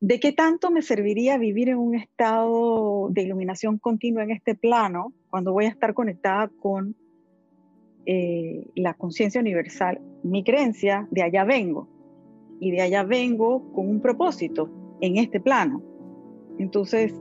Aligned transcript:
¿De 0.00 0.18
qué 0.18 0.32
tanto 0.32 0.70
me 0.70 0.80
serviría 0.80 1.36
vivir 1.36 1.68
en 1.68 1.76
un 1.76 1.94
estado 1.94 3.10
de 3.10 3.22
iluminación 3.22 3.76
continua 3.76 4.22
en 4.22 4.30
este 4.30 4.54
plano 4.54 5.12
cuando 5.28 5.52
voy 5.52 5.66
a 5.66 5.68
estar 5.68 5.92
conectada 5.92 6.48
con 6.58 6.96
eh, 8.06 8.64
la 8.76 8.94
conciencia 8.94 9.42
universal? 9.42 10.00
Mi 10.22 10.42
creencia, 10.42 11.06
de 11.10 11.22
allá 11.22 11.44
vengo. 11.44 11.86
Y 12.60 12.70
de 12.70 12.80
allá 12.80 13.02
vengo 13.02 13.70
con 13.74 13.90
un 13.90 14.00
propósito 14.00 14.70
en 15.02 15.18
este 15.18 15.38
plano. 15.38 15.82
Entonces, 16.58 17.14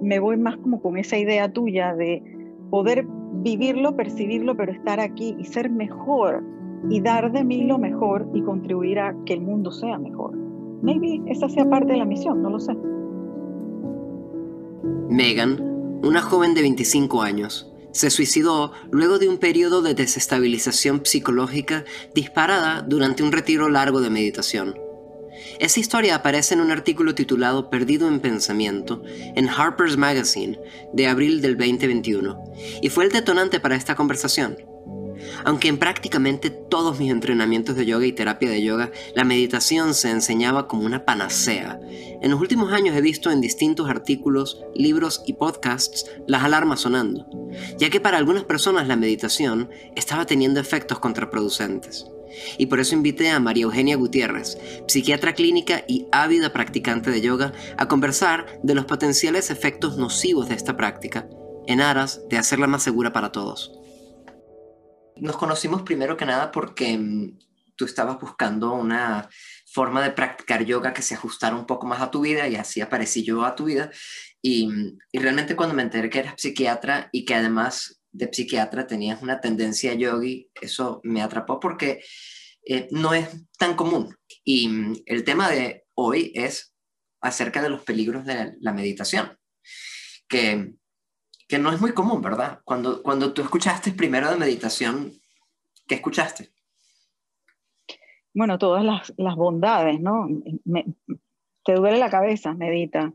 me 0.00 0.20
voy 0.20 0.38
más 0.38 0.56
como 0.56 0.80
con 0.80 0.96
esa 0.96 1.18
idea 1.18 1.52
tuya 1.52 1.94
de 1.94 2.22
poder 2.70 3.06
vivirlo, 3.42 3.94
percibirlo, 3.94 4.56
pero 4.56 4.72
estar 4.72 5.00
aquí 5.00 5.36
y 5.38 5.44
ser 5.44 5.68
mejor 5.68 6.42
y 6.88 7.02
dar 7.02 7.30
de 7.30 7.44
mí 7.44 7.64
lo 7.64 7.78
mejor 7.78 8.26
y 8.32 8.40
contribuir 8.40 9.00
a 9.00 9.14
que 9.26 9.34
el 9.34 9.42
mundo 9.42 9.70
sea 9.70 9.98
mejor. 9.98 10.43
Maybe 10.84 11.22
esa 11.26 11.48
sea 11.48 11.64
parte 11.64 11.92
de 11.92 11.98
la 11.98 12.04
misión, 12.04 12.42
no 12.42 12.50
lo 12.50 12.60
sé. 12.60 12.74
Megan, 15.08 15.58
una 16.02 16.20
joven 16.20 16.52
de 16.52 16.60
25 16.60 17.22
años, 17.22 17.72
se 17.92 18.10
suicidó 18.10 18.72
luego 18.90 19.18
de 19.18 19.30
un 19.30 19.38
periodo 19.38 19.80
de 19.80 19.94
desestabilización 19.94 21.00
psicológica 21.06 21.84
disparada 22.14 22.82
durante 22.82 23.22
un 23.22 23.32
retiro 23.32 23.70
largo 23.70 24.02
de 24.02 24.10
meditación. 24.10 24.74
Esa 25.58 25.80
historia 25.80 26.16
aparece 26.16 26.52
en 26.52 26.60
un 26.60 26.70
artículo 26.70 27.14
titulado 27.14 27.70
Perdido 27.70 28.06
en 28.06 28.20
Pensamiento 28.20 29.02
en 29.06 29.48
Harper's 29.48 29.96
Magazine 29.96 30.60
de 30.92 31.06
abril 31.06 31.40
del 31.40 31.56
2021 31.56 32.44
y 32.82 32.90
fue 32.90 33.04
el 33.04 33.10
detonante 33.10 33.58
para 33.58 33.76
esta 33.76 33.94
conversación. 33.94 34.73
Aunque 35.44 35.68
en 35.68 35.78
prácticamente 35.78 36.50
todos 36.50 36.98
mis 36.98 37.10
entrenamientos 37.10 37.76
de 37.76 37.86
yoga 37.86 38.06
y 38.06 38.12
terapia 38.12 38.50
de 38.50 38.62
yoga 38.62 38.90
la 39.14 39.24
meditación 39.24 39.94
se 39.94 40.10
enseñaba 40.10 40.68
como 40.68 40.84
una 40.84 41.04
panacea, 41.04 41.80
en 42.24 42.30
los 42.30 42.40
últimos 42.40 42.72
años 42.72 42.96
he 42.96 43.00
visto 43.00 43.30
en 43.30 43.40
distintos 43.40 43.88
artículos, 43.90 44.62
libros 44.74 45.22
y 45.26 45.34
podcasts 45.34 46.06
las 46.26 46.42
alarmas 46.42 46.80
sonando, 46.80 47.26
ya 47.78 47.90
que 47.90 48.00
para 48.00 48.18
algunas 48.18 48.44
personas 48.44 48.88
la 48.88 48.96
meditación 48.96 49.70
estaba 49.94 50.24
teniendo 50.24 50.60
efectos 50.60 51.00
contraproducentes. 51.00 52.06
Y 52.58 52.66
por 52.66 52.80
eso 52.80 52.94
invité 52.94 53.30
a 53.30 53.40
María 53.40 53.64
Eugenia 53.64 53.96
Gutiérrez, 53.96 54.58
psiquiatra 54.88 55.34
clínica 55.34 55.84
y 55.86 56.06
ávida 56.12 56.52
practicante 56.52 57.10
de 57.10 57.20
yoga, 57.20 57.52
a 57.76 57.88
conversar 57.88 58.58
de 58.62 58.74
los 58.74 58.86
potenciales 58.86 59.50
efectos 59.50 59.96
nocivos 59.96 60.48
de 60.48 60.54
esta 60.54 60.76
práctica, 60.76 61.28
en 61.66 61.80
aras 61.80 62.22
de 62.28 62.38
hacerla 62.38 62.66
más 62.66 62.82
segura 62.82 63.12
para 63.12 63.32
todos. 63.32 63.83
Nos 65.24 65.38
conocimos 65.38 65.80
primero 65.80 66.18
que 66.18 66.26
nada 66.26 66.52
porque 66.52 66.98
mm, 66.98 67.38
tú 67.76 67.86
estabas 67.86 68.20
buscando 68.20 68.74
una 68.74 69.26
forma 69.64 70.02
de 70.02 70.10
practicar 70.10 70.66
yoga 70.66 70.92
que 70.92 71.00
se 71.00 71.14
ajustara 71.14 71.56
un 71.56 71.64
poco 71.64 71.86
más 71.86 72.02
a 72.02 72.10
tu 72.10 72.20
vida 72.20 72.46
y 72.46 72.56
así 72.56 72.82
aparecí 72.82 73.22
yo 73.24 73.42
a 73.42 73.54
tu 73.54 73.64
vida. 73.64 73.90
Y, 74.42 74.66
mm, 74.66 74.98
y 75.12 75.18
realmente 75.18 75.56
cuando 75.56 75.74
me 75.74 75.80
enteré 75.80 76.10
que 76.10 76.18
eras 76.18 76.34
psiquiatra 76.36 77.08
y 77.10 77.24
que 77.24 77.34
además 77.34 78.02
de 78.12 78.28
psiquiatra 78.30 78.86
tenías 78.86 79.22
una 79.22 79.40
tendencia 79.40 79.94
yogi, 79.94 80.50
eso 80.60 81.00
me 81.04 81.22
atrapó 81.22 81.58
porque 81.58 82.04
eh, 82.66 82.88
no 82.90 83.14
es 83.14 83.26
tan 83.56 83.76
común. 83.76 84.14
Y 84.44 84.68
mm, 84.68 85.04
el 85.06 85.24
tema 85.24 85.50
de 85.50 85.86
hoy 85.94 86.32
es 86.34 86.74
acerca 87.22 87.62
de 87.62 87.70
los 87.70 87.82
peligros 87.82 88.26
de 88.26 88.56
la 88.60 88.74
meditación, 88.74 89.38
que, 90.28 90.74
que 91.54 91.60
no 91.60 91.70
es 91.70 91.80
muy 91.80 91.92
común, 91.92 92.20
¿verdad? 92.20 92.58
Cuando, 92.64 93.00
cuando 93.00 93.32
tú 93.32 93.40
escuchaste 93.40 93.92
primero 93.92 94.28
de 94.28 94.36
meditación, 94.36 95.12
¿qué 95.86 95.94
escuchaste? 95.94 96.50
Bueno, 98.34 98.58
todas 98.58 98.84
las, 98.84 99.14
las 99.16 99.36
bondades, 99.36 100.00
¿no? 100.00 100.26
te 101.64 101.74
duele 101.74 101.98
la 101.98 102.10
cabeza, 102.10 102.54
medita. 102.54 103.12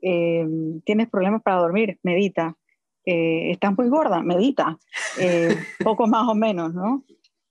Eh, 0.00 0.46
tienes 0.86 1.10
problemas 1.10 1.42
para 1.42 1.58
dormir, 1.58 1.98
medita 2.02 2.56
eh, 3.04 3.50
estás 3.50 3.76
muy 3.76 3.90
gorda, 3.90 4.22
medita, 4.22 4.78
eh, 5.18 5.54
poco 5.84 6.06
más 6.06 6.26
o 6.26 6.34
menos, 6.34 6.72
¿no? 6.72 7.04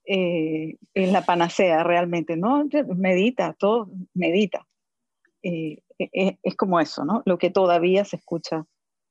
Es 0.03 1.11
la 1.11 1.23
panacea 1.23 1.83
realmente, 1.83 2.37
¿no? 2.37 2.67
Medita, 2.95 3.53
todo, 3.53 3.91
medita. 4.15 4.65
Eh, 5.43 6.37
es, 6.41 6.55
como 6.55 6.79
eso, 6.79 7.05
¿no? 7.05 7.21
Lo 7.25 7.37
que 7.37 7.51
todavía 7.51 8.03
se 8.03 8.15
escucha 8.15 8.65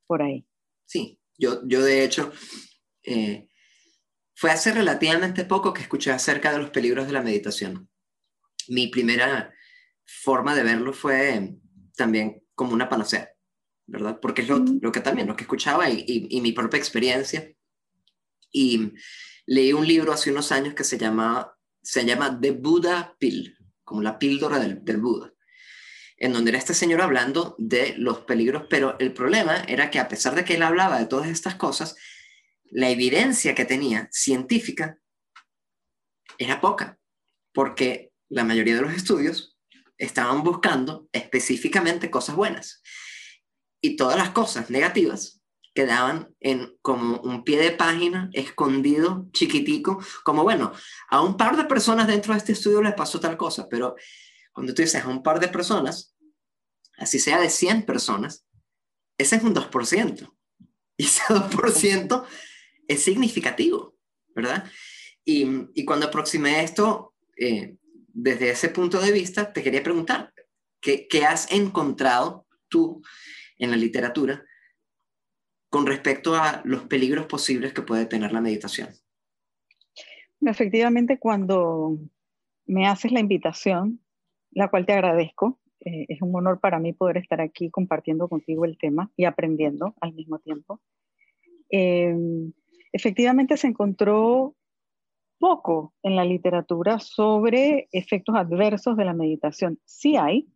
por 0.07 0.23
ahí. 0.23 0.45
Sí, 0.93 1.19
yo, 1.39 1.63
yo 1.67 1.83
de 1.83 2.05
hecho, 2.05 2.31
fue 4.35 4.51
hace 4.51 4.73
relativamente 4.73 5.47
poco 5.47 5.73
que 5.73 5.81
escuché 5.81 6.11
acerca 6.11 6.53
de 6.53 6.59
los 6.59 6.69
peligros 6.69 7.07
de 7.07 7.15
la 7.15 7.23
meditación. 7.23 7.89
Mi 8.69 8.89
primera 8.89 9.55
forma 10.05 10.55
de 10.55 10.65
verlo 10.65 10.93
fue 10.93 11.55
también 11.97 12.45
como 12.55 12.75
una 12.75 12.91
panacea. 12.91 13.31
¿verdad? 13.87 14.19
Porque 14.21 14.43
es 14.43 14.49
lo, 14.49 14.93
que 14.93 15.01
también, 15.01 15.27
lo 15.27 15.35
que 15.35 15.45
escuchaba 15.45 15.89
y, 15.89 16.41
mi 16.43 16.53
propia 16.53 16.77
experiencia. 16.77 17.51
Y 18.51 18.93
leí 19.47 19.73
un 19.73 19.87
libro 19.87 20.13
hace 20.13 20.31
unos 20.31 20.53
años 20.53 20.75
que 20.75 20.85
se 20.85 20.99
llama, 20.99 21.57
se 21.83 22.05
llama 22.05 22.39
The 22.39 22.51
Buddha 22.51 23.17
Pill, 23.19 23.57
como 23.83 24.03
la 24.03 24.19
píldora 24.19 24.59
del, 24.59 24.85
del 24.85 24.99
Buda, 24.99 25.33
en 26.23 26.33
donde 26.33 26.53
era 26.53 26.59
este 26.59 26.73
señor 26.73 27.03
hablando 27.03 27.57
de 27.59 27.97
los 27.99 28.21
peligros, 28.21 28.67
pero 28.71 28.97
el 29.01 29.13
problema 29.13 29.57
era 29.67 29.91
que 29.91 29.99
a 29.99 30.07
pesar 30.07 30.37
de 30.37 30.45
que 30.45 30.55
él 30.55 30.63
hablaba 30.63 31.01
de 31.01 31.07
todas 31.07 31.29
estas 31.29 31.57
cosas, 31.57 31.97
la 32.71 32.91
evidencia 32.91 33.57
que 33.57 33.65
tenía 33.65 34.09
científica 34.13 34.99
era 36.39 36.61
poca, 36.61 36.97
porque 37.53 38.13
la 38.29 38.45
mayoría 38.45 38.77
de 38.77 38.83
los 38.83 38.95
estudios 38.95 39.59
estaban 39.99 40.45
buscando 40.45 41.09
específicamente 41.11 42.09
cosas 42.09 42.37
buenas. 42.37 42.83
Y 43.81 43.97
todas 43.97 44.17
las 44.17 44.31
cosas 44.31 44.71
negativas 44.71 45.43
quedaban 45.75 46.33
en 46.39 46.79
como 46.83 47.17
un 47.23 47.43
pie 47.43 47.59
de 47.59 47.73
página 47.73 48.31
escondido, 48.33 49.27
chiquitico, 49.33 50.01
como 50.23 50.45
bueno, 50.45 50.73
a 51.09 51.21
un 51.21 51.37
par 51.37 51.57
de 51.57 51.65
personas 51.65 52.07
dentro 52.07 52.33
de 52.33 52.39
este 52.39 52.53
estudio 52.53 52.81
les 52.81 52.95
pasó 52.95 53.19
tal 53.19 53.37
cosa, 53.37 53.69
pero 53.69 53.97
cuando 54.53 54.73
tú 54.73 54.83
dices 54.83 55.03
a 55.03 55.09
un 55.09 55.23
par 55.23 55.41
de 55.41 55.49
personas, 55.49 56.12
así 56.99 57.19
sea 57.19 57.41
de 57.41 57.51
100 57.51 57.85
personas, 57.85 58.47
ese 59.19 59.37
es 59.37 59.43
un 59.43 59.55
2%. 59.55 60.35
Y 60.99 61.05
ese 61.05 61.23
2% 61.25 62.27
es 62.87 63.03
significativo, 63.03 63.97
¿verdad? 64.35 64.71
Y, 65.25 65.85
cuando 65.85 66.07
aproximé 66.07 66.63
esto, 66.63 67.15
eh, 67.37 67.77
desde 68.09 68.51
ese 68.51 68.69
punto 68.69 69.01
de 69.01 69.11
vista, 69.11 69.53
te 69.53 69.63
quería 69.63 69.83
preguntar, 69.83 70.33
¿qué, 70.81 71.09
qué 71.09 71.25
has 71.25 71.51
encontrado 71.51 72.47
tú 72.69 73.03
en 73.59 73.71
la 73.71 73.77
literatura 73.77 74.45
con 75.73 75.87
respecto 75.87 76.35
a 76.35 76.61
los 76.65 76.83
peligros 76.83 77.25
posibles 77.25 77.73
que 77.73 77.81
puede 77.81 78.05
tener 78.05 78.31
la 78.31 78.43
meditación. 78.43 78.91
Efectivamente, 80.43 81.19
cuando 81.19 81.99
me 82.67 82.87
haces 82.87 83.11
la 83.11 83.21
invitación, 83.21 83.99
la 84.51 84.69
cual 84.69 84.85
te 84.85 84.93
agradezco, 84.93 85.59
eh, 85.85 86.07
es 86.09 86.23
un 86.23 86.35
honor 86.35 86.61
para 86.61 86.79
mí 86.79 86.93
poder 86.93 87.17
estar 87.17 87.41
aquí 87.41 87.71
compartiendo 87.71 88.29
contigo 88.29 88.65
el 88.65 88.79
tema 88.79 89.11
y 89.17 89.25
aprendiendo 89.25 89.95
al 90.01 90.13
mismo 90.13 90.39
tiempo. 90.39 90.81
Eh, 91.71 92.15
efectivamente 92.93 93.57
se 93.57 93.69
encontró 93.69 94.55
poco 95.39 95.93
en 96.05 96.15
la 96.15 96.25
literatura 96.25 97.01
sobre 97.01 97.89
efectos 97.91 98.37
adversos 98.37 98.97
de 98.97 99.05
la 99.05 99.13
meditación. 99.13 99.81
Sí 99.85 100.17
hay, 100.17 100.47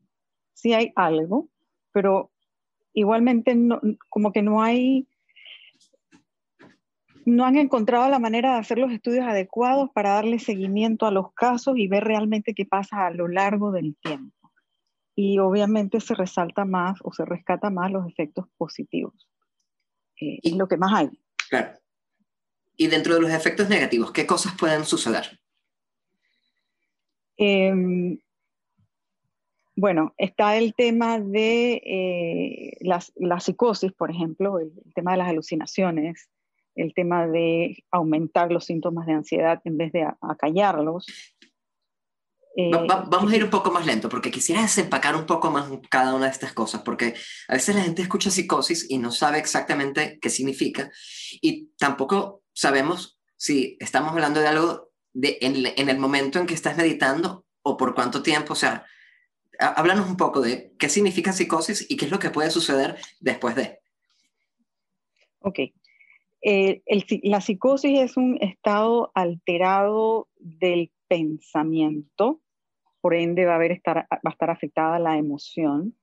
sí 0.53 0.75
hay 0.75 0.93
algo, 0.95 1.49
pero 1.93 2.31
igualmente 2.93 3.57
como 4.09 4.31
que 4.31 4.43
no 4.43 4.63
hay, 4.63 5.09
no 7.25 7.45
han 7.45 7.57
encontrado 7.57 8.09
la 8.09 8.21
manera 8.21 8.53
de 8.53 8.61
hacer 8.61 8.79
los 8.79 8.93
estudios 8.93 9.27
adecuados 9.27 9.91
para 9.93 10.11
darle 10.11 10.39
seguimiento 10.39 11.05
a 11.05 11.11
los 11.11 11.33
casos 11.33 11.77
y 11.77 11.89
ver 11.89 12.05
realmente 12.05 12.55
qué 12.55 12.65
pasa 12.65 13.07
a 13.07 13.11
lo 13.11 13.27
largo 13.27 13.73
del 13.73 13.97
tiempo. 13.97 14.36
Y 15.17 15.39
obviamente 15.39 15.99
se 15.99 16.15
resalta 16.15 16.65
más 16.65 17.01
o 17.03 17.13
se 17.13 17.25
rescata 17.25 17.71
más 17.71 17.91
los 17.91 18.07
efectos 18.07 18.47
positivos. 18.57 19.29
Eh, 20.21 20.39
es 20.43 20.53
lo 20.53 20.69
que 20.69 20.77
más 20.77 20.93
hay. 20.95 21.11
Claro. 21.49 21.79
Y 22.77 22.87
dentro 22.87 23.15
de 23.15 23.23
los 23.23 23.31
efectos 23.31 23.69
negativos, 23.69 24.13
¿qué 24.13 24.27
cosas 24.27 24.55
pueden 24.57 24.85
suceder? 24.85 25.41
Eh, 27.39 28.19
bueno, 29.79 30.15
está 30.17 30.57
el 30.57 30.75
tema 30.75 31.21
de 31.21 31.75
eh, 31.85 32.79
la, 32.81 33.41
psicosis, 33.41 33.93
por 33.93 34.11
ejemplo, 34.11 34.59
el, 34.59 34.73
tema 34.95 35.13
de 35.13 35.19
las 35.19 35.29
alucinaciones, 35.29 36.31
el 36.75 36.95
tema 36.95 37.27
de 37.27 37.85
aumentar 37.91 38.51
los 38.51 38.65
síntomas 38.65 39.07
de 39.07 39.13
ansiedad 39.13 39.61
en 39.65 39.77
vez 39.77 39.93
de 39.93 40.09
acallarlos. 40.23 41.07
Eh, 42.59 42.71
vamos 42.71 43.31
a 43.31 43.37
ir 43.37 43.45
un 43.45 43.51
poco 43.51 43.71
más 43.71 43.85
lento, 43.85 44.09
porque 44.09 44.31
quisiera 44.31 44.63
desempacar 44.63 45.15
un 45.15 45.27
poco 45.27 45.51
más 45.51 45.71
cada 45.91 46.15
una 46.15 46.25
de 46.25 46.33
estas 46.33 46.55
cosas, 46.55 46.81
porque 46.83 47.15
a 47.49 47.53
veces 47.53 47.75
la 47.75 47.83
gente 47.83 48.01
escucha 48.01 48.31
psicosis 48.31 48.87
y 48.89 48.97
no 48.97 49.13
sabe 49.13 49.39
exactamente 49.39 50.19
qué 50.23 50.31
significa, 50.31 50.91
y 51.43 51.67
tampoco 51.79 52.43
sabemos 52.55 53.21
si 53.37 53.77
estamos 53.79 54.13
hablando 54.13 54.41
de 54.41 54.49
algo 54.49 54.91
de, 55.13 55.37
en, 55.43 55.67
en 55.67 55.89
el 55.91 55.99
momento 55.99 56.39
en 56.39 56.47
que 56.47 56.55
estás 56.55 56.79
meditando 56.79 57.45
o 57.61 57.77
por 57.77 57.95
cuánto 57.95 58.23
tiempo, 58.23 58.55
o 58.55 58.57
sea, 58.57 58.87
háblanos 59.59 60.09
un 60.09 60.17
poco 60.17 60.41
de 60.41 60.73
qué 60.79 60.89
significa 60.89 61.33
psicosis 61.33 61.87
y 61.91 61.97
qué 61.97 62.07
es 62.07 62.11
lo 62.11 62.19
que 62.19 62.31
puede 62.31 62.51
suceder 62.51 62.97
después 63.21 63.55
de. 63.55 63.81
Ok. 65.41 65.59
Eh, 66.43 66.83
la 67.23 67.41
psicosis 67.41 67.99
es 67.99 68.17
un 68.17 68.39
estado 68.41 69.11
alterado 69.15 70.29
del 70.39 70.91
pensamiento, 71.09 72.41
por 73.07 73.15
ende 73.15 73.45
va 73.45 73.53
a, 73.53 73.55
haber 73.55 73.71
estar, 73.71 73.99
va 74.11 74.19
a 74.25 74.31
estar 74.31 74.51
afectada 74.51 74.99
la 74.99 75.17
emoción, 75.17 75.97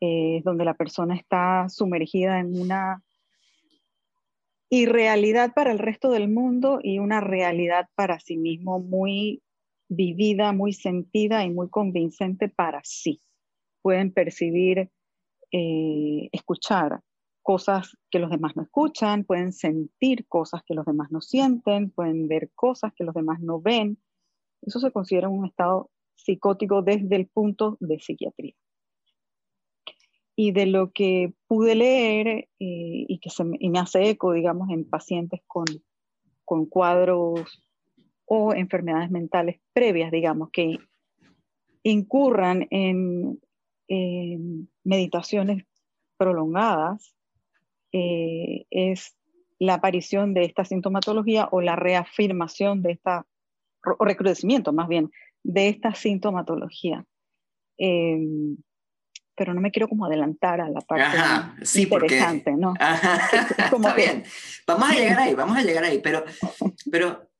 eh, 0.00 0.42
donde 0.44 0.64
la 0.64 0.74
persona 0.74 1.14
está 1.14 1.68
sumergida 1.68 2.40
en 2.40 2.60
una 2.60 3.00
irrealidad 4.68 5.52
para 5.54 5.70
el 5.70 5.78
resto 5.78 6.10
del 6.10 6.28
mundo 6.28 6.80
y 6.82 6.98
una 6.98 7.20
realidad 7.20 7.86
para 7.94 8.18
sí 8.18 8.38
mismo 8.38 8.80
muy 8.80 9.40
vivida, 9.88 10.52
muy 10.52 10.72
sentida 10.72 11.44
y 11.44 11.50
muy 11.50 11.70
convincente 11.70 12.48
para 12.48 12.80
sí. 12.82 13.22
Pueden 13.80 14.12
percibir, 14.12 14.90
eh, 15.52 16.28
escuchar 16.32 17.02
cosas 17.40 17.96
que 18.10 18.18
los 18.18 18.30
demás 18.30 18.56
no 18.56 18.64
escuchan, 18.64 19.22
pueden 19.22 19.52
sentir 19.52 20.26
cosas 20.26 20.64
que 20.66 20.74
los 20.74 20.86
demás 20.86 21.12
no 21.12 21.20
sienten, 21.20 21.90
pueden 21.90 22.26
ver 22.26 22.50
cosas 22.56 22.92
que 22.96 23.04
los 23.04 23.14
demás 23.14 23.38
no 23.38 23.60
ven. 23.60 23.96
Eso 24.60 24.80
se 24.80 24.90
considera 24.90 25.28
un 25.28 25.46
estado 25.46 25.91
psicótico 26.14 26.82
desde 26.82 27.16
el 27.16 27.26
punto 27.26 27.76
de 27.80 27.98
psiquiatría. 27.98 28.54
Y 30.34 30.52
de 30.52 30.66
lo 30.66 30.92
que 30.92 31.34
pude 31.46 31.74
leer 31.74 32.28
eh, 32.28 32.48
y 32.58 33.18
que 33.18 33.30
se 33.30 33.44
me, 33.44 33.56
y 33.60 33.68
me, 33.70 33.78
hace 33.78 34.08
eco, 34.08 34.32
digamos, 34.32 34.70
en 34.70 34.88
pacientes 34.88 35.40
con, 35.46 35.66
con 36.44 36.66
cuadros 36.66 37.62
o 38.24 38.54
enfermedades 38.54 39.10
mentales 39.10 39.60
previas, 39.74 40.10
digamos, 40.10 40.50
que 40.50 40.78
incurran 41.82 42.66
en, 42.70 43.40
meditaciones 44.84 45.64
prolongadas, 46.16 47.14
eh, 47.92 48.64
es 48.70 49.14
la 49.58 49.74
aparición 49.74 50.32
de 50.32 50.44
esta 50.44 50.64
sintomatología 50.64 51.48
o 51.52 51.60
la 51.60 51.76
reafirmación 51.76 52.80
de 52.80 52.92
esta, 52.92 53.26
o 53.98 54.04
recrudecimiento 54.04 54.72
más 54.72 54.88
bien, 54.88 55.10
de 55.42 55.68
esta 55.68 55.94
sintomatología. 55.94 57.04
Em, 57.78 58.56
pero 59.34 59.54
no 59.54 59.60
me 59.60 59.70
quiero 59.70 59.88
como 59.88 60.04
adelantar 60.04 60.60
a 60.60 60.68
la 60.68 60.80
parte 60.80 61.64
sí, 61.64 61.82
interesante, 61.82 62.52
¿no? 62.52 62.74
Está 63.74 63.94
bien, 63.94 64.24
vamos 64.66 64.90
a 64.90 64.94
llegar 64.94 65.18
ahí, 65.18 65.34
vamos 65.34 65.56
a 65.56 65.62
llegar 65.62 65.84
ahí, 65.84 66.00
pero, 66.02 66.24
pero 66.90 67.30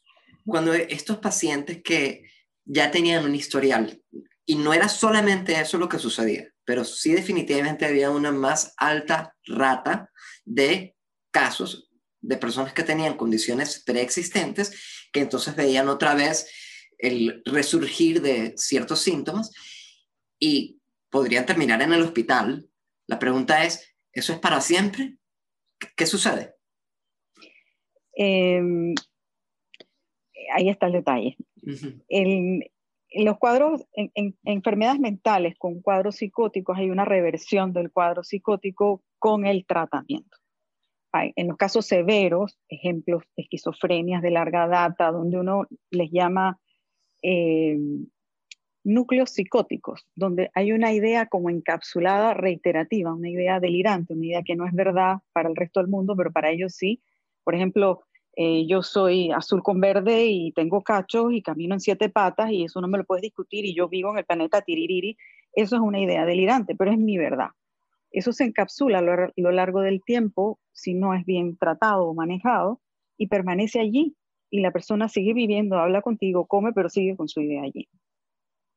cuando 0.44 0.72
estos 0.72 1.19
pacientes 1.19 1.82
que 1.82 2.25
ya 2.64 2.90
tenían 2.90 3.25
un 3.25 3.34
historial, 3.34 4.00
y 4.44 4.56
no 4.56 4.72
era 4.72 4.88
solamente 4.88 5.60
eso 5.60 5.78
lo 5.78 5.88
que 5.88 5.99
sucedía, 5.99 6.49
pero 6.64 6.84
sí 6.84 7.12
definitivamente 7.12 7.84
había 7.84 8.10
una 8.10 8.32
más 8.32 8.75
alta 8.76 9.37
rata 9.46 10.10
de 10.44 10.96
casos 11.31 11.90
de 12.20 12.37
personas 12.37 12.72
que 12.72 12.84
tenían 12.84 13.16
condiciones 13.16 13.82
preexistentes, 13.84 15.08
que 15.12 15.20
entonces 15.20 15.54
veían 15.56 15.88
otra 15.88 16.14
vez 16.14 16.49
el 17.02 17.43
resurgir 17.44 18.22
de 18.22 18.54
ciertos 18.56 19.00
síntomas 19.00 19.50
y 20.38 20.81
podrían 21.10 21.44
terminar 21.44 21.82
en 21.82 21.93
el 21.93 22.02
hospital. 22.02 22.66
La 23.06 23.19
pregunta 23.19 23.64
es, 23.64 23.94
¿eso 24.12 24.32
es 24.32 24.38
para 24.38 24.60
siempre? 24.60 25.19
¿Qué, 25.96 26.06
sucede? 26.06 26.54
Eh, 28.16 28.62
ahí 30.54 30.69
está 30.69 30.87
el 30.87 30.93
detalle. 30.93 31.37
en 31.66 33.25
los 33.25 33.38
cuadros, 33.38 33.84
en, 33.93 34.38
enfermedades 34.44 35.00
mentales 35.00 35.54
con 35.58 35.82
cuadros 35.82 36.16
psicóticos, 36.16 36.78
hay 36.78 36.90
una 36.90 37.04
reversión 37.04 37.72
del 37.72 37.90
cuadro 37.90 38.22
psicótico 38.22 39.02
con 39.19 39.44
el 39.44 39.66
tratamiento. 39.66 40.38
en 41.12 41.49
los 41.49 41.58
casos 41.58 41.84
severos, 41.84 42.58
ejemplos, 42.69 43.25
esquizofrenias 43.37 44.22
de 44.22 44.31
larga 44.31 44.66
data, 44.66 45.10
donde 45.10 45.38
uno 45.38 45.66
les 45.90 46.10
llama 46.10 46.58
eh, 47.23 47.79
núcleos 48.85 49.31
psicóticos, 49.31 50.07
donde 50.15 50.51
hay 50.55 50.73
una 50.73 50.93
idea 50.93 51.27
como 51.27 51.51
encapsulada 51.51 52.35
reiterativa, 52.35 53.15
una 53.15 53.31
idea 53.31 53.61
delirante, 53.61 54.15
una 54.15 54.27
idea 54.27 54.43
que 54.43 54.57
no 54.57 54.67
es 54.67 54.73
verdad 54.73 55.19
para 55.33 55.49
el 55.49 55.57
resto 55.57 55.81
del 55.81 55.89
mundo, 55.89 56.17
pero 56.17 56.33
para 56.33 56.51
ellos 56.51 56.75
sí. 56.75 57.01
Por 57.45 57.55
ejemplo, 57.55 58.03
eh, 58.35 58.67
yo 58.67 58.83
soy 58.83 59.31
azul 59.31 59.63
con 59.63 59.81
verde 59.81 60.27
y 60.27 60.53
tengo 60.53 60.83
cachos 60.83 61.33
y 61.33 61.43
camino 61.43 61.75
en 61.75 61.81
siete 61.81 62.09
patas 62.09 62.51
y 62.51 62.65
eso 62.65 62.81
no 62.81 62.89
me 62.89 62.99
lo 62.99 63.05
puedes 63.05 63.23
discutir 63.23 63.65
y 63.67 63.75
yo 63.75 63.89
vivo 63.89 64.11
en 64.11 64.19
el 64.19 64.25
planeta 64.25 64.63
Tiririri. 64.63 65.17
Eso 65.55 65.77
es 65.77 65.83
una 65.83 66.01
idea 66.01 66.25
delirante, 66.25 66.75
pero 66.75 66.91
es 66.91 66.99
mi 66.99 67.19
verdad. 67.19 67.49
Eso 68.11 68.33
se 68.33 68.45
encapsula 68.45 68.99
a 68.99 69.03
lo, 69.03 69.53
largo 69.53 69.81
del 69.81 70.03
tiempo 70.03 70.59
si 70.73 70.95
no 70.95 71.15
es 71.15 71.25
bien 71.25 71.57
tratado 71.57 72.07
o 72.07 72.15
manejado 72.15 72.81
y 73.17 73.27
permanece 73.29 73.81
allí 73.81 74.17
y 74.52 74.60
la 74.60 74.70
persona 74.70 75.08
sigue 75.08 75.32
viviendo, 75.32 75.78
habla 75.78 76.02
contigo, 76.02 76.46
come, 76.46 76.75
pero 76.75 76.90
sigue 76.90 77.16
con 77.16 77.26
su 77.26 77.40
idea 77.40 77.62
allí. 77.62 77.88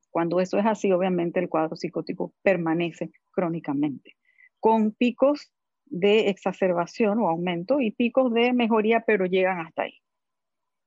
Cuando 0.10 0.40
eso 0.40 0.58
es 0.58 0.66
así, 0.66 0.90
obviamente 0.94 1.42
el 1.42 1.50
cuadro 1.50 1.76
psicótico 1.76 2.34
permanece 2.42 3.12
crónicamente, 3.32 4.16
con 4.62 4.94
picos 4.94 5.52
de 5.86 6.30
exacerbación 6.30 7.20
o 7.20 7.28
aumento 7.28 7.82
y 7.82 7.92
picos 7.92 8.34
de 8.34 8.54
mejoría, 8.54 9.04
pero 9.06 9.26
llegan 9.26 9.60
hasta 9.60 9.84
ahí. 9.84 9.96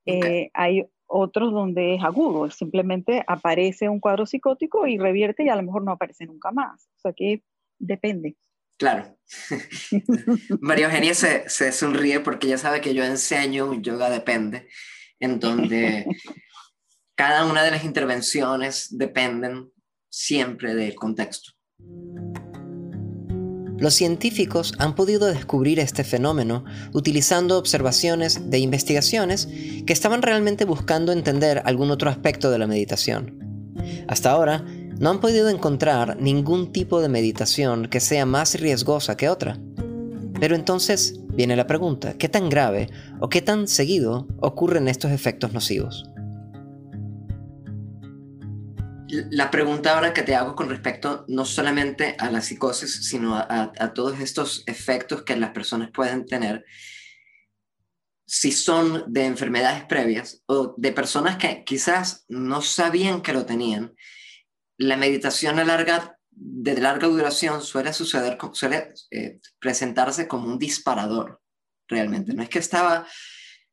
Eh, 0.06 0.50
hay 0.54 0.86
otros 1.06 1.52
donde 1.52 1.96
es 1.96 2.02
agudo, 2.02 2.50
simplemente 2.50 3.22
aparece 3.26 3.90
un 3.90 4.00
cuadro 4.00 4.24
psicótico 4.24 4.86
y 4.86 4.96
revierte 4.96 5.44
y 5.44 5.50
a 5.50 5.56
lo 5.56 5.62
mejor 5.64 5.84
no 5.84 5.92
aparece 5.92 6.24
nunca 6.24 6.50
más. 6.50 6.88
O 6.96 7.00
sea 7.00 7.12
que 7.12 7.42
depende. 7.78 8.36
Claro. 8.78 9.18
María 10.60 10.86
Eugenia 10.86 11.14
se, 11.14 11.72
sonríe 11.72 12.20
porque 12.20 12.48
ya 12.48 12.58
sabe 12.58 12.80
que 12.80 12.94
yo 12.94 13.04
enseño 13.04 13.68
un 13.68 13.82
yoga 13.82 14.08
depende, 14.08 14.68
en 15.20 15.38
donde 15.40 16.06
cada 17.14 17.44
una 17.44 17.62
de 17.62 17.72
las 17.72 17.84
intervenciones 17.84 18.86
dependen 18.90 19.70
siempre 20.08 20.74
del 20.74 20.94
contexto. 20.94 21.50
Los 23.78 23.94
científicos 23.94 24.74
han 24.78 24.94
podido 24.94 25.26
descubrir 25.28 25.78
este 25.78 26.02
fenómeno 26.02 26.64
utilizando 26.92 27.58
observaciones 27.58 28.50
de 28.50 28.58
investigaciones 28.58 29.46
que 29.86 29.92
estaban 29.92 30.22
realmente 30.22 30.64
buscando 30.64 31.12
entender 31.12 31.62
algún 31.64 31.90
otro 31.92 32.10
aspecto 32.10 32.50
de 32.50 32.58
la 32.58 32.66
meditación. 32.66 33.38
Hasta 34.08 34.30
ahora, 34.32 34.64
no 34.98 35.10
han 35.10 35.20
podido 35.20 35.48
encontrar 35.48 36.16
ningún 36.20 36.72
tipo 36.72 37.00
de 37.00 37.08
meditación 37.08 37.86
que 37.86 38.00
sea 38.00 38.26
más 38.26 38.60
riesgosa 38.60 39.16
que 39.16 39.28
otra. 39.28 39.58
Pero 40.40 40.54
entonces 40.54 41.20
viene 41.30 41.56
la 41.56 41.66
pregunta, 41.66 42.14
¿qué 42.14 42.28
tan 42.28 42.48
grave 42.48 42.88
o 43.20 43.28
qué 43.28 43.42
tan 43.42 43.68
seguido 43.68 44.26
ocurren 44.40 44.88
estos 44.88 45.10
efectos 45.10 45.52
nocivos? 45.52 46.04
la 49.30 49.50
pregunta 49.50 49.94
ahora 49.94 50.12
que 50.12 50.22
te 50.22 50.34
hago 50.34 50.54
con 50.54 50.68
respecto 50.68 51.24
no 51.28 51.44
solamente 51.44 52.14
a 52.18 52.30
la 52.30 52.42
psicosis, 52.42 53.06
sino 53.06 53.36
a, 53.36 53.72
todos 53.94 54.20
estos 54.20 54.64
efectos 54.66 55.22
que 55.22 55.36
las 55.36 55.50
personas 55.50 55.90
pueden 55.92 56.26
tener, 56.26 56.64
si 58.26 58.52
son 58.52 59.04
de 59.10 59.24
enfermedades 59.24 59.84
previas 59.84 60.42
o 60.46 60.74
de 60.76 60.92
personas 60.92 61.38
que 61.38 61.64
quizás 61.64 62.26
no 62.28 62.60
sabían 62.60 63.22
que 63.22 63.32
lo 63.32 63.46
tenían, 63.46 63.94
la 64.78 64.96
meditación 64.96 65.58
a 65.58 65.64
larga, 65.64 66.18
de 66.30 66.80
larga 66.80 67.08
duración 67.08 67.62
suele 67.62 67.92
suceder, 67.92 68.38
suele 68.52 68.94
eh, 69.10 69.38
presentarse 69.58 70.26
como 70.26 70.48
un 70.48 70.58
disparador, 70.58 71.40
realmente. 71.88 72.32
No 72.32 72.42
es 72.42 72.48
que 72.48 72.60
estaba 72.60 73.06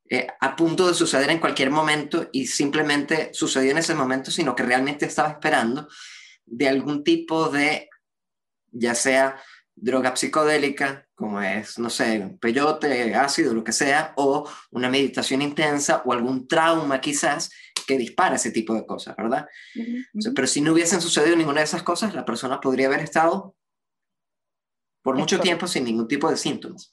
eh, 0.10 0.28
a 0.40 0.56
punto 0.56 0.88
de 0.88 0.94
suceder 0.94 1.30
en 1.30 1.40
cualquier 1.40 1.70
momento 1.70 2.30
y 2.32 2.48
simplemente 2.48 3.30
sucedió 3.34 3.72
en 3.72 3.78
ese 3.78 3.96
momento, 3.96 4.32
sino 4.32 4.56
que 4.56 4.64
realmente 4.64 5.06
estaba 5.06 5.30
esperando 5.30 5.88
de 6.46 6.68
algún 6.68 7.04
tipo 7.04 7.50
de, 7.50 7.90
ya 8.72 8.96
sea 8.96 9.42
droga 9.76 10.16
psicodélica, 10.16 11.08
como 11.16 11.42
es, 11.42 11.78
no 11.78 11.90
sé, 11.90 12.38
peyote, 12.40 13.14
ácido, 13.14 13.54
lo 13.54 13.64
que 13.64 13.72
sea, 13.72 14.14
o 14.16 14.50
una 14.72 14.90
meditación 14.90 15.42
intensa 15.42 16.02
o 16.06 16.14
algún 16.14 16.48
trauma 16.48 17.02
quizás 17.02 17.52
que 17.86 17.98
dispara 17.98 18.36
ese 18.36 18.52
tipo 18.52 18.74
de 18.74 18.86
cosas, 18.86 19.16
¿verdad? 19.16 19.48
pero 20.34 20.48
si 20.48 20.62
no 20.62 20.74
hubiesen 20.74 21.02
sucedido 21.02 21.36
ninguna 21.36 21.60
de 21.60 21.66
esas 21.66 21.84
cosas, 21.84 22.14
la 22.14 22.26
persona 22.26 22.60
podría 22.60 22.88
haber 22.88 23.02
estado 23.02 23.56
por 25.02 25.16
mucho 25.16 25.40
tiempo 25.40 25.68
sin 25.68 25.84
ningún 25.84 26.08
tipo 26.08 26.30
de 26.30 26.38
síntomas. 26.38 26.92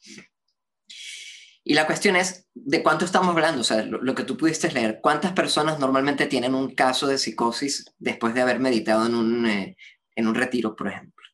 Y 1.65 1.75
la 1.75 1.87
cuestión 1.87 2.17
es, 2.17 2.49
¿de 2.55 2.83
cuánto 2.83 3.05
estamos 3.05 3.29
hablando? 3.29 3.61
O 3.61 3.65
sea, 3.65 3.85
lo, 3.85 4.15
que 4.15 4.25
tú 4.25 4.37
pudiste 4.37 4.71
leer, 4.73 4.99
¿cuántas 5.01 5.33
personas 5.33 5.79
normalmente 5.79 6.27
tienen 6.27 6.55
un 6.55 6.75
caso 6.75 7.07
de 7.07 7.19
psicosis 7.19 7.95
después 7.99 8.35
de 8.35 8.43
haber 8.43 8.59
meditado 8.59 9.07
en 9.07 9.15
un, 9.15 9.47
eh, 9.47 9.77
en 10.17 10.27
un 10.27 10.35
retiro, 10.35 10.75
por 10.75 10.89
ejemplo? 10.89 11.25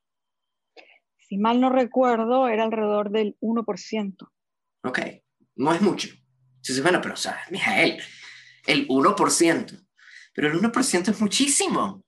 Si 1.17 1.39
mal 1.39 1.61
no 1.61 1.71
recuerdo, 1.71 2.49
era 2.49 2.65
alrededor 2.65 3.11
del 3.11 3.37
1%. 3.41 4.29
Ok, 4.85 4.99
no 5.57 5.73
es 5.73 5.81
mucho. 5.81 6.09
Bueno, 6.83 7.01
pero, 7.01 7.15
o 7.15 7.17
sea, 7.17 7.39
Mijael, 7.51 8.01
el 8.69 8.87
1%. 8.87 9.87
Pero 10.35 10.49
el 10.49 10.61
1% 10.61 11.09
es 11.09 11.21
muchísimo. 11.21 12.05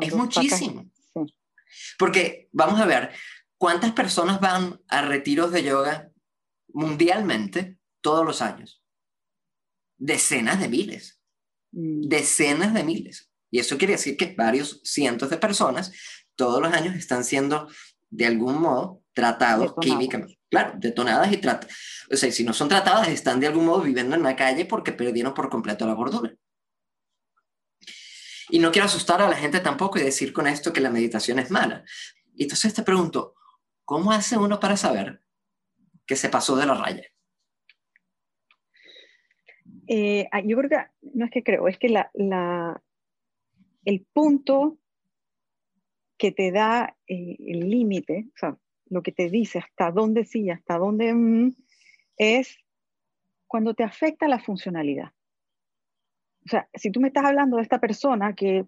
Es 0.00 0.14
muchísimo. 0.14 0.90
Porque 1.98 2.48
vamos 2.52 2.80
a 2.80 2.86
ver, 2.86 3.12
¿cuántas 3.56 3.92
personas 3.92 4.40
van 4.40 4.80
a 4.88 5.02
retiros 5.02 5.52
de 5.52 5.62
yoga 5.62 6.10
mundialmente 6.68 7.78
todos 8.02 8.26
los 8.26 8.42
años? 8.42 8.82
Decenas 9.96 10.60
de 10.60 10.68
miles. 10.68 11.20
Mm. 11.72 12.08
Decenas 12.08 12.74
de 12.74 12.84
miles. 12.84 13.30
Y 13.50 13.60
eso 13.60 13.78
quiere 13.78 13.94
decir 13.94 14.16
que 14.16 14.34
varios 14.36 14.80
cientos 14.84 15.30
de 15.30 15.38
personas 15.38 15.92
todos 16.34 16.60
los 16.60 16.72
años 16.72 16.94
están 16.96 17.24
siendo 17.24 17.68
de 18.10 18.26
algún 18.26 18.60
modo 18.60 19.02
tratados 19.16 19.74
químicamente. 19.80 20.38
Claro, 20.50 20.74
detonadas 20.76 21.32
y 21.32 21.38
tratadas. 21.38 21.74
O 22.12 22.16
sea, 22.16 22.30
si 22.30 22.44
no 22.44 22.52
son 22.52 22.68
tratadas, 22.68 23.08
están 23.08 23.40
de 23.40 23.46
algún 23.46 23.64
modo 23.64 23.80
viviendo 23.80 24.14
en 24.14 24.22
la 24.22 24.36
calle 24.36 24.66
porque 24.66 24.92
perdieron 24.92 25.32
por 25.32 25.48
completo 25.48 25.86
la 25.86 25.94
gordura. 25.94 26.34
Y 28.50 28.58
no 28.58 28.70
quiero 28.70 28.84
asustar 28.84 29.22
a 29.22 29.28
la 29.28 29.34
gente 29.34 29.60
tampoco 29.60 29.98
y 29.98 30.02
decir 30.02 30.34
con 30.34 30.46
esto 30.46 30.70
que 30.70 30.82
la 30.82 30.90
meditación 30.90 31.38
es 31.38 31.50
mala. 31.50 31.82
Y 32.34 32.42
entonces 32.42 32.74
te 32.74 32.82
pregunto, 32.82 33.34
¿cómo 33.86 34.12
hace 34.12 34.36
uno 34.36 34.60
para 34.60 34.76
saber 34.76 35.22
que 36.06 36.14
se 36.14 36.28
pasó 36.28 36.54
de 36.54 36.66
la 36.66 36.74
raya? 36.74 37.04
Eh, 39.88 40.28
ah, 40.30 40.42
yo 40.44 40.58
creo 40.58 40.68
que, 40.68 41.08
no 41.14 41.24
es 41.24 41.30
que 41.30 41.42
creo, 41.42 41.68
es 41.68 41.78
que 41.78 41.88
la, 41.88 42.10
la, 42.12 42.82
el 43.86 44.06
punto 44.12 44.78
que 46.18 46.32
te 46.32 46.52
da 46.52 46.96
eh, 47.06 47.36
el 47.38 47.70
límite, 47.70 48.26
o 48.34 48.38
sea, 48.38 48.58
lo 48.88 49.02
que 49.02 49.12
te 49.12 49.30
dice 49.30 49.58
hasta 49.58 49.90
dónde 49.90 50.24
sí, 50.24 50.50
hasta 50.50 50.78
dónde 50.78 51.12
mm, 51.14 51.54
es 52.16 52.58
cuando 53.46 53.74
te 53.74 53.84
afecta 53.84 54.28
la 54.28 54.38
funcionalidad. 54.38 55.12
O 56.44 56.48
sea, 56.48 56.68
si 56.74 56.90
tú 56.90 57.00
me 57.00 57.08
estás 57.08 57.24
hablando 57.24 57.56
de 57.56 57.62
esta 57.62 57.80
persona 57.80 58.34
que, 58.34 58.66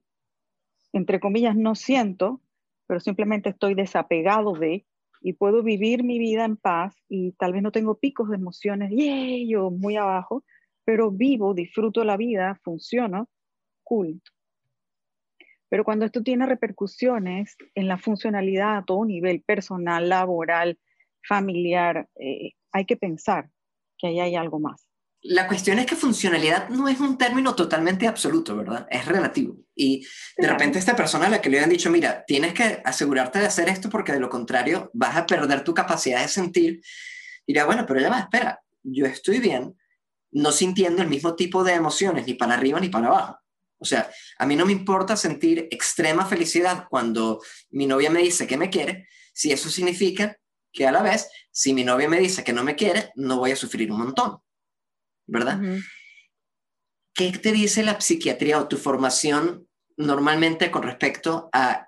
entre 0.93 1.21
comillas, 1.21 1.57
no 1.57 1.75
siento, 1.75 2.41
pero 2.87 3.01
simplemente 3.01 3.51
estoy 3.51 3.75
desapegado 3.75 4.53
de 4.55 4.85
y 5.21 5.33
puedo 5.33 5.63
vivir 5.63 6.05
mi 6.05 6.19
vida 6.19 6.45
en 6.45 6.57
paz 6.57 6.95
y 7.09 7.33
tal 7.33 7.53
vez 7.53 7.63
no 7.63 7.73
tengo 7.73 7.97
picos 7.97 8.29
de 8.29 8.37
emociones, 8.37 8.91
y 8.93 9.49
yo 9.49 9.71
muy 9.71 9.97
abajo, 9.97 10.45
pero 10.85 11.11
vivo, 11.11 11.55
disfruto 11.55 12.05
la 12.05 12.17
vida, 12.17 12.59
funciono, 12.63 13.29
cool. 13.83 14.21
Pero 15.69 15.85
cuando 15.85 16.05
esto 16.05 16.23
tiene 16.23 16.47
repercusiones 16.47 17.57
en 17.75 17.89
la 17.89 17.99
funcionalidad 17.99 18.79
a 18.79 18.85
todo 18.85 19.05
nivel, 19.05 19.43
personal, 19.43 20.09
laboral, 20.09 20.79
familiar, 21.27 22.09
eh, 22.17 22.53
hay 22.73 22.85
que 22.87 22.97
pensar 22.97 23.51
que 23.99 24.09
ahí 24.09 24.21
hay 24.21 24.37
algo 24.37 24.59
más. 24.59 24.89
La 25.21 25.49
cuestión 25.49 25.81
es 25.81 25.87
que 25.87 25.97
funcionalidad 25.97 26.69
no 26.69 26.87
es 26.87 27.01
un 27.01 27.19
término 27.19 27.55
totalmente 27.57 28.07
absoluto, 28.07 28.57
¿verdad? 28.57 28.87
Es 28.89 29.05
relativo. 29.05 29.57
Y 29.75 30.07
de 30.37 30.47
repente 30.47 30.79
esta 30.79 30.95
persona 30.95 31.27
a 31.27 31.31
la 31.31 31.43
que 31.43 31.51
le 31.51 31.59
habían 31.59 31.71
dicho, 31.71 31.91
mira, 31.91 32.25
tienes 32.25 32.55
que 32.55 32.81
asegurarte 32.85 33.41
de 33.41 33.47
hacer 33.47 33.69
esto 33.69 33.91
porque 33.91 34.13
de 34.13 34.21
lo 34.21 34.29
contrario 34.29 34.91
vas 34.95 35.17
a 35.17 35.27
perder 35.27 35.65
tu 35.65 35.75
capacidad 35.75 36.23
de 36.23 36.29
sentir, 36.29 36.81
dirá, 37.45 37.65
bueno, 37.65 37.85
pero 37.85 38.01
ya 38.01 38.11
va, 38.11 38.21
espera, 38.21 38.61
yo 38.85 39.07
estoy 39.07 39.41
bien, 39.41 39.77
no 40.31 40.53
sintiendo 40.53 41.03
el 41.03 41.09
mismo 41.09 41.35
tipo 41.35 41.65
de 41.65 41.75
emociones, 41.75 42.27
ni 42.27 42.35
para 42.35 42.55
arriba 42.55 42.79
ni 42.79 42.89
para 42.89 43.09
abajo. 43.09 43.39
O 43.79 43.85
sea, 43.85 44.11
a 44.39 44.47
mí 44.47 44.57
no 44.57 44.67
me 44.67 44.73
importa 44.73 45.17
sentir 45.17 45.69
extrema 45.71 46.27
felicidad 46.27 46.87
cuando 46.89 47.41
mi 47.71 47.87
novia 47.87 48.11
me 48.11 48.23
dice 48.23 48.47
que 48.47 48.57
me 48.57 48.71
quiere, 48.71 49.09
si 49.33 49.53
eso 49.53 49.71
significa 49.71 50.37
que 50.73 50.87
a 50.87 50.93
la 50.93 51.03
vez, 51.03 51.29
si 51.51 51.73
mi 51.73 51.85
novia 51.85 52.09
me 52.09 52.21
dice 52.21 52.45
que 52.45 52.53
no 52.53 52.65
me 52.65 52.77
quiere, 52.77 53.13
no 53.15 53.39
voy 53.39 53.53
a 53.53 53.57
sufrir 53.57 53.91
un 53.91 53.99
montón, 53.99 54.39
¿verdad? 55.27 55.61
¿Qué 57.15 57.33
te 57.33 57.53
dice 57.53 57.83
la 57.83 58.01
psiquiatría 58.01 58.61
o 58.61 58.69
tu 58.69 58.77
formación 58.77 59.69
normalmente 59.97 60.71
con 60.71 60.83
respecto 60.83 61.49
a 61.53 61.87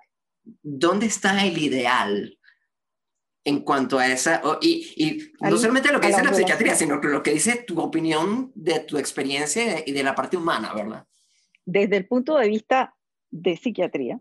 dónde 0.61 1.05
está 1.05 1.45
el 1.45 1.57
ideal 1.57 2.37
en 3.43 3.61
cuanto 3.61 3.97
a 3.97 4.07
esa, 4.07 4.41
y, 4.61 5.33
no 5.39 5.57
solamente 5.57 5.91
lo 5.91 5.99
que 5.99 6.07
dice 6.07 6.23
la 6.23 6.33
psiquiatría, 6.33 6.75
sino 6.75 6.97
lo 6.97 7.23
que 7.23 7.33
dice 7.33 7.63
tu 7.65 7.79
opinión 7.79 8.51
de 8.53 8.81
tu 8.81 8.97
experiencia 8.97 9.83
y 9.85 9.91
de 9.93 10.03
la 10.03 10.13
parte 10.13 10.37
humana, 10.37 10.73
¿verdad? 10.73 11.05
Desde 11.65 11.97
el 11.97 12.07
punto 12.07 12.37
de 12.37 12.47
vista 12.47 12.95
de 13.29 13.57
psiquiatría, 13.57 14.19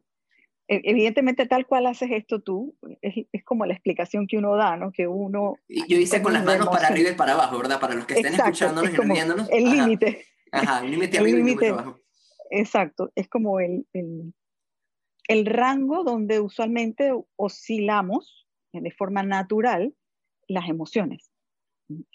e, 0.68 0.80
evidentemente 0.84 1.46
tal 1.46 1.66
cual 1.66 1.86
haces 1.86 2.10
esto 2.12 2.40
tú, 2.40 2.76
es, 3.02 3.26
como 3.44 3.66
la 3.66 3.74
explicación 3.74 4.26
que 4.26 4.38
uno 4.38 4.56
da, 4.56 4.76
¿no? 4.76 4.92
Que 4.92 5.06
uno... 5.06 5.56
Yo 5.68 5.98
hice 5.98 6.22
con 6.22 6.32
las 6.32 6.44
manos 6.44 6.68
para 6.68 6.88
arriba 6.88 7.10
y 7.10 7.14
para 7.14 7.32
abajo, 7.32 7.58
¿verdad? 7.58 7.80
Para 7.80 7.94
los 7.94 8.06
que 8.06 8.14
estén 8.14 8.34
escuchándonos 8.34 8.92
y 8.92 8.96
no 8.96 9.14
viéndonos. 9.14 9.48
El 9.50 9.64
límite. 9.64 10.26
Ajá, 10.52 10.80
el 10.84 10.92
límite 10.92 11.18
arriba 11.18 11.38
y 11.38 11.42
límite 11.42 11.68
abajo. 11.68 12.00
Exacto, 12.50 13.12
es 13.14 13.28
como 13.28 13.60
el, 13.60 13.86
el, 13.92 15.46
rango 15.46 16.02
donde 16.02 16.40
usualmente 16.40 17.12
oscilamos 17.36 18.48
de 18.72 18.90
forma 18.90 19.22
natural 19.22 19.94
las 20.48 20.68
emociones 20.68 21.29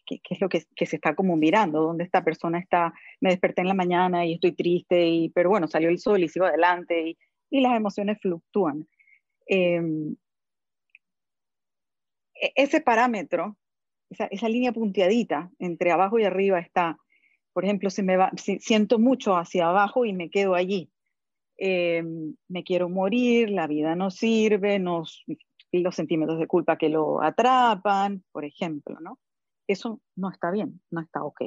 qué, 0.05 0.19
es 0.29 0.41
lo 0.41 0.49
que, 0.49 0.61
se 0.61 0.95
está 0.95 1.15
como 1.15 1.35
mirando, 1.35 1.81
dónde 1.81 2.03
esta 2.03 2.23
persona 2.23 2.59
está, 2.59 2.93
me 3.21 3.29
desperté 3.29 3.61
en 3.61 3.67
la 3.67 3.73
mañana 3.73 4.25
y 4.25 4.33
estoy 4.33 4.53
triste, 4.53 5.07
y, 5.07 5.29
pero 5.29 5.49
bueno, 5.49 5.67
salió 5.67 5.89
el 5.89 5.99
sol 5.99 6.23
y 6.23 6.29
sigo 6.29 6.45
adelante, 6.45 7.09
y, 7.09 7.17
y 7.49 7.61
las 7.61 7.75
emociones 7.75 8.17
fluctúan. 8.21 8.87
Em, 9.47 10.15
e, 12.35 12.51
ese 12.55 12.81
parámetro, 12.81 13.57
esa, 14.09 14.25
esa, 14.25 14.49
línea 14.49 14.71
punteadita 14.71 15.51
entre 15.59 15.91
abajo 15.91 16.19
y 16.19 16.23
arriba 16.25 16.59
está, 16.59 16.97
por 17.53 17.65
ejemplo, 17.65 17.89
si 17.89 18.03
me 18.03 18.17
va, 18.17 18.31
si 18.37 18.59
siento 18.59 18.99
mucho 18.99 19.37
hacia 19.37 19.67
abajo 19.67 20.05
y 20.05 20.13
me 20.13 20.29
quedo 20.29 20.55
allí, 20.55 20.89
em, 21.57 22.35
me 22.49 22.63
quiero 22.63 22.89
morir, 22.89 23.49
la 23.49 23.67
vida 23.67 23.95
no 23.95 24.11
sirve, 24.11 24.79
nos, 24.79 25.23
los 25.71 25.95
centímetros 25.95 26.39
de 26.39 26.47
culpa 26.47 26.77
que 26.77 26.89
lo 26.89 27.21
atrapan, 27.21 28.23
por 28.31 28.45
ejemplo, 28.45 28.99
¿no? 28.99 29.19
Eso 29.67 30.01
no 30.15 30.29
está 30.29 30.51
bien, 30.51 30.81
no 30.91 31.01
está 31.01 31.23
ok. 31.23 31.41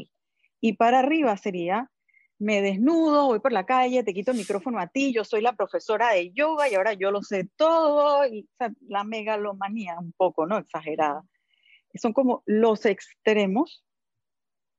Y 0.60 0.74
para 0.74 1.00
arriba 1.00 1.36
sería, 1.36 1.90
me 2.38 2.62
desnudo, 2.62 3.26
voy 3.26 3.40
por 3.40 3.52
la 3.52 3.66
calle, 3.66 4.02
te 4.02 4.14
quito 4.14 4.32
el 4.32 4.36
micrófono 4.38 4.78
a 4.78 4.88
ti, 4.88 5.12
yo 5.12 5.24
soy 5.24 5.40
la 5.40 5.54
profesora 5.54 6.12
de 6.12 6.32
yoga 6.32 6.68
y 6.68 6.74
ahora 6.74 6.94
yo 6.94 7.10
lo 7.10 7.22
sé 7.22 7.48
todo, 7.56 8.26
y 8.26 8.48
la 8.86 9.04
megalomanía 9.04 9.98
un 9.98 10.12
poco, 10.12 10.46
¿no? 10.46 10.58
Exagerada. 10.58 11.24
Son 11.94 12.12
como 12.12 12.42
los 12.46 12.86
extremos 12.86 13.84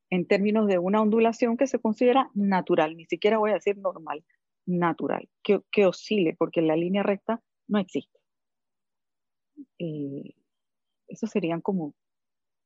en 0.09 0.27
términos 0.27 0.67
de 0.67 0.79
una 0.79 1.01
ondulación 1.01 1.57
que 1.57 1.67
se 1.67 1.79
considera 1.79 2.29
natural, 2.33 2.95
ni 2.95 3.05
siquiera 3.05 3.37
voy 3.37 3.51
a 3.51 3.55
decir 3.55 3.77
normal, 3.77 4.23
natural, 4.65 5.29
que, 5.43 5.61
que 5.71 5.85
oscile, 5.85 6.35
porque 6.37 6.61
la 6.61 6.75
línea 6.75 7.03
recta 7.03 7.41
no 7.67 7.79
existe. 7.79 8.19
Eh, 9.77 10.35
eso 11.07 11.27
serían 11.27 11.61
como 11.61 11.93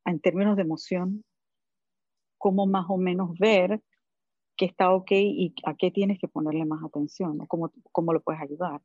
en 0.05 0.19
términos 0.19 0.55
de 0.55 0.63
emoción, 0.63 1.23
cómo 2.37 2.65
más 2.65 2.85
o 2.89 2.97
menos 2.97 3.37
ver 3.37 3.81
qué 4.57 4.65
está 4.65 4.91
ok 4.91 5.11
y 5.11 5.53
a 5.65 5.75
qué 5.75 5.91
tienes 5.91 6.19
que 6.19 6.27
ponerle 6.27 6.65
más 6.65 6.83
atención, 6.83 7.39
o 7.41 7.47
cómo, 7.47 7.71
cómo 7.91 8.13
lo 8.13 8.21
puedes 8.21 8.41
ayudar. 8.41 8.81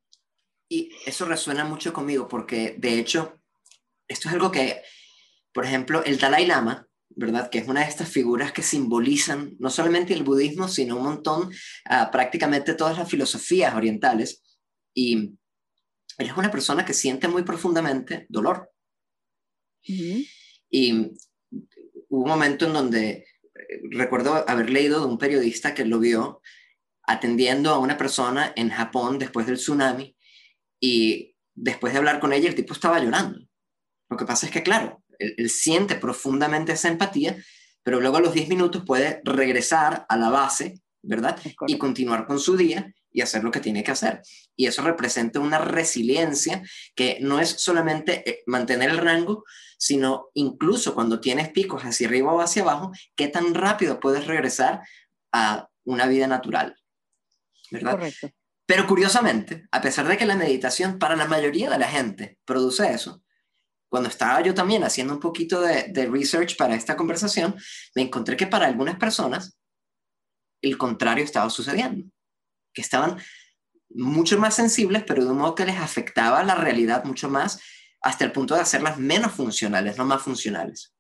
Y 0.71 0.91
eso 1.07 1.25
resuena 1.25 1.65
mucho 1.65 1.93
conmigo 1.93 2.29
porque, 2.29 2.77
de 2.79 2.99
hecho, 2.99 3.41
esto 4.07 4.29
es 4.29 4.35
algo 4.35 4.51
que, 4.51 4.83
por 5.53 5.65
ejemplo, 5.65 6.05
el 6.05 6.19
Dalai 6.19 6.47
Lama, 6.47 6.87
¿verdad? 7.11 7.51
Que 7.51 7.59
es 7.59 7.69
una 7.69 7.81
de 7.81 7.89
estas 7.89 8.09
figuras 8.09 8.53
que 8.53 8.63
simbolizan 8.63 9.57
no 9.59 9.71
solamente 9.71 10.13
el 10.13 10.23
budismo, 10.23 10.69
sino 10.69 10.97
un 10.97 11.05
montón, 11.05 11.49
uh, 11.49 12.11
prácticamente 12.13 12.75
todas 12.75 12.99
las 12.99 13.09
filosofías 13.09 13.75
orientales. 13.75 14.59
Y 14.95 15.39
él 16.19 16.27
es 16.27 16.37
una 16.37 16.51
persona 16.51 16.85
que 16.85 16.95
siente 16.95 17.29
muy 17.29 17.43
profundamente 17.43 18.27
dolor. 18.29 18.71
Y 20.71 21.13
hubo 22.09 22.23
un 22.25 22.29
momento 22.29 22.67
en 22.67 22.73
donde 22.73 23.11
eh, 23.11 23.27
recuerdo 23.91 24.49
haber 24.49 24.71
leído 24.71 25.01
de 25.01 25.07
un 25.07 25.19
periodista 25.19 25.75
que 25.75 25.85
lo 25.85 25.99
vio 25.99 26.41
atendiendo 27.03 27.71
a 27.71 27.79
una 27.79 27.97
persona 27.97 28.53
en 28.55 28.71
Japón 28.71 29.19
después 29.19 29.47
del 29.47 29.57
tsunami 29.57 30.15
y 30.81 31.35
después 31.55 31.93
de 31.93 31.99
hablar 31.99 32.21
con 32.21 32.33
ella 32.33 32.49
el 32.49 32.55
tipo 32.55 32.75
estaba 32.75 33.03
llorando. 33.03 33.41
Lo 34.11 34.17
que 34.17 34.27
pasa 34.27 34.47
es 34.47 34.53
que, 34.53 34.63
claro, 34.63 35.03
él, 35.19 35.51
siente 35.51 35.97
profundamente 35.97 36.73
esa 36.73 36.89
empatía, 36.89 37.37
pero 37.83 38.01
luego 38.01 38.19
a 38.19 38.21
los 38.21 38.35
10 38.35 38.49
minutos 38.49 38.85
puede 38.87 39.21
regresar 39.25 40.07
a 40.09 40.17
la 40.17 40.31
base, 40.31 40.81
¿verdad? 41.03 41.39
Y 41.67 41.79
continuar 41.79 42.27
con 42.27 42.39
su 42.39 42.57
día 42.57 42.93
y 43.13 43.21
hacer 43.23 43.45
lo 43.45 43.51
que 43.51 43.61
tiene 43.61 43.83
que 43.83 43.93
hacer. 43.93 44.23
Y 44.57 44.67
eso 44.67 44.83
representa 44.83 45.41
una 45.41 45.59
resiliencia 45.59 46.63
que 46.95 47.19
no 47.21 47.41
es 47.41 47.51
solamente 47.51 48.29
eh, 48.29 48.43
mantener 48.47 48.91
el 48.91 48.99
rango, 48.99 49.45
sino 49.79 50.29
incluso 50.35 50.95
cuando 50.95 51.21
tienes 51.21 51.51
picos 51.51 51.83
hacia 51.83 52.09
arriba 52.09 52.33
o 52.33 52.41
hacia 52.41 52.63
abajo, 52.63 52.93
qué 53.17 53.29
tan 53.29 53.55
rápido 53.55 54.01
puedes 54.01 54.27
regresar 54.27 54.83
a 55.33 55.69
una 55.85 56.07
vida 56.07 56.27
natural. 56.27 56.77
¿Verdad? 57.71 57.93
Correcto. 57.93 58.31
Pero 58.67 58.87
curiosamente, 58.87 59.67
a 59.71 59.81
pesar 59.81 60.07
de 60.07 60.17
que 60.19 60.27
la 60.27 60.37
meditación 60.37 60.99
para 60.99 61.17
la 61.17 61.27
mayoría 61.27 61.71
de 61.71 61.79
la 61.79 61.89
gente 61.89 62.39
produce 62.45 62.91
eso, 62.91 63.23
cuando 63.89 64.11
estaba 64.11 64.43
yo 64.43 64.53
también 64.53 64.85
haciendo 64.85 65.15
un 65.15 65.21
poquito 65.21 65.63
de, 65.63 65.85
de 65.85 66.07
research 66.07 66.57
para 66.59 66.75
esta 66.75 66.95
conversación, 66.95 67.57
me 67.95 68.03
encontré 68.03 68.37
que 68.37 68.47
para 68.47 68.67
algunas 68.67 68.99
personas 68.99 69.57
el 70.61 70.77
contrario 70.77 71.25
estaba 71.25 71.49
sucediendo 71.49 72.11
que 72.79 72.83
estaban 72.83 73.19
mucho 73.91 74.39
más 74.39 74.55
sensibles, 74.55 75.03
pero 75.05 75.25
de 75.25 75.33
un 75.33 75.39
modo 75.39 75.57
que 75.57 75.67
les 75.67 75.79
afectaba 75.79 76.45
la 76.45 76.55
realidad 76.55 77.05
mucho 77.05 77.29
más, 77.29 77.61
hasta 78.01 78.25
el 78.25 78.31
punto 78.31 78.55
de 78.55 78.61
hacerlas 78.61 78.99
menos 78.99 79.33
funcionales, 79.33 79.99
no 79.99 80.05
más 80.05 80.23
funcionales. 80.23 80.95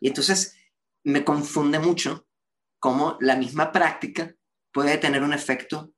Y 0.00 0.06
entonces 0.06 0.56
me 1.02 1.24
confunde 1.24 1.80
mucho 1.80 2.28
cómo 2.78 3.16
la 3.20 3.34
misma 3.34 3.72
práctica 3.72 4.32
puede 4.72 4.96
tener 4.96 5.24
un 5.24 5.32
efecto 5.32 5.92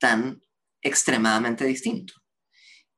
tan 0.00 0.42
extremadamente 0.82 1.64
distinto. 1.64 2.14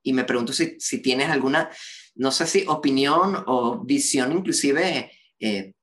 Y 0.02 0.14
me 0.14 0.24
pregunto 0.24 0.54
si, 0.54 0.80
si 0.80 1.02
tienes 1.02 1.28
alguna, 1.28 1.68
no 2.14 2.30
sé 2.30 2.46
si 2.46 2.64
opinión 2.68 3.44
o 3.46 3.84
visión 3.84 4.32
inclusive 4.32 5.12
eh, 5.38 5.74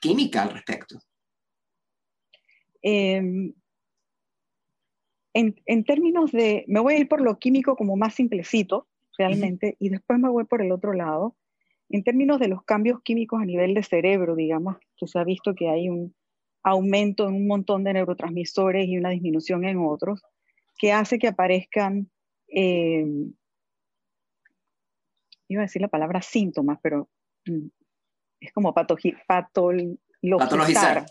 química 0.00 0.42
al 0.42 0.50
respecto. 0.50 1.00
Em, 2.80 3.52
en, 5.34 5.84
términos 5.84 6.32
de, 6.32 6.64
me 6.68 6.80
voy 6.80 6.94
a 6.94 6.98
ir 6.98 7.08
por 7.08 7.20
lo 7.20 7.38
químico 7.38 7.76
como 7.76 7.96
más 7.96 8.14
simplecito, 8.14 8.86
realmente, 9.16 9.76
y 9.78 9.88
después 9.88 10.18
me 10.18 10.28
voy 10.28 10.44
por 10.44 10.62
el 10.62 10.72
otro 10.72 10.92
lado. 10.92 11.36
En 11.88 12.04
términos 12.04 12.38
de 12.38 12.48
los 12.48 12.64
cambios 12.64 13.00
químicos 13.02 13.40
a 13.40 13.44
nivel 13.44 13.74
de 13.74 13.82
cerebro, 13.82 14.34
digamos, 14.34 14.76
que 14.96 15.06
se 15.06 15.18
ha 15.18 15.24
visto 15.24 15.54
que 15.54 15.68
hay 15.68 15.88
un 15.88 16.14
aumento 16.62 17.28
en 17.28 17.34
un 17.34 17.46
montón 17.46 17.84
de 17.84 17.92
neurotransmisores 17.92 18.86
y 18.86 18.96
una 18.96 19.10
disminución 19.10 19.64
en 19.64 19.78
otros, 19.78 20.22
que 20.78 20.92
hace 20.92 21.18
que 21.18 21.28
aparezcan, 21.28 22.10
eh, 22.48 23.06
iba 25.48 25.62
a 25.62 25.64
decir 25.64 25.82
la 25.82 25.88
palabra 25.88 26.22
síntomas, 26.22 26.78
pero 26.82 27.08
mm, 27.46 27.66
es 28.40 28.52
como 28.52 28.74
patologizar, 28.74 31.06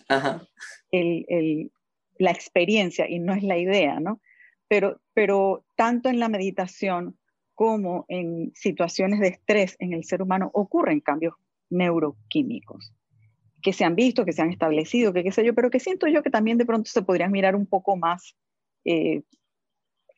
la 2.21 2.31
experiencia 2.31 3.09
y 3.09 3.19
no 3.19 3.33
es 3.33 3.43
la 3.43 3.57
idea, 3.57 3.99
¿no? 3.99 4.21
Pero, 4.67 5.01
pero 5.13 5.65
tanto 5.75 6.09
en 6.09 6.19
la 6.19 6.29
meditación 6.29 7.17
como 7.55 8.05
en 8.07 8.51
situaciones 8.55 9.19
de 9.19 9.27
estrés 9.29 9.75
en 9.79 9.93
el 9.93 10.03
ser 10.03 10.21
humano 10.21 10.49
ocurren 10.53 11.01
cambios 11.01 11.35
neuroquímicos 11.69 12.93
que 13.61 13.73
se 13.73 13.85
han 13.85 13.95
visto, 13.95 14.25
que 14.25 14.33
se 14.33 14.41
han 14.41 14.49
establecido, 14.49 15.13
que 15.13 15.23
qué 15.23 15.31
sé 15.31 15.45
yo, 15.45 15.53
pero 15.53 15.69
que 15.69 15.79
siento 15.79 16.07
yo 16.07 16.23
que 16.23 16.31
también 16.31 16.57
de 16.57 16.65
pronto 16.65 16.89
se 16.89 17.03
podrían 17.03 17.31
mirar 17.31 17.55
un 17.55 17.67
poco 17.67 17.95
más 17.95 18.35
eh, 18.85 19.21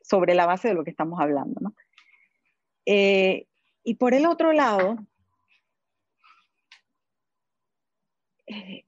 sobre 0.01 0.33
la 0.33 0.45
base 0.45 0.69
de 0.69 0.73
lo 0.73 0.83
que 0.83 0.91
estamos 0.91 1.19
hablando. 1.19 1.59
¿no? 1.59 1.75
Eh, 2.85 3.47
y 3.83 3.95
por 3.95 4.13
el 4.13 4.25
otro 4.25 4.53
lado, 4.53 4.97
eh, 8.47 8.85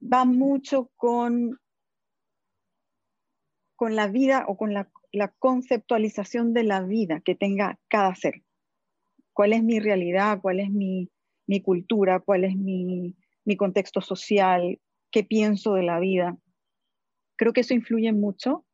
va 0.00 0.24
mucho 0.24 0.90
con, 0.96 1.60
con 3.80 3.96
la 3.96 4.08
vida 4.08 4.44
o 4.46 4.58
con 4.58 4.74
la, 4.74 4.90
conceptualización 5.38 6.52
de 6.52 6.64
la 6.64 6.82
vida 6.82 7.22
que 7.24 7.34
tenga 7.34 7.78
cada 7.88 8.14
ser. 8.14 8.42
¿Cuál 9.32 9.54
es 9.54 9.64
mi 9.64 9.80
realidad? 9.80 10.38
¿Cuál 10.42 10.60
es 10.60 10.68
mi, 10.68 11.08
cultura? 11.64 12.20
¿Cuál 12.20 12.44
es 12.44 12.54
mi, 12.56 13.16
mi 13.46 13.56
contexto 13.56 14.02
social? 14.02 14.78
¿Qué 15.10 15.24
pienso 15.24 15.72
de 15.72 15.82
la 15.82 15.98
vida? 15.98 16.36
Creo 17.36 17.54
que 17.54 17.62
eso 17.62 17.72
influye 17.72 18.12
mucho 18.12 18.66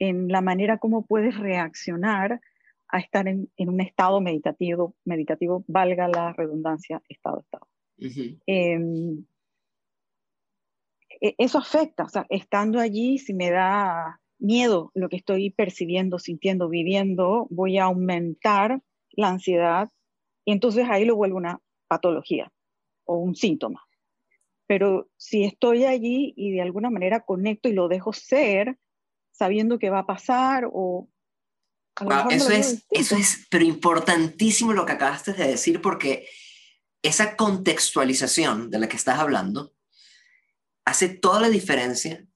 en 0.00 0.26
la 0.26 0.40
manera 0.40 0.78
como 0.78 1.06
puedes 1.06 1.38
reaccionar 1.38 2.40
a 2.88 2.98
estar 2.98 3.28
en, 3.28 3.48
un 3.56 3.80
estado 3.80 4.20
meditativo, 4.20 4.96
meditativo, 5.04 5.64
valga 5.68 6.08
la 6.08 6.32
redundancia, 6.32 7.00
estado-estado. 7.08 7.68
Em, 8.46 9.24
e, 11.20 11.36
eso 11.38 11.58
afecta, 11.58 12.02
o 12.02 12.08
sea, 12.08 12.26
estando 12.28 12.80
allí, 12.80 13.18
si 13.18 13.32
me 13.32 13.52
da 13.52 14.20
miedo 14.40 14.90
lo 14.94 15.08
que 15.08 15.16
estoy 15.16 15.50
percibiendo, 15.50 16.18
sintiendo, 16.18 16.68
viviendo, 16.68 17.46
voy 17.50 17.78
a 17.78 17.84
aumentar 17.84 18.82
la 19.10 19.28
ansiedad 19.28 19.90
y 20.44 20.52
entonces 20.52 20.86
ahí 20.88 21.04
lo 21.04 21.16
vuelvo 21.16 21.36
una 21.36 21.60
patología 21.88 22.50
o 23.04 23.16
un 23.16 23.34
síntoma. 23.34 23.86
Pero 24.66 25.08
si 25.16 25.44
estoy 25.44 25.84
allí 25.84 26.32
y 26.36 26.52
de 26.52 26.62
alguna 26.62 26.90
manera 26.90 27.20
conecto 27.20 27.68
y 27.68 27.72
lo 27.72 27.88
dejo 27.88 28.12
ser, 28.12 28.78
sabiendo 29.32 29.78
que 29.78 29.90
va 29.90 30.00
a 30.00 30.06
pasar 30.06 30.68
o... 30.72 31.08
eso, 32.30 32.50
es, 32.50 32.86
eso 32.90 33.16
es, 33.16 33.46
pero 33.50 33.64
importantísimo 33.64 34.72
lo 34.72 34.86
que 34.86 34.92
acabaste 34.92 35.32
de 35.32 35.48
decir 35.48 35.80
porque 35.80 36.28
esa 37.02 37.36
contextualización 37.36 38.70
de 38.70 38.78
la 38.78 38.88
que 38.88 38.96
estás 38.96 39.18
hablando 39.18 39.74
hace 40.84 41.08
toda 41.08 41.40
la 41.40 41.48
diferencia 41.48 42.26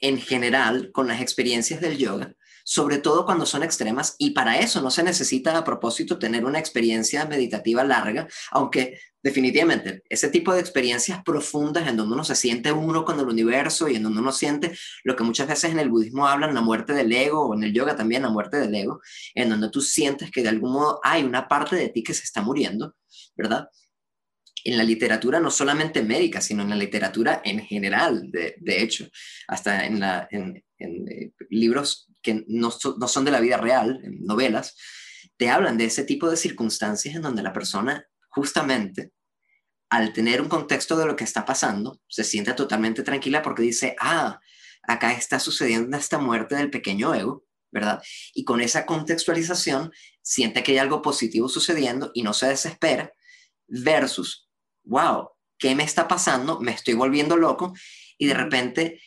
en 0.00 0.18
general 0.20 0.90
con 0.92 1.08
las 1.08 1.20
experiencias 1.20 1.80
del 1.80 1.98
yoga, 1.98 2.34
sobre 2.64 2.98
todo 2.98 3.24
cuando 3.24 3.46
son 3.46 3.62
extremas, 3.62 4.16
y 4.18 4.30
para 4.30 4.58
eso 4.58 4.82
no 4.82 4.90
se 4.90 5.04
necesita 5.04 5.56
a 5.56 5.64
propósito 5.64 6.18
tener 6.18 6.44
una 6.44 6.58
experiencia 6.58 7.24
meditativa 7.24 7.84
larga, 7.84 8.26
aunque 8.50 8.98
definitivamente 9.22 10.02
ese 10.08 10.28
tipo 10.28 10.52
de 10.52 10.60
experiencias 10.60 11.22
profundas 11.24 11.88
en 11.88 11.96
donde 11.96 12.14
uno 12.14 12.24
se 12.24 12.36
siente 12.36 12.72
uno 12.72 13.04
con 13.04 13.18
el 13.18 13.26
universo 13.26 13.88
y 13.88 13.96
en 13.96 14.02
donde 14.02 14.20
uno 14.20 14.32
siente 14.32 14.76
lo 15.04 15.16
que 15.16 15.24
muchas 15.24 15.48
veces 15.48 15.72
en 15.72 15.78
el 15.78 15.90
budismo 15.90 16.26
hablan, 16.26 16.54
la 16.54 16.60
muerte 16.60 16.92
del 16.92 17.12
ego, 17.12 17.46
o 17.46 17.54
en 17.54 17.64
el 17.64 17.72
yoga 17.72 17.96
también 17.96 18.22
la 18.22 18.30
muerte 18.30 18.56
del 18.56 18.74
ego, 18.74 19.00
en 19.34 19.48
donde 19.50 19.70
tú 19.70 19.80
sientes 19.80 20.30
que 20.30 20.42
de 20.42 20.48
algún 20.48 20.72
modo 20.72 21.00
hay 21.02 21.24
una 21.24 21.48
parte 21.48 21.76
de 21.76 21.88
ti 21.88 22.02
que 22.02 22.14
se 22.14 22.24
está 22.24 22.42
muriendo, 22.42 22.94
¿verdad? 23.36 23.68
En 24.66 24.76
la 24.76 24.84
literatura 24.84 25.40
no 25.40 25.50
solamente 25.50 26.02
médica, 26.02 26.40
sino 26.40 26.62
en 26.62 26.70
la 26.70 26.76
literatura 26.76 27.40
en 27.44 27.60
general, 27.60 28.30
de, 28.30 28.82
hecho, 28.82 29.08
hasta 29.48 29.86
en, 29.86 30.00
la, 30.00 30.28
en, 30.30 30.64
eh, 30.78 31.32
libros 31.50 32.08
que 32.22 32.44
no, 32.48 32.72
no, 32.98 33.08
son 33.08 33.24
de 33.24 33.30
la 33.30 33.40
vida 33.40 33.56
real, 33.56 34.00
en 34.02 34.24
novelas, 34.24 34.76
te 35.36 35.48
hablan 35.48 35.78
de 35.78 35.84
ese 35.84 36.04
tipo 36.04 36.28
de 36.28 36.36
circunstancias 36.36 37.14
en 37.14 37.22
donde 37.22 37.42
la 37.42 37.52
persona 37.52 38.06
justamente 38.28 39.12
al 39.88 40.12
tener 40.12 40.40
un 40.40 40.48
contexto 40.48 40.96
de 40.96 41.06
lo 41.06 41.16
que 41.16 41.24
está 41.24 41.44
pasando, 41.44 42.00
se 42.08 42.24
siente 42.24 42.52
totalmente 42.54 43.02
tranquila 43.02 43.42
porque 43.42 43.62
dice, 43.62 43.96
ah, 44.00 44.40
acá 44.82 45.12
está 45.12 45.38
sucediendo 45.38 45.96
esta 45.96 46.18
muerte 46.18 46.56
del 46.56 46.70
pequeño 46.70 47.14
ego, 47.14 47.44
¿verdad? 47.70 48.02
Y 48.34 48.44
con 48.44 48.60
esa 48.60 48.84
contextualización 48.84 49.92
siente 50.22 50.62
que 50.62 50.72
hay 50.72 50.78
algo 50.78 51.02
positivo 51.02 51.48
sucediendo 51.48 52.10
y 52.14 52.22
no 52.22 52.32
se 52.32 52.48
desespera, 52.48 53.12
versus 53.68 54.45
wow, 54.86 55.30
¿qué 55.58 55.74
me 55.74 55.84
está 55.84 56.08
pasando? 56.08 56.60
Me 56.60 56.72
estoy 56.72 56.94
volviendo 56.94 57.36
loco 57.36 57.74
y 58.18 58.26
de 58.26 58.34
repente 58.34 59.00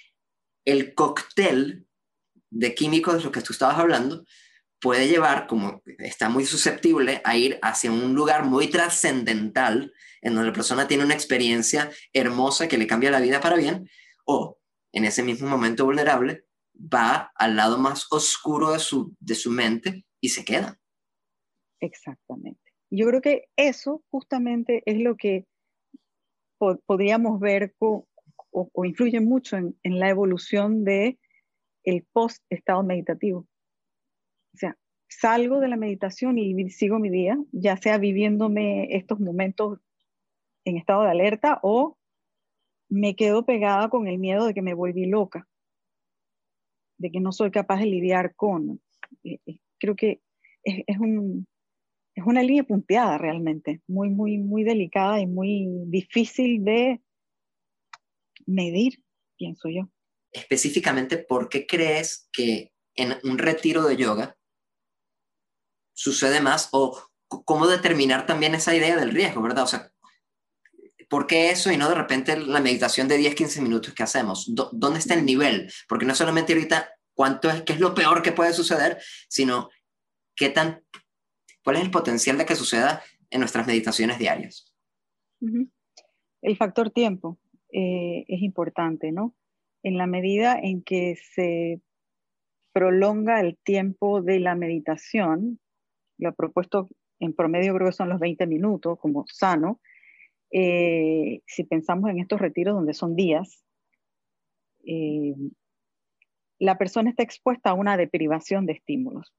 el 0.65 0.93
cóctel 0.93 1.87
de 2.51 2.75
químicos 2.75 3.15
de 3.15 3.23
lo 3.23 3.31
que 3.31 3.41
tú 3.41 3.53
estabas 3.53 3.79
hablando 3.79 4.23
puede 4.79 5.07
llevar, 5.07 5.47
como 5.47 5.81
está 5.97 6.29
muy 6.29 6.45
susceptible, 6.45 7.21
a 7.25 7.35
ir 7.35 7.59
hacia 7.61 7.91
un 7.91 8.13
lugar 8.13 8.45
muy 8.45 8.67
trascendental 8.67 9.91
en 10.21 10.33
donde 10.33 10.49
la 10.49 10.53
persona 10.53 10.87
tiene 10.87 11.03
una 11.03 11.13
experiencia 11.13 11.91
hermosa 12.13 12.67
que 12.67 12.77
le 12.77 12.87
cambia 12.87 13.11
la 13.11 13.19
vida 13.19 13.41
para 13.41 13.57
bien, 13.57 13.89
o 14.25 14.57
en 14.93 15.05
ese 15.05 15.23
mismo 15.23 15.49
momento 15.49 15.85
vulnerable 15.85 16.45
va 16.75 17.31
al 17.35 17.55
lado 17.55 17.77
más 17.77 18.07
oscuro 18.09 18.71
de 18.71 18.79
su, 18.79 19.15
de 19.19 19.35
su 19.35 19.51
mente 19.51 20.05
y 20.21 20.29
se 20.29 20.45
queda. 20.45 20.79
Exactamente. 21.81 22.61
Yo 22.89 23.05
creo 23.07 23.21
que 23.21 23.49
eso 23.55 24.03
justamente 24.09 24.81
es 24.85 24.99
lo 24.99 25.15
que 25.15 25.45
podríamos 26.85 27.39
ver 27.39 27.75
o, 27.79 28.05
influye 28.85 29.19
mucho 29.19 29.57
en, 29.57 29.75
la 29.83 30.09
evolución 30.09 30.83
de 30.83 31.17
el 31.83 32.05
post 32.11 32.43
estado 32.49 32.83
meditativo. 32.83 33.47
O 34.53 34.57
sea, 34.57 34.77
salgo 35.07 35.59
de 35.59 35.67
la 35.67 35.77
meditación 35.77 36.37
y 36.37 36.69
sigo 36.69 36.99
mi 36.99 37.09
día, 37.09 37.37
ya 37.51 37.77
sea 37.77 37.97
viviéndome 37.97 38.95
estos 38.95 39.19
momentos 39.19 39.79
en 40.65 40.77
estado 40.77 41.03
de 41.03 41.11
alerta 41.11 41.59
o 41.63 41.97
me 42.89 43.15
quedo 43.15 43.45
pegada 43.45 43.89
con 43.89 44.07
el 44.07 44.17
miedo 44.17 44.45
de 44.45 44.53
que 44.53 44.61
me 44.61 44.73
volví 44.73 45.05
loca, 45.05 45.47
de 46.97 47.11
que 47.11 47.19
no 47.19 47.31
soy 47.31 47.51
capaz 47.51 47.79
de 47.79 47.85
lidiar 47.85 48.35
con. 48.35 48.81
Eh, 49.23 49.39
eh, 49.45 49.57
creo 49.79 49.95
que 49.95 50.21
es 50.63 50.97
un, 50.99 51.47
es 52.19 52.25
una 52.25 52.43
línea 52.43 52.63
punteada 52.63 53.17
realmente, 53.17 53.81
muy, 53.87 54.09
muy, 54.09 54.37
muy 54.37 54.63
delicada 54.63 55.19
y 55.19 55.25
muy 55.25 55.67
difícil 55.85 56.63
de 56.63 57.01
medir, 58.45 59.01
pienso 59.37 59.69
yo. 59.69 59.89
Específicamente, 60.31 61.17
¿por 61.17 61.49
qué 61.49 61.65
crees 61.65 62.27
que 62.31 62.73
en 62.95 63.17
un 63.23 63.37
retiro 63.37 63.83
de 63.83 63.95
yoga 63.95 64.37
sucede 65.93 66.41
más 66.41 66.69
o 66.73 67.01
cómo 67.27 67.67
determinar 67.67 68.25
también 68.25 68.53
esa 68.53 68.75
idea 68.75 68.97
del 68.97 69.11
riesgo, 69.11 69.41
verdad? 69.41 69.63
O 69.63 69.67
sea, 69.67 69.91
¿por 71.09 71.25
qué 71.25 71.51
eso 71.51 71.71
y 71.71 71.77
no 71.77 71.87
de 71.87 71.95
repente 71.95 72.37
la 72.37 72.59
meditación 72.59 73.07
de 73.07 73.17
10, 73.17 73.33
15 73.33 73.61
minutos 73.61 73.93
que 73.93 74.03
hacemos? 74.03 74.51
¿Dónde 74.73 74.99
está 74.99 75.13
el 75.13 75.25
nivel? 75.25 75.71
Porque 75.87 76.05
no 76.05 76.13
solamente 76.13 76.53
ahorita 76.53 76.91
cuánto 77.13 77.49
es, 77.49 77.63
qué 77.63 77.73
es 77.73 77.79
lo 77.79 77.95
peor 77.95 78.21
que 78.21 78.33
puede 78.33 78.53
suceder, 78.53 79.01
sino 79.29 79.69
qué 80.35 80.49
tan 80.49 80.83
¿Cuál 81.69 81.77
es 81.77 81.83
el 81.83 81.91
potencial 81.91 82.35
de 82.39 82.47
que 82.47 82.55
suceda 82.55 83.03
en 83.29 83.41
nuestras 83.41 83.67
meditaciones 83.67 84.17
diarias? 84.17 84.73
El 86.41 86.57
factor 86.57 86.89
tiempo 86.89 87.37
eh, 87.71 88.25
es 88.27 88.41
importante, 88.41 89.11
¿no? 89.11 89.35
En 89.83 89.95
la 89.95 90.07
medida 90.07 90.57
en 90.59 90.81
que 90.81 91.15
se 91.35 91.79
prolonga 92.73 93.39
el 93.39 93.55
tiempo 93.59 94.23
de 94.23 94.39
la 94.39 94.55
meditación, 94.55 95.59
lo 96.17 96.33
propuesto 96.33 96.89
en 97.19 97.35
promedio 97.35 97.75
creo 97.75 97.89
que 97.89 97.95
son 97.95 98.09
los 98.09 98.19
20 98.19 98.47
minutos 98.47 98.97
como 98.99 99.25
sano, 99.27 99.79
eh, 100.51 101.41
si 101.45 101.65
pensamos 101.65 102.09
en 102.09 102.17
estos 102.17 102.41
retiros 102.41 102.73
donde 102.73 102.95
son 102.95 103.15
días, 103.15 103.63
eh, 104.87 105.35
la 106.57 106.79
persona 106.79 107.11
está 107.11 107.21
expuesta 107.21 107.69
a 107.69 107.75
una 107.75 107.95
deprivación 107.95 108.65
de 108.65 108.73
estímulos. 108.73 109.31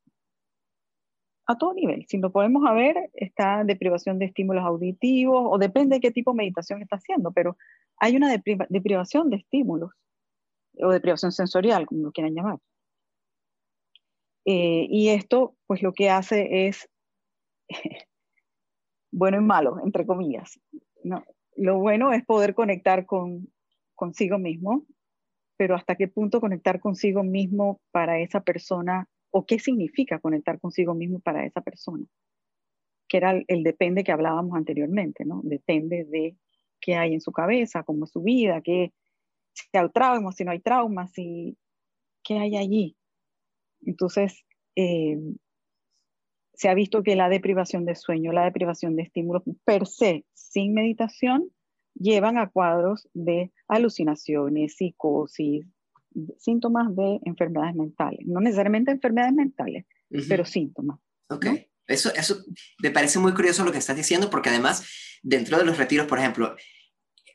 A 1.51 1.59
todo 1.59 1.75
nivel. 1.75 2.07
Si 2.07 2.17
lo 2.19 2.31
podemos 2.31 2.63
ver, 2.77 3.11
está 3.13 3.65
deprivación 3.65 4.21
de 4.21 4.27
estímulos 4.27 4.65
auditivos 4.65 5.49
o 5.51 5.59
depende 5.59 5.97
de 5.97 6.01
qué 6.01 6.13
tipo 6.13 6.31
de 6.31 6.37
meditación 6.37 6.81
está 6.81 6.95
haciendo, 6.95 7.33
pero 7.33 7.57
hay 7.97 8.15
una 8.15 8.31
deprivación 8.69 9.31
de 9.31 9.39
estímulos 9.39 9.91
o 10.81 10.91
deprivación 10.93 11.33
sensorial, 11.33 11.87
como 11.87 12.03
lo 12.05 12.13
quieran 12.13 12.37
llamar. 12.37 12.61
Eh, 14.45 14.87
y 14.89 15.09
esto, 15.09 15.57
pues 15.67 15.83
lo 15.83 15.93
que 15.93 16.09
hace 16.09 16.69
es 16.69 16.89
bueno 19.11 19.39
y 19.39 19.43
malo, 19.43 19.79
entre 19.85 20.07
comillas. 20.07 20.61
No, 21.03 21.25
lo 21.57 21.81
bueno 21.81 22.13
es 22.13 22.25
poder 22.25 22.55
conectar 22.55 23.07
con 23.07 23.49
consigo 23.97 24.39
mismo, 24.39 24.85
pero 25.57 25.75
hasta 25.75 25.97
qué 25.97 26.07
punto 26.07 26.41
conectar 26.41 26.79
consigo 26.79 27.25
mismo 27.25 27.81
para 27.91 28.21
esa 28.21 28.41
persona 28.41 29.09
o 29.31 29.47
qué 29.47 29.59
significa 29.59 30.19
conectar 30.19 30.61
consigo 30.61 30.95
mismo 30.95 31.21
para 31.21 31.45
esa 31.45 31.61
persona, 31.61 32.05
que 33.09 33.17
era 33.17 33.41
el, 33.47 33.63
depende 33.63 34.05
que 34.05 34.13
hablábamos 34.13 34.57
anteriormente, 34.57 35.25
¿no? 35.25 35.41
Depende 35.45 36.05
de 36.05 36.37
qué 36.81 36.97
hay 36.97 37.15
en 37.15 37.21
su 37.21 37.33
cabeza, 37.33 37.83
cómo 37.83 38.05
es 38.05 38.11
su 38.11 38.23
vida, 38.23 38.61
qué, 38.63 38.93
si 39.53 39.67
hay 39.73 39.89
traumas, 39.91 40.37
si 40.37 40.45
no 40.45 40.53
hay 40.53 40.61
traumas, 40.61 41.13
si, 41.13 41.57
qué 42.23 42.39
hay 42.39 42.57
allí. 42.57 42.97
Entonces, 43.83 44.45
eh, 44.77 45.19
se 46.55 46.69
ha 46.69 46.75
visto 46.75 47.03
que 47.03 47.17
la 47.17 47.29
deprivación 47.29 47.85
de 47.87 47.95
sueño, 47.95 48.33
la 48.33 48.45
deprivación 48.45 48.95
de 48.97 49.03
estímulos 49.05 49.43
per 49.65 49.87
se, 49.87 50.27
sin 50.35 50.75
meditación, 50.75 51.51
llevan 51.95 52.39
a 52.39 52.51
cuadros 52.51 53.09
de 53.15 53.53
alucinaciones, 53.67 54.77
psicosis, 54.77 55.67
síntomas 56.39 56.95
de 56.95 57.21
enfermedades 57.25 57.75
mentales. 57.75 58.21
No 58.27 58.41
necesariamente 58.41 58.91
enfermedades 58.91 59.35
mentales, 59.35 59.87
pero 60.29 60.45
síntomas. 60.45 60.99
Ok. 61.29 61.47
Eso, 61.87 62.13
eso 62.15 62.45
me 62.83 62.91
parece 62.91 63.19
muy 63.19 63.35
curioso 63.35 63.65
lo 63.65 63.73
que 63.73 63.79
estás 63.79 63.97
diciendo, 63.97 64.31
porque 64.31 64.49
además, 64.49 64.85
dentro 65.23 65.59
de 65.59 65.65
los 65.65 65.77
retiros, 65.77 66.07
por 66.07 66.19
ejemplo, 66.19 66.55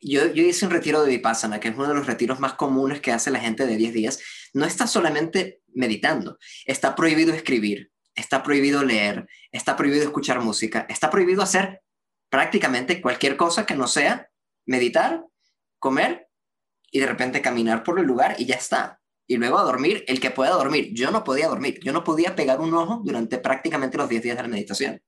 yo, 0.01 0.31
yo, 0.31 0.43
hice 0.43 0.65
un 0.65 0.71
retiro 0.71 1.03
de 1.03 1.09
Vipassana, 1.09 1.59
que 1.59 1.69
es 1.69 1.75
uno 1.75 1.87
de 1.87 1.95
los 1.95 2.05
retiros 2.07 2.39
más 2.39 2.53
comunes 2.53 3.01
que 3.01 3.11
hace 3.11 3.31
la 3.31 3.39
gente 3.39 3.65
de 3.65 3.75
10 3.75 3.93
días. 3.93 4.19
No 4.53 4.65
está 4.65 4.87
solamente 4.87 5.61
meditando, 5.73 6.37
está 6.65 6.95
prohibido 6.95 7.33
escribir, 7.33 7.91
está 8.13 8.43
prohibido 8.43 8.83
leer, 8.83 9.27
está 9.51 9.75
prohibido 9.75 10.03
escuchar 10.03 10.41
música, 10.41 10.85
está 10.89 11.09
prohibido 11.09 11.41
hacer 11.41 11.81
prácticamente 12.29 13.01
cualquier 13.01 13.35
cosa 13.35 13.65
que 13.65 13.75
no 13.75 13.87
sea 13.87 14.29
meditar, 14.65 15.25
comer 15.79 16.24
y 16.95 16.99
de 16.99 17.07
repente 17.07 17.41
caminar 17.41 17.83
por 17.83 17.99
el 17.99 18.05
lugar 18.05 18.37
y 18.39 18.45
ya 18.45 18.55
está. 18.55 19.01
Y 19.27 19.35
luego 19.35 19.59
a 19.59 19.63
dormir, 19.63 20.05
el 20.07 20.21
que 20.21 20.31
pueda 20.31 20.51
dormir. 20.51 20.91
Yo 20.93 21.11
no 21.11 21.25
podía 21.25 21.49
dormir, 21.49 21.77
yo 21.83 21.91
no 21.91 22.05
podía 22.05 22.37
pegar 22.37 22.61
un 22.61 22.73
ojo 22.73 23.01
durante 23.03 23.37
prácticamente 23.37 23.97
los 23.97 24.07
10 24.07 24.23
días 24.23 24.37
de 24.37 24.43
la 24.43 24.47
meditación. 24.47 25.01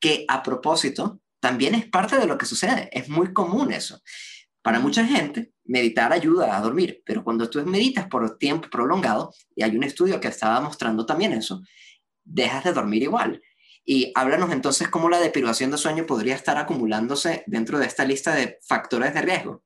Que 0.00 0.24
a 0.26 0.42
propósito, 0.42 1.20
también 1.38 1.74
es 1.74 1.84
parte 1.84 2.16
de 2.16 2.26
lo 2.26 2.38
que 2.38 2.46
sucede, 2.46 2.88
es 2.92 3.10
muy 3.10 3.34
común 3.34 3.74
eso. 3.74 4.00
Para 4.62 4.80
mucha 4.80 5.04
gente, 5.04 5.52
meditar 5.64 6.14
ayuda 6.14 6.56
a 6.56 6.62
dormir, 6.62 7.02
pero 7.04 7.22
cuando 7.24 7.50
tú 7.50 7.62
meditas 7.66 8.06
por 8.06 8.38
tiempo 8.38 8.70
prolongado, 8.70 9.34
y 9.54 9.62
hay 9.62 9.76
un 9.76 9.84
estudio 9.84 10.18
que 10.18 10.28
estaba 10.28 10.62
mostrando 10.62 11.04
también 11.04 11.34
eso, 11.34 11.60
dejas 12.24 12.64
de 12.64 12.72
dormir 12.72 13.02
igual. 13.02 13.42
Y 13.84 14.12
háblanos 14.14 14.50
entonces 14.50 14.88
cómo 14.88 15.10
la 15.10 15.20
deprivación 15.20 15.70
de 15.72 15.76
sueño 15.76 16.06
podría 16.06 16.36
estar 16.36 16.56
acumulándose 16.56 17.44
dentro 17.46 17.78
de 17.78 17.84
esta 17.84 18.06
lista 18.06 18.34
de 18.34 18.58
factores 18.66 19.12
de 19.12 19.20
riesgo. 19.20 19.62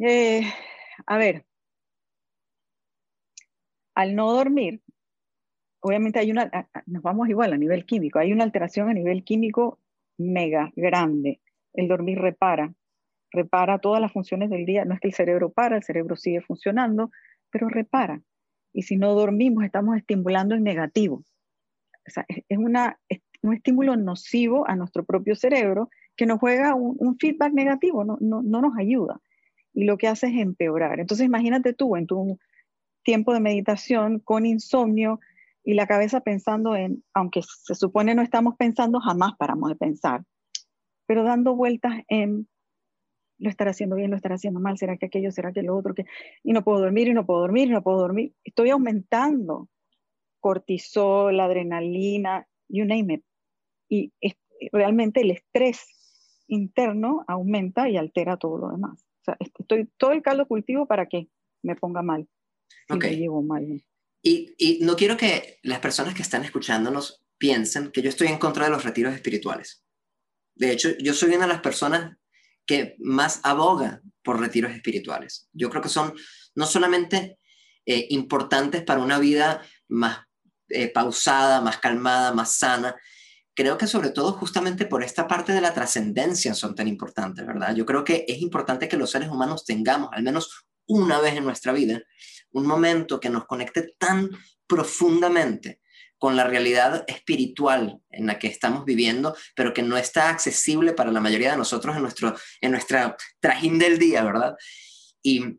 Eh, 0.00 0.42
a 1.06 1.18
ver, 1.18 1.44
al 3.94 4.14
no 4.16 4.32
dormir, 4.32 4.82
obviamente 5.80 6.18
hay 6.18 6.30
una, 6.30 6.50
nos 6.86 7.02
vamos 7.02 7.28
igual 7.28 7.52
a 7.52 7.58
nivel 7.58 7.84
químico, 7.86 8.18
hay 8.18 8.32
una 8.32 8.44
alteración 8.44 8.88
a 8.88 8.94
nivel 8.94 9.24
químico 9.24 9.78
mega 10.18 10.72
grande. 10.74 11.40
El 11.74 11.88
dormir 11.88 12.18
repara, 12.18 12.74
repara 13.30 13.78
todas 13.78 14.00
las 14.00 14.12
funciones 14.12 14.50
del 14.50 14.66
día. 14.66 14.84
No 14.84 14.94
es 14.94 15.00
que 15.00 15.08
el 15.08 15.14
cerebro 15.14 15.52
para, 15.52 15.76
el 15.76 15.82
cerebro 15.84 16.16
sigue 16.16 16.40
funcionando, 16.40 17.10
pero 17.50 17.68
repara 17.68 18.22
y 18.72 18.82
si 18.82 18.96
no 18.96 19.14
dormimos 19.14 19.64
estamos 19.64 19.96
estimulando 19.96 20.54
en 20.54 20.62
negativo. 20.62 21.24
Es, 22.04 22.58
un 23.42 23.54
estímulo 23.54 23.96
nocivo 23.96 24.68
a 24.68 24.76
nuestro 24.76 25.04
propio 25.04 25.34
cerebro 25.34 25.88
que 26.16 26.26
nos 26.26 26.38
juega 26.38 26.74
un, 26.74 27.16
feedback 27.18 27.52
negativo, 27.52 28.04
no, 28.04 28.18
no, 28.20 28.42
no, 28.42 28.60
nos 28.60 28.76
ayuda. 28.78 29.20
Y 29.72 29.84
lo 29.84 29.98
que 29.98 30.08
hace 30.08 30.28
es 30.28 30.34
empeorar. 30.36 31.00
Entonces 31.00 31.26
imagínate 31.26 31.72
tú 31.72 31.96
en 31.96 32.06
tu 32.06 32.38
tiempo 33.02 33.32
de 33.32 33.40
meditación 33.40 34.18
con 34.18 34.46
insomnio 34.46 35.20
y 35.64 35.74
la 35.74 35.86
cabeza 35.86 36.20
pensando 36.20 36.74
en, 36.76 37.04
aunque 37.14 37.42
se 37.42 37.74
supone 37.74 38.14
no 38.14 38.22
estamos 38.22 38.56
pensando, 38.56 39.00
jamás 39.00 39.32
paramos 39.38 39.70
de 39.70 39.76
pensar, 39.76 40.24
pero 41.06 41.22
dando 41.22 41.54
vueltas 41.54 42.02
en 42.08 42.48
lo 43.40 43.48
estará 43.48 43.70
haciendo 43.70 43.96
bien, 43.96 44.10
lo 44.10 44.16
estará 44.16 44.34
haciendo 44.34 44.60
mal, 44.60 44.76
será 44.76 44.96
que 44.98 45.06
aquello, 45.06 45.32
será 45.32 45.50
que 45.50 45.62
lo 45.62 45.76
otro, 45.76 45.94
que... 45.94 46.04
y 46.44 46.52
no 46.52 46.62
puedo 46.62 46.80
dormir, 46.80 47.08
y 47.08 47.14
no 47.14 47.24
puedo 47.24 47.40
dormir, 47.40 47.68
y 47.68 47.72
no 47.72 47.82
puedo 47.82 47.98
dormir. 47.98 48.34
Estoy 48.44 48.68
aumentando 48.68 49.68
cortisol, 50.40 51.40
adrenalina, 51.40 52.46
you 52.68 52.84
name 52.84 53.14
it. 53.14 53.24
Y 53.88 54.12
realmente 54.72 55.22
el 55.22 55.30
estrés 55.30 56.44
interno 56.48 57.24
aumenta 57.26 57.88
y 57.88 57.96
altera 57.96 58.36
todo 58.36 58.58
lo 58.58 58.68
demás. 58.70 59.04
Sea, 59.38 59.48
estoy 59.58 59.88
todo 59.96 60.12
el 60.12 60.22
caldo 60.22 60.46
cultivo 60.46 60.86
para 60.86 61.06
que 61.06 61.28
me 61.62 61.76
ponga 61.76 62.02
mal. 62.02 62.28
Si 62.88 62.96
me 62.96 63.16
llevo 63.16 63.42
mal. 63.42 63.84
Y, 64.22 64.54
y 64.58 64.78
no 64.82 64.96
quiero 64.96 65.16
que 65.16 65.58
las 65.62 65.80
personas 65.80 66.14
que 66.14 66.22
están 66.22 66.44
escuchándonos 66.44 67.24
piensen 67.38 67.90
que 67.90 68.02
yo 68.02 68.10
estoy 68.10 68.28
en 68.28 68.38
contra 68.38 68.64
de 68.64 68.70
los 68.70 68.84
retiros 68.84 69.14
espirituales. 69.14 69.84
De 70.54 70.70
hecho, 70.72 70.90
yo 70.98 71.14
soy 71.14 71.30
una 71.30 71.46
de 71.46 71.52
las 71.52 71.62
personas 71.62 72.16
que 72.66 72.96
más 72.98 73.40
aboga 73.42 74.02
por 74.22 74.38
retiros 74.38 74.72
espirituales. 74.72 75.48
Yo 75.52 75.70
creo 75.70 75.82
que 75.82 75.88
son 75.88 76.14
no 76.54 76.66
solamente 76.66 77.38
eh, 77.86 78.06
importantes 78.10 78.82
para 78.82 79.00
una 79.00 79.18
vida 79.18 79.62
más 79.88 80.18
eh, 80.68 80.88
pausada, 80.88 81.60
más 81.60 81.78
calmada, 81.78 82.32
más 82.32 82.56
sana, 82.58 82.94
creo 83.54 83.78
que 83.78 83.86
sobre 83.86 84.10
todo 84.10 84.32
justamente 84.32 84.86
por 84.86 85.02
esta 85.02 85.26
parte 85.26 85.52
de 85.52 85.60
la 85.60 85.74
trascendencia 85.74 86.54
son 86.54 86.74
tan 86.74 86.88
importantes, 86.88 87.46
¿verdad? 87.46 87.74
Yo 87.74 87.84
creo 87.86 88.04
que 88.04 88.24
es 88.28 88.40
importante 88.40 88.88
que 88.88 88.96
los 88.96 89.10
seres 89.10 89.28
humanos 89.28 89.64
tengamos, 89.64 90.10
al 90.12 90.22
menos 90.22 90.66
una 90.86 91.20
vez 91.20 91.34
en 91.34 91.44
nuestra 91.44 91.72
vida, 91.72 92.02
un 92.52 92.66
momento 92.66 93.20
que 93.20 93.30
nos 93.30 93.46
conecte 93.46 93.94
tan 93.98 94.30
profundamente 94.66 95.80
con 96.18 96.36
la 96.36 96.44
realidad 96.44 97.04
espiritual 97.08 97.98
en 98.10 98.26
la 98.26 98.38
que 98.38 98.46
estamos 98.46 98.84
viviendo, 98.84 99.34
pero 99.56 99.72
que 99.72 99.82
no 99.82 99.96
está 99.96 100.28
accesible 100.28 100.92
para 100.92 101.10
la 101.10 101.20
mayoría 101.20 101.52
de 101.52 101.56
nosotros 101.56 101.96
en, 101.96 102.02
nuestro, 102.02 102.36
en 102.60 102.72
nuestra 102.72 103.16
trajín 103.40 103.78
del 103.78 103.98
día, 103.98 104.22
¿verdad? 104.22 104.54
Y 105.22 105.58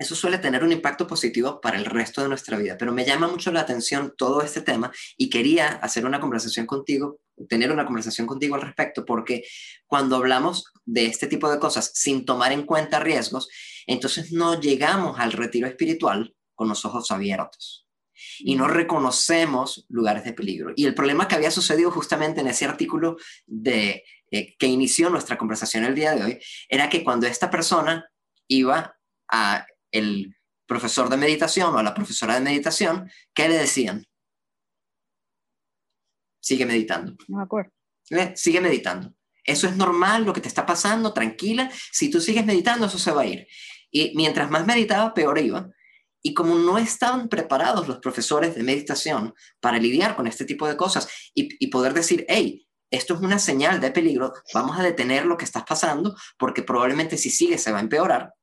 eso 0.00 0.14
suele 0.14 0.38
tener 0.38 0.64
un 0.64 0.72
impacto 0.72 1.06
positivo 1.06 1.60
para 1.60 1.76
el 1.76 1.84
resto 1.84 2.22
de 2.22 2.28
nuestra 2.28 2.56
vida. 2.56 2.78
Pero 2.78 2.90
me 2.90 3.04
llama 3.04 3.28
mucho 3.28 3.52
la 3.52 3.60
atención 3.60 4.14
todo 4.16 4.40
este 4.40 4.62
tema 4.62 4.90
y 5.18 5.28
quería 5.28 5.68
hacer 5.68 6.06
una 6.06 6.18
conversación 6.18 6.64
contigo, 6.64 7.20
tener 7.50 7.70
una 7.70 7.84
conversación 7.84 8.26
contigo 8.26 8.54
al 8.54 8.62
respecto, 8.62 9.04
porque 9.04 9.44
cuando 9.86 10.16
hablamos 10.16 10.72
de 10.86 11.04
este 11.04 11.26
tipo 11.26 11.50
de 11.50 11.58
cosas 11.58 11.92
sin 11.94 12.24
tomar 12.24 12.50
en 12.50 12.64
cuenta 12.64 12.98
riesgos, 12.98 13.50
entonces 13.86 14.32
no 14.32 14.58
llegamos 14.58 15.20
al 15.20 15.32
retiro 15.32 15.68
espiritual 15.68 16.34
con 16.54 16.70
los 16.70 16.86
ojos 16.86 17.10
abiertos 17.10 17.86
y 18.38 18.54
no 18.54 18.68
reconocemos 18.68 19.84
lugares 19.90 20.24
de 20.24 20.32
peligro. 20.32 20.72
Y 20.76 20.86
el 20.86 20.94
problema 20.94 21.28
que 21.28 21.34
había 21.34 21.50
sucedido 21.50 21.90
justamente 21.90 22.40
en 22.40 22.46
ese 22.46 22.64
artículo 22.64 23.18
de, 23.46 24.02
eh, 24.30 24.56
que 24.56 24.66
inició 24.66 25.10
nuestra 25.10 25.36
conversación 25.36 25.84
el 25.84 25.94
día 25.94 26.14
de 26.14 26.24
hoy 26.24 26.38
era 26.70 26.88
que 26.88 27.04
cuando 27.04 27.26
esta 27.26 27.50
persona 27.50 28.10
iba 28.48 28.96
a 29.30 29.66
el 29.90 30.36
profesor 30.66 31.08
de 31.08 31.16
meditación 31.16 31.74
o 31.74 31.82
la 31.82 31.94
profesora 31.94 32.34
de 32.34 32.40
meditación, 32.40 33.10
¿qué 33.34 33.48
le 33.48 33.56
decían? 33.56 34.06
Sigue 36.40 36.64
meditando. 36.64 37.16
No 37.28 37.38
me 37.38 37.42
acuerdo. 37.42 37.72
Sigue 38.34 38.60
meditando. 38.60 39.14
Eso 39.44 39.66
es 39.66 39.76
normal, 39.76 40.24
lo 40.24 40.32
que 40.32 40.40
te 40.40 40.48
está 40.48 40.66
pasando, 40.66 41.12
tranquila. 41.12 41.70
Si 41.90 42.10
tú 42.10 42.20
sigues 42.20 42.46
meditando, 42.46 42.86
eso 42.86 42.98
se 42.98 43.10
va 43.10 43.22
a 43.22 43.26
ir. 43.26 43.46
Y 43.90 44.12
mientras 44.14 44.50
más 44.50 44.66
meditaba, 44.66 45.12
peor 45.14 45.38
iba. 45.38 45.70
Y 46.22 46.34
como 46.34 46.54
no 46.54 46.78
estaban 46.78 47.28
preparados 47.28 47.88
los 47.88 47.98
profesores 47.98 48.54
de 48.54 48.62
meditación 48.62 49.34
para 49.58 49.78
lidiar 49.78 50.16
con 50.16 50.26
este 50.26 50.44
tipo 50.44 50.68
de 50.68 50.76
cosas 50.76 51.08
y, 51.34 51.66
poder 51.68 51.94
decir, 51.94 52.26
hey, 52.28 52.66
esto 52.90 53.14
es 53.14 53.20
una 53.20 53.38
señal 53.38 53.80
de 53.80 53.90
peligro, 53.90 54.32
vamos 54.52 54.78
a 54.78 54.82
detener 54.82 55.24
lo 55.24 55.36
que 55.36 55.44
está 55.44 55.64
pasando 55.64 56.14
porque 56.38 56.62
probablemente 56.62 57.16
si 57.16 57.30
sigue 57.30 57.56
se 57.56 57.72
va 57.72 57.78
a 57.78 57.82
empeorar, 57.82 58.34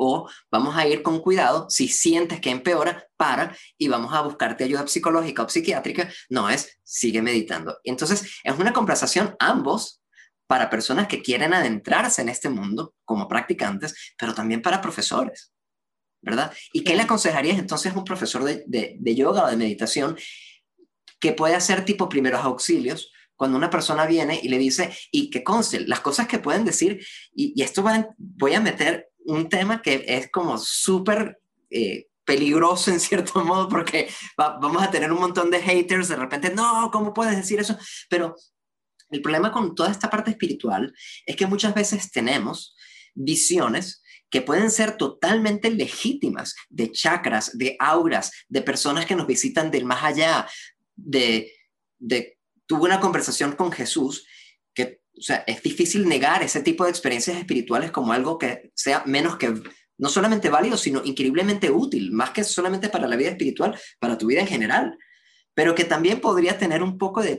O 0.00 0.28
vamos 0.50 0.76
a 0.76 0.86
ir 0.86 1.02
con 1.02 1.20
cuidado, 1.20 1.68
si 1.68 1.88
sientes 1.88 2.40
que 2.40 2.50
empeora, 2.50 3.08
para 3.16 3.56
y 3.76 3.88
vamos 3.88 4.14
a 4.14 4.22
buscarte 4.22 4.62
ayuda 4.62 4.86
psicológica 4.86 5.42
o 5.42 5.48
psiquiátrica, 5.48 6.08
no 6.30 6.48
es 6.48 6.78
sigue 6.84 7.20
meditando. 7.20 7.78
Entonces, 7.82 8.38
es 8.44 8.58
una 8.58 8.72
conversación 8.72 9.34
ambos 9.40 10.00
para 10.46 10.70
personas 10.70 11.08
que 11.08 11.20
quieren 11.20 11.52
adentrarse 11.52 12.22
en 12.22 12.28
este 12.28 12.48
mundo 12.48 12.94
como 13.04 13.26
practicantes, 13.26 14.14
pero 14.16 14.34
también 14.34 14.62
para 14.62 14.80
profesores, 14.80 15.52
¿verdad? 16.22 16.52
¿Y 16.72 16.84
qué 16.84 16.94
le 16.94 17.02
aconsejarías 17.02 17.58
entonces 17.58 17.92
a 17.92 17.98
un 17.98 18.04
profesor 18.04 18.44
de, 18.44 18.64
de 18.66 19.14
yoga 19.16 19.44
o 19.44 19.48
de 19.48 19.56
meditación 19.56 20.16
que 21.18 21.32
puede 21.32 21.56
hacer 21.56 21.84
tipo 21.84 22.08
primeros 22.08 22.44
auxilios? 22.44 23.10
cuando 23.38 23.56
una 23.56 23.70
persona 23.70 24.04
viene 24.04 24.40
y 24.42 24.48
le 24.48 24.58
dice, 24.58 24.92
y 25.12 25.30
que 25.30 25.44
conste, 25.44 25.86
las 25.86 26.00
cosas 26.00 26.26
que 26.26 26.40
pueden 26.40 26.64
decir, 26.64 27.06
y, 27.32 27.62
esto 27.62 27.84
voy 28.18 28.54
a 28.54 28.60
meter 28.60 29.10
un 29.28 29.48
tema 29.48 29.82
que 29.82 30.04
es 30.08 30.30
como 30.30 30.58
súper 30.58 31.38
eh, 31.70 32.06
peligroso 32.24 32.90
en 32.90 33.00
cierto 33.00 33.44
modo, 33.44 33.68
porque 33.68 34.08
vamos 34.36 34.82
a 34.82 34.90
tener 34.90 35.12
un 35.12 35.20
montón 35.20 35.50
de 35.50 35.60
haters 35.60 36.08
de 36.08 36.16
repente, 36.16 36.50
no, 36.54 36.90
¿cómo 36.90 37.12
puedes 37.12 37.36
decir 37.36 37.60
eso? 37.60 37.76
Pero 38.08 38.36
el 39.10 39.22
problema 39.22 39.52
con 39.52 39.74
toda 39.74 39.90
esta 39.90 40.10
parte 40.10 40.30
espiritual 40.30 40.94
es 41.26 41.36
que 41.36 41.46
muchas 41.46 41.74
veces 41.74 42.10
tenemos 42.10 42.74
visiones 43.14 44.02
que 44.30 44.42
pueden 44.42 44.70
ser 44.70 44.96
totalmente 44.96 45.70
legítimas 45.70 46.54
de 46.68 46.92
chakras, 46.92 47.56
de 47.56 47.76
auras, 47.78 48.32
de 48.48 48.60
personas 48.62 49.06
que 49.06 49.16
nos 49.16 49.26
visitan 49.26 49.70
del 49.70 49.86
más 49.86 50.04
allá, 50.04 50.46
de, 50.94 51.50
de 51.98 52.38
tuve 52.66 52.84
una 52.84 53.00
conversación 53.00 53.52
con 53.52 53.72
Jesús 53.72 54.26
o 55.18 55.22
sea, 55.22 55.44
es 55.46 55.62
difícil 55.62 56.08
negar 56.08 56.42
ese 56.42 56.62
tipo 56.62 56.84
de 56.84 56.90
experiencias 56.90 57.36
espirituales 57.36 57.90
como 57.90 58.12
algo 58.12 58.38
que 58.38 58.70
sea 58.74 59.02
menos 59.06 59.36
que, 59.36 59.52
no 59.98 60.08
solamente 60.08 60.48
válido, 60.48 60.76
sino 60.76 61.04
increíblemente 61.04 61.70
útil, 61.70 62.12
más 62.12 62.30
que 62.30 62.44
solamente 62.44 62.88
para 62.88 63.08
la 63.08 63.16
vida 63.16 63.30
espiritual, 63.30 63.78
para 63.98 64.16
tu 64.16 64.26
vida 64.26 64.40
en 64.40 64.46
general, 64.46 64.96
pero 65.54 65.74
que 65.74 65.84
también 65.84 66.20
podría 66.20 66.56
tener 66.56 66.82
un 66.82 66.96
poco 66.98 67.20
de, 67.20 67.36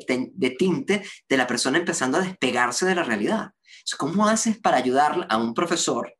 tinte 0.57 1.03
de 1.29 1.37
la 1.37 1.47
persona 1.47 1.77
empezando 1.77 2.17
a 2.17 2.21
despegarse 2.21 2.85
de 2.85 2.95
la 2.95 3.03
realidad. 3.03 3.51
¿Cómo 3.97 4.27
haces 4.27 4.59
para 4.59 4.77
ayudar 4.77 5.25
a 5.29 5.37
un 5.37 5.53
profesor 5.53 6.13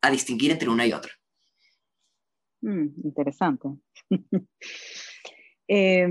a 0.00 0.10
distinguir 0.10 0.50
entre 0.50 0.70
una 0.70 0.86
y 0.86 0.92
otra? 0.92 1.12
Mm, 2.62 2.88
interesante. 3.04 3.68
eh, 5.68 6.08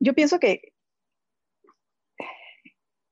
yo 0.00 0.14
pienso 0.14 0.38
que 0.38 0.69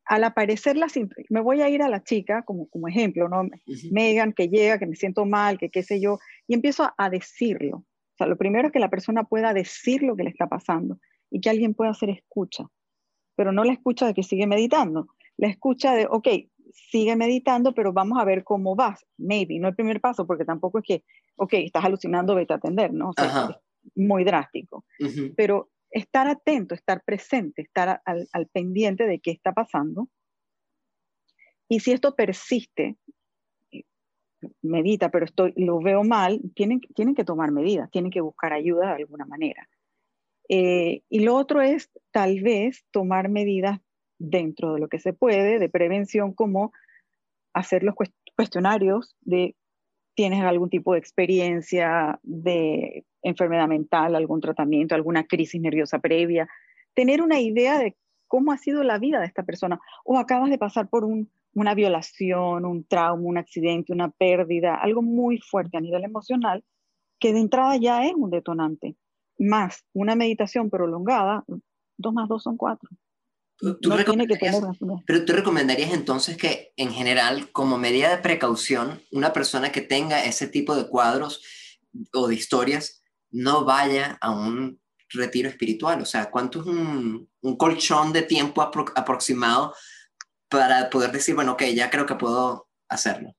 al 0.08 0.24
aparecer 0.24 0.76
la 0.76 0.86
me 1.28 1.40
voy 1.40 1.60
a 1.60 1.68
ir 1.68 1.82
a 1.82 1.88
la 1.88 2.02
chica 2.02 2.42
como, 2.42 2.66
como 2.68 2.88
ejemplo, 2.88 3.28
¿no? 3.28 3.46
Megan, 3.90 4.32
que 4.32 4.48
llega, 4.48 4.78
que 4.78 4.86
me 4.86 4.96
siento 4.96 5.26
mal, 5.26 5.58
que 5.58 5.68
qué 5.68 5.82
sé 5.82 6.00
yo, 6.00 6.18
y 6.46 6.54
empiezo 6.54 6.90
a, 6.96 7.10
decirlo. 7.10 7.76
O 7.76 8.16
sea, 8.16 8.26
lo 8.26 8.38
primero 8.38 8.68
es 8.68 8.72
que 8.72 8.78
la 8.78 8.88
persona 8.88 9.24
pueda 9.24 9.52
decir 9.52 10.02
lo 10.02 10.16
que 10.16 10.24
le 10.24 10.30
está 10.30 10.48
pasando 10.48 10.98
y 11.30 11.40
que 11.40 11.50
alguien 11.50 11.74
pueda 11.74 11.90
hacer 11.90 12.08
escucha, 12.08 12.64
pero 13.36 13.52
no 13.52 13.64
la 13.64 13.74
escucha 13.74 14.06
de 14.06 14.14
que 14.14 14.22
sigue 14.22 14.46
meditando, 14.46 15.08
la 15.36 15.48
escucha 15.48 15.94
de, 15.94 16.06
ok, 16.10 16.26
sigue 16.72 17.14
meditando, 17.14 17.74
pero 17.74 17.92
vamos 17.92 18.18
a 18.18 18.24
ver 18.24 18.44
cómo 18.44 18.74
vas, 18.74 19.04
maybe, 19.18 19.58
no 19.58 19.68
el 19.68 19.74
primer 19.74 20.00
paso, 20.00 20.26
porque 20.26 20.46
tampoco 20.46 20.78
es 20.78 20.84
que, 20.84 21.04
ok, 21.36 21.52
estás 21.52 21.84
alucinando, 21.84 22.34
vete 22.34 22.54
a 22.54 22.56
atender, 22.56 22.94
¿no? 22.94 23.10
O 23.10 23.12
sea, 23.12 23.60
muy 23.94 24.24
drástico, 24.24 24.86
pero 25.36 25.68
estar 25.90 26.28
atento, 26.28 26.74
estar 26.74 27.02
presente, 27.04 27.62
estar 27.62 28.02
al, 28.04 28.46
pendiente 28.52 29.06
de 29.06 29.20
qué 29.20 29.30
está 29.30 29.52
pasando. 29.52 30.08
Y 31.68 31.80
si 31.80 31.92
esto 31.92 32.14
persiste, 32.14 32.96
eh, 33.72 33.82
medita, 34.62 35.10
pero 35.10 35.24
estoy, 35.24 35.52
lo 35.56 35.80
veo 35.80 36.04
mal, 36.04 36.40
tienen, 36.54 36.80
tienen 36.80 37.14
que 37.14 37.24
tomar 37.24 37.50
medidas, 37.50 37.90
tienen 37.90 38.10
que 38.10 38.20
buscar 38.20 38.52
ayuda 38.52 38.88
de 38.88 39.02
alguna 39.02 39.26
manera. 39.26 39.68
Eh, 40.48 41.02
y 41.08 41.20
lo 41.20 41.36
otro 41.36 41.60
es 41.60 41.90
tal 42.10 42.40
vez 42.40 42.84
tomar 42.90 43.28
medidas 43.28 43.80
dentro 44.18 44.74
de 44.74 44.80
lo 44.80 44.88
que 44.88 44.98
se 44.98 45.12
puede 45.12 45.58
de 45.58 45.68
prevención, 45.68 46.32
como 46.32 46.72
hacer 47.52 47.82
los 47.82 47.94
cuestionarios 48.34 49.16
de 49.20 49.54
tienes 50.18 50.42
algún 50.42 50.68
tipo 50.68 50.94
de 50.94 50.98
experiencia 50.98 52.18
de 52.24 53.04
enfermedad 53.22 53.68
mental, 53.68 54.16
algún 54.16 54.40
tratamiento, 54.40 54.96
alguna 54.96 55.22
crisis 55.28 55.60
nerviosa 55.60 56.00
previa, 56.00 56.48
tener 56.92 57.22
una 57.22 57.38
idea 57.38 57.78
de 57.78 57.96
cómo 58.26 58.50
ha 58.50 58.58
sido 58.58 58.82
la 58.82 58.98
vida 58.98 59.20
de 59.20 59.26
esta 59.26 59.44
persona 59.44 59.78
o 60.04 60.18
acabas 60.18 60.50
de 60.50 60.58
pasar 60.58 60.88
por 60.88 61.04
una 61.04 61.74
violación, 61.74 62.64
un 62.64 62.82
trauma, 62.82 63.22
un 63.22 63.38
accidente, 63.38 63.92
una 63.92 64.10
pérdida, 64.10 64.74
algo 64.74 65.02
muy 65.02 65.38
fuerte 65.38 65.76
a 65.76 65.80
nivel 65.80 66.02
emocional, 66.02 66.64
que 67.20 67.32
de 67.32 67.38
entrada 67.38 67.76
ya 67.76 68.04
es 68.04 68.14
un 68.16 68.30
detonante, 68.30 68.96
más 69.38 69.84
una 69.92 70.16
meditación 70.16 70.68
prolongada, 70.68 71.44
dos 71.96 72.12
más 72.12 72.28
dos 72.28 72.42
son 72.42 72.56
cuatro. 72.56 72.90
Pero 73.60 75.24
tú 75.24 75.32
recomendarías 75.32 75.92
entonces 75.92 76.36
que 76.36 76.72
en 76.76 76.92
general, 76.92 77.50
como 77.50 77.76
medida 77.76 78.10
de 78.10 78.22
precaución, 78.22 79.02
una 79.10 79.32
persona 79.32 79.72
que 79.72 79.80
tenga 79.80 80.24
ese 80.24 80.46
tipo 80.46 80.76
de 80.76 80.88
cuadros 80.88 81.42
o 82.12 82.28
de 82.28 82.34
historias 82.34 83.02
no 83.30 83.64
vaya 83.64 84.16
a 84.20 84.30
un 84.30 84.80
retiro 85.10 85.48
espiritual? 85.48 86.00
O 86.02 86.04
sea, 86.04 86.30
¿cuánto 86.30 86.60
es 86.60 86.66
un, 86.66 87.28
colchón 87.56 88.12
de 88.12 88.22
tiempo 88.22 88.62
aproximado 88.62 89.74
para 90.48 90.90
poder 90.90 91.12
decir, 91.12 91.34
bueno, 91.34 91.52
ok, 91.52 91.64
ya 91.74 91.90
creo 91.90 92.06
que 92.06 92.14
puedo 92.14 92.68
hacerlo? 92.88 93.34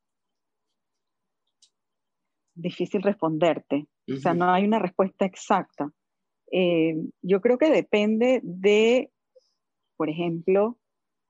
Difícil 2.55 3.01
responderte. 3.01 3.87
O 4.11 4.17
sea, 4.17 4.33
no 4.33 4.51
hay 4.51 4.65
una 4.65 4.79
respuesta 4.79 5.25
exacta. 5.25 5.91
Eh, 6.51 6.95
yo 7.21 7.41
creo 7.41 7.57
que 7.59 7.69
depende 7.69 8.41
de, 8.43 9.11
por 9.99 10.09
ejemplo, 10.09 10.77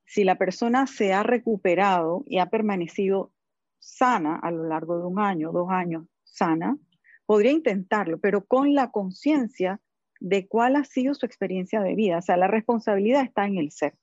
si 0.05 0.23
la 0.23 0.35
persona 0.35 0.85
se 0.85 1.11
ha 1.11 1.23
recuperado 1.23 2.23
y 2.27 2.37
ha 2.37 2.51
permanecido 2.51 3.31
sana 3.79 4.35
a 4.35 4.51
lo 4.51 4.65
largo 4.65 4.99
de 4.99 5.05
un 5.07 5.17
año, 5.19 5.51
dos 5.51 5.71
años 5.71 6.05
sana, 6.23 6.77
podría 7.25 7.51
intentarlo, 7.51 8.19
pero 8.19 8.45
con 8.45 8.75
la 8.75 8.91
conciencia 8.91 9.81
de 10.19 10.47
cuál 10.47 10.75
ha 10.75 10.83
sido 10.83 11.15
su 11.15 11.25
experiencia 11.25 11.81
de 11.81 11.95
vida. 11.95 12.19
O 12.19 12.21
sea, 12.21 12.37
la 12.37 12.45
responsabilidad 12.45 13.23
está 13.23 13.47
en 13.47 13.57
el 13.57 13.71
ser, 13.71 13.95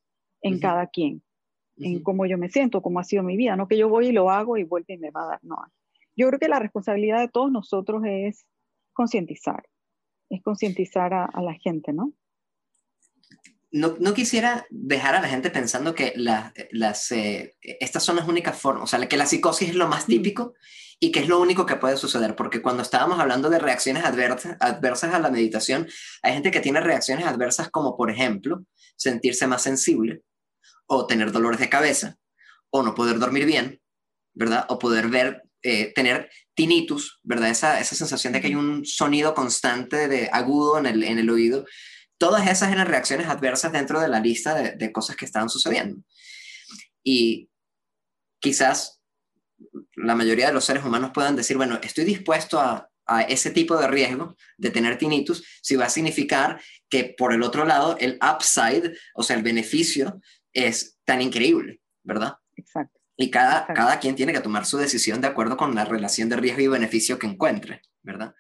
en 0.43 0.59
cada 0.59 0.89
quien, 0.89 1.23
en 1.77 2.03
cómo 2.03 2.27
yo 2.27 2.37
me 2.37 2.49
siento, 2.49 2.83
cómo 2.83 2.99
ha 2.99 3.05
sido 3.05 3.23
mi 3.23 3.37
vida. 3.37 3.55
No 3.55 3.69
que 3.69 3.79
yo 3.79 3.89
voy 3.89 4.09
y 4.09 4.13
lo 4.13 4.31
hago 4.31 4.57
y 4.57 4.65
vuelve 4.65 4.95
y 4.95 4.99
me 4.99 5.13
va 5.13 5.23
a 5.23 5.27
dar. 5.27 5.45
No. 5.45 5.59
Yo 6.17 6.27
creo 6.27 6.41
que 6.41 6.49
la 6.49 6.59
responsabilidad 6.59 7.21
de 7.21 7.29
todos 7.29 7.53
nosotros 7.53 8.03
es 8.05 8.45
concientizar, 8.95 9.63
es 10.29 10.43
concientizar 10.43 11.15
a, 11.15 11.41
la 11.41 11.55
gente, 11.55 11.93
¿no? 11.93 12.13
No, 13.77 13.97
no, 14.01 14.15
quisiera 14.15 14.67
dejar 14.71 15.15
a 15.15 15.21
la 15.21 15.29
gente 15.29 15.51
pensando 15.51 15.95
que 15.95 16.15
las, 16.17 17.13
eh, 17.13 17.57
estas 17.61 18.03
son 18.03 18.17
las 18.17 18.27
únicas 18.27 18.59
formas, 18.59 18.85
o 18.85 18.87
sea, 18.87 19.07
que 19.07 19.17
la 19.17 19.27
psicosis 19.27 19.71
es 19.71 19.75
lo 19.75 19.87
más 19.87 20.05
mm. 20.05 20.11
típico 20.11 20.55
y 20.99 21.13
que 21.13 21.21
es 21.21 21.29
lo 21.29 21.39
único 21.41 21.67
que 21.67 21.77
puede 21.77 21.99
suceder, 21.99 22.35
porque 22.37 22.63
cuando 22.63 22.83
estábamos 22.83 23.21
hablando 23.21 23.51
de 23.51 23.59
reacciones 23.59 24.05
adversas, 24.05 24.57
adversas 24.61 25.13
a 25.13 25.19
la 25.19 25.31
meditación, 25.31 25.87
hay 26.23 26.33
gente 26.33 26.51
que 26.51 26.61
tiene 26.61 26.81
reacciones 26.81 27.27
adversas 27.27 27.71
como, 27.71 27.97
por 27.97 28.11
ejemplo, 28.11 28.65
sentirse 28.97 29.47
más 29.47 29.63
sensible, 29.63 30.23
o 30.87 31.07
tener 31.07 31.33
dolores 31.33 31.61
de 31.61 31.69
cabeza, 31.69 32.17
o 32.71 32.83
no 32.83 32.95
poder 32.95 33.19
dormir 33.19 33.45
bien, 33.45 33.81
¿verdad? 34.33 34.65
O 34.69 34.79
poder 34.79 35.09
ver, 35.09 35.43
eh, 35.63 35.93
tener 35.95 36.31
tinnitus, 36.55 37.21
¿verdad? 37.23 37.51
Esa, 37.51 37.79
esa 37.79 37.95
sensación 37.95 38.33
de 38.33 38.41
que 38.41 38.47
hay 38.47 38.55
un 38.55 38.87
sonido 38.87 39.35
constante 39.35 40.09
de 40.09 40.31
agudo 40.33 40.79
en 40.79 40.87
el, 40.87 41.03
en 41.05 41.19
el 41.19 41.29
oído. 41.29 41.67
Todas 42.19 42.49
esas 42.49 42.73
eran 42.73 42.87
reacciones 42.87 43.29
adversas 43.29 43.73
dentro 43.73 44.01
de 44.01 44.09
la 44.09 44.21
lista 44.21 44.55
de, 44.55 44.73
de 44.73 44.93
cosas 44.93 45.17
que 45.17 45.25
estaban 45.25 45.49
sucediendo. 45.49 46.03
Y 47.03 47.51
quizás 48.41 48.97
la 49.95 50.15
mayoría 50.15 50.49
de 50.49 50.53
los 50.53 50.65
seres 50.65 50.85
humanos 50.85 51.11
puedan 51.13 51.37
decir, 51.37 51.57
bueno, 51.57 51.79
estoy 51.83 52.05
dispuesto 52.05 52.61
a, 52.61 52.89
ese 53.29 53.53
tipo 53.53 53.77
de 53.77 53.87
riesgo 53.87 54.35
de 54.59 54.71
tener 54.71 54.99
tinnitus, 54.99 55.45
si 55.63 55.77
va 55.77 55.85
a 55.85 55.89
significar 55.89 56.61
que 56.89 57.15
por 57.17 57.33
el 57.33 57.45
otro 57.45 57.65
lado 57.65 57.97
el 58.01 58.19
upside, 58.21 58.99
o 59.15 59.23
sea, 59.23 59.37
el 59.37 59.45
beneficio 59.45 60.21
es 60.53 60.99
tan 61.05 61.23
increíble, 61.23 61.81
¿verdad? 62.03 62.35
Exacto. 62.57 62.99
Y 63.17 63.31
cada, 63.31 63.65
cada 63.69 64.01
quien 64.01 64.17
tiene 64.17 64.33
que 64.33 64.41
tomar 64.41 64.67
su 64.67 64.77
decisión 64.77 65.21
de 65.21 65.29
acuerdo 65.29 65.57
con 65.57 65.73
la 65.77 65.85
relación 65.85 66.29
de 66.29 66.35
riesgo 66.35 66.63
y 66.63 66.67
beneficio 66.67 67.17
que 67.17 67.29
encuentre, 67.29 67.81
¿verdad? 68.03 68.35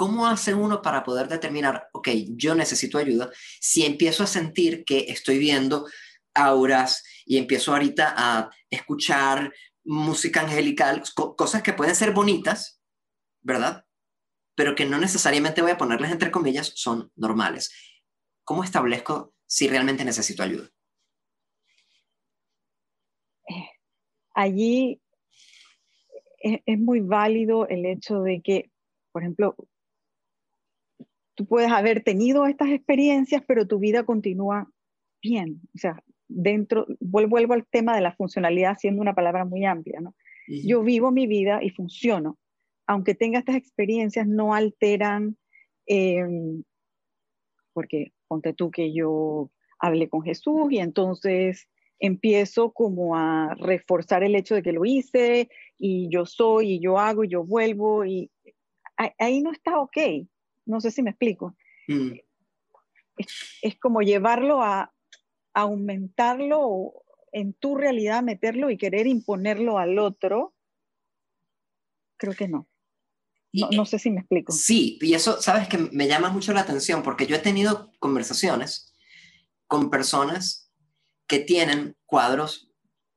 ¿Cómo 0.00 0.26
hace 0.26 0.54
uno 0.54 0.80
para 0.80 1.04
poder 1.04 1.28
determinar, 1.28 1.90
ok, 1.92 2.08
yo 2.30 2.54
necesito 2.54 2.96
ayuda, 2.96 3.30
si 3.60 3.84
empiezo 3.84 4.22
a 4.22 4.26
sentir 4.26 4.82
que 4.86 5.00
estoy 5.10 5.36
viendo 5.36 5.86
auras 6.32 7.04
y 7.26 7.36
empiezo 7.36 7.72
ahorita 7.72 8.14
a 8.16 8.50
escuchar 8.70 9.52
música 9.84 10.40
angelical, 10.40 11.02
cosas 11.36 11.62
que 11.62 11.74
pueden 11.74 11.94
ser 11.94 12.12
bonitas, 12.12 12.80
¿verdad? 13.42 13.84
Pero 14.54 14.74
que 14.74 14.86
no 14.86 14.96
necesariamente 14.96 15.60
voy 15.60 15.72
a 15.72 15.76
ponerles 15.76 16.10
entre 16.10 16.30
comillas, 16.30 16.72
son 16.76 17.12
normales. 17.14 17.70
¿Cómo 18.42 18.64
establezco 18.64 19.34
si 19.44 19.68
realmente 19.68 20.02
necesito 20.06 20.42
ayuda? 20.42 20.70
Allí 24.32 24.98
es, 26.38 26.78
muy 26.78 27.00
válido 27.00 27.68
el 27.68 27.84
hecho 27.84 28.22
de 28.22 28.40
que, 28.40 28.70
por 29.12 29.20
ejemplo, 29.20 29.54
tú 31.40 31.46
puedes 31.46 31.72
haber 31.72 32.02
tenido 32.02 32.44
estas 32.44 32.68
experiencias, 32.68 33.42
pero 33.46 33.66
tu 33.66 33.78
vida 33.78 34.04
continúa 34.04 34.70
bien. 35.22 35.62
O 35.74 35.78
sea, 35.78 36.04
dentro, 36.28 36.86
vuelvo, 37.00 37.38
al 37.54 37.66
tema 37.66 37.96
de 37.96 38.02
la 38.02 38.12
funcionalidad, 38.12 38.76
siendo 38.78 39.00
una 39.00 39.14
palabra 39.14 39.46
muy 39.46 39.64
amplia, 39.64 40.00
¿no? 40.02 40.14
Yo 40.46 40.82
vivo 40.82 41.10
mi 41.10 41.26
vida 41.26 41.60
y 41.62 41.70
funciono. 41.70 42.38
Aunque 42.86 43.14
tenga 43.14 43.38
estas 43.38 43.56
experiencias, 43.56 44.26
no 44.26 44.52
alteran, 44.52 45.38
em, 45.86 46.62
porque 47.72 48.12
ponte 48.28 48.52
tú 48.52 48.70
que 48.70 48.92
yo 48.92 49.50
hablé 49.78 50.10
con 50.10 50.20
Jesús 50.20 50.70
y 50.70 50.78
entonces 50.78 51.68
empiezo 52.00 52.72
como 52.72 53.16
a 53.16 53.54
reforzar 53.54 54.24
el 54.24 54.34
hecho 54.34 54.56
de 54.56 54.62
que 54.62 54.72
lo 54.72 54.84
hice 54.84 55.48
y 55.78 56.10
yo 56.10 56.26
soy 56.26 56.72
y 56.72 56.80
yo 56.80 56.98
hago 56.98 57.24
y 57.24 57.28
yo 57.28 57.44
vuelvo 57.44 58.04
y 58.04 58.30
ahí 59.18 59.40
no 59.40 59.52
está 59.52 59.80
ok. 59.80 59.96
No 60.70 60.80
sé 60.80 60.90
si 60.90 61.02
me 61.02 61.10
explico. 61.10 61.56
Mm. 61.88 62.12
Es, 63.62 63.78
como 63.78 64.00
llevarlo 64.00 64.62
a, 64.62 64.92
aumentarlo 65.52 66.92
en 67.32 67.54
tu 67.54 67.76
realidad, 67.76 68.22
meterlo 68.22 68.70
y 68.70 68.78
querer 68.78 69.08
imponerlo 69.08 69.78
al 69.78 69.98
otro. 69.98 70.54
Creo 72.16 72.34
que 72.34 72.48
no. 72.48 72.68
No, 73.52 73.68
no, 73.72 73.84
sé 73.84 73.98
si 73.98 74.10
me 74.10 74.20
explico. 74.20 74.52
Sí, 74.52 74.96
y 75.00 75.14
eso, 75.14 75.42
sabes 75.42 75.66
que 75.66 75.76
me 75.76 76.06
llama 76.06 76.30
mucho 76.30 76.52
la 76.52 76.60
atención 76.60 77.02
porque 77.02 77.26
yo 77.26 77.34
he 77.34 77.40
tenido 77.40 77.90
conversaciones 77.98 78.94
con 79.66 79.90
personas 79.90 80.72
que 81.26 81.40
tienen 81.40 81.96
cuadros 82.06 82.70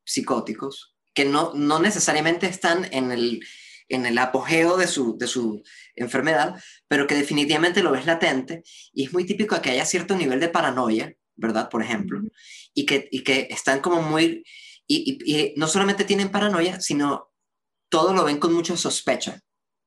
psicóticos 0.04 0.94
que 1.14 1.26
no, 1.26 1.54
no 1.54 1.80
necesariamente 1.80 2.48
están 2.48 2.92
en 2.92 3.12
el, 3.12 3.46
en 3.90 4.06
el 4.06 4.18
apogeo 4.18 4.78
de 4.78 4.88
su, 4.88 5.18
de 5.18 5.28
su 5.28 5.64
enfermedad, 5.96 6.62
pero 6.88 7.08
que 7.08 7.16
definitivamente 7.16 7.84
lo 7.84 7.92
ves 7.92 8.06
latente 8.06 8.64
y 8.94 9.06
es 9.06 9.14
muy 9.14 9.26
típico 9.26 9.60
que 9.62 9.72
haya 9.72 9.86
cierto 9.86 10.16
nivel 10.16 10.40
de 10.40 10.50
paranoia, 10.50 11.14
¿verdad? 11.36 11.70
Por 11.70 11.82
ejemplo, 11.82 12.22
y 12.74 12.86
que, 12.86 13.08
y 13.12 13.24
que 13.24 13.48
están 13.50 13.80
como 13.80 14.02
muy, 14.02 14.44
y, 14.88 15.20
y, 15.26 15.54
no 15.58 15.68
solamente 15.68 16.06
tienen 16.06 16.30
paranoia, 16.30 16.80
sino 16.80 17.32
todo 17.90 18.14
lo 18.14 18.24
ven 18.24 18.40
con 18.40 18.54
mucha 18.54 18.76
sospecha, 18.78 19.40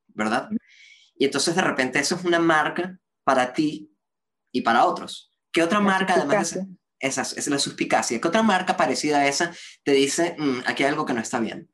¿verdad? 0.09 0.49
Y 1.19 1.25
entonces 1.25 1.55
de 1.55 1.63
repente 1.63 1.99
eso 1.99 2.15
es 2.15 2.25
una 2.25 2.39
marca 2.39 2.99
para 3.25 3.53
ti 3.53 3.91
y 4.53 4.61
para 4.61 4.85
otros. 4.85 5.33
¿Qué 5.53 5.63
otra 5.63 5.81
marca 5.81 6.15
además 6.15 6.55
de 6.55 6.67
esa 7.01 7.23
es 7.23 7.47
la 7.49 7.59
suspicacia. 7.59 8.21
¿Qué 8.21 8.29
otra 8.29 8.43
marca 8.43 8.77
parecida 8.77 9.19
a 9.19 9.29
esa 9.29 9.55
te 9.85 9.93
dice, 9.93 10.35
mm, 10.39 10.61
aquí 10.67 10.83
hay 10.83 10.91
algo 10.91 11.05
que 11.05 11.13
no 11.13 11.21
está 11.21 11.41
bien? 11.41 11.69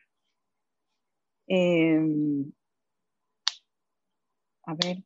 Em, 1.47 2.53
a 4.65 4.75
ver, 4.75 5.03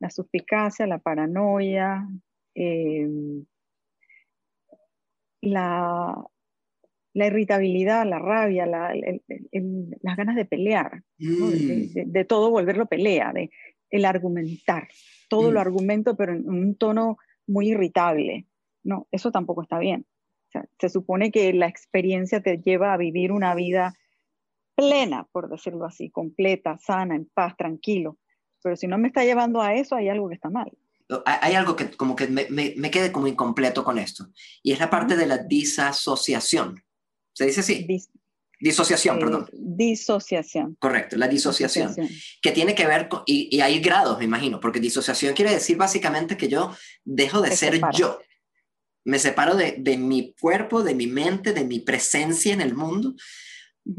la 0.00 0.10
suspicacia, 0.10 0.86
la 0.86 0.98
paranoia, 0.98 2.06
em, 2.54 3.44
la, 5.40 6.14
la, 7.14 7.26
irritabilidad, 7.26 8.06
la 8.06 8.18
rabia, 8.18 8.66
las 8.66 10.16
ganas 10.16 10.36
de 10.36 10.44
pelear, 10.44 11.02
mm. 11.18 12.10
de, 12.10 12.24
todo 12.24 12.50
volverlo 12.50 12.86
pelea, 12.86 13.32
de 13.32 13.50
el 13.90 14.04
argumentar, 14.04 14.88
todo 15.28 15.50
lo 15.50 15.60
mm. 15.60 15.62
argumento, 15.62 16.16
pero 16.16 16.34
en 16.34 16.48
un 16.48 16.76
tono 16.76 17.18
muy 17.46 17.70
irritable. 17.70 18.46
No, 18.84 19.08
eso 19.10 19.32
tampoco 19.32 19.62
está 19.62 19.78
bien. 19.78 20.06
se 20.78 20.88
supone 20.88 21.30
que 21.30 21.52
la 21.52 21.66
experiencia 21.66 22.40
te 22.40 22.58
lleva 22.58 22.92
a 22.92 22.96
vivir 22.96 23.32
una 23.32 23.54
vida 23.54 23.94
plena, 24.78 25.26
por 25.32 25.50
decirlo 25.50 25.84
así, 25.86 26.08
completa, 26.08 26.78
sana, 26.78 27.16
en 27.16 27.24
paz, 27.34 27.56
tranquilo. 27.56 28.16
Pero 28.62 28.76
si 28.76 28.86
no 28.86 28.96
me 28.96 29.08
está 29.08 29.24
llevando 29.24 29.60
a 29.60 29.74
eso, 29.74 29.96
hay 29.96 30.08
algo 30.08 30.28
que 30.28 30.36
está 30.36 30.50
mal. 30.50 30.70
Hay 31.24 31.54
algo 31.54 31.74
que 31.74 31.90
como 31.90 32.14
que 32.14 32.28
me, 32.28 32.46
me, 32.48 32.90
quede 32.92 33.10
como 33.10 33.26
incompleto 33.26 33.82
con 33.82 33.98
esto, 33.98 34.28
y 34.62 34.72
es 34.72 34.78
la 34.78 34.88
parte 34.88 35.16
de 35.16 35.26
la 35.26 35.38
disasociación. 35.38 36.84
¿Se 37.32 37.46
dice 37.46 37.60
así? 37.60 37.86
disociación, 38.60 39.16
eh, 39.16 39.20
perdón. 39.20 39.50
Disociación. 39.52 40.76
Correcto, 40.78 41.16
la 41.16 41.28
disociación, 41.28 41.94
Que 42.42 42.52
tiene 42.52 42.74
que 42.74 42.86
ver 42.86 43.08
con, 43.08 43.22
y, 43.26 43.60
hay 43.60 43.80
grados, 43.80 44.18
me 44.18 44.24
imagino, 44.24 44.60
porque 44.60 44.80
disociación 44.80 45.34
quiere 45.34 45.52
decir 45.52 45.76
básicamente 45.76 46.36
que 46.36 46.48
yo 46.48 46.72
dejo 47.04 47.40
de 47.40 47.56
ser 47.56 47.80
yo 47.94 48.20
me 49.08 49.18
separo 49.18 49.56
de, 49.56 49.96
mi 49.96 50.34
cuerpo, 50.38 50.82
de 50.82 50.94
mi 50.94 51.06
mente, 51.06 51.54
de 51.54 51.64
mi 51.64 51.80
presencia 51.80 52.52
en 52.52 52.60
el 52.60 52.74
mundo. 52.74 53.14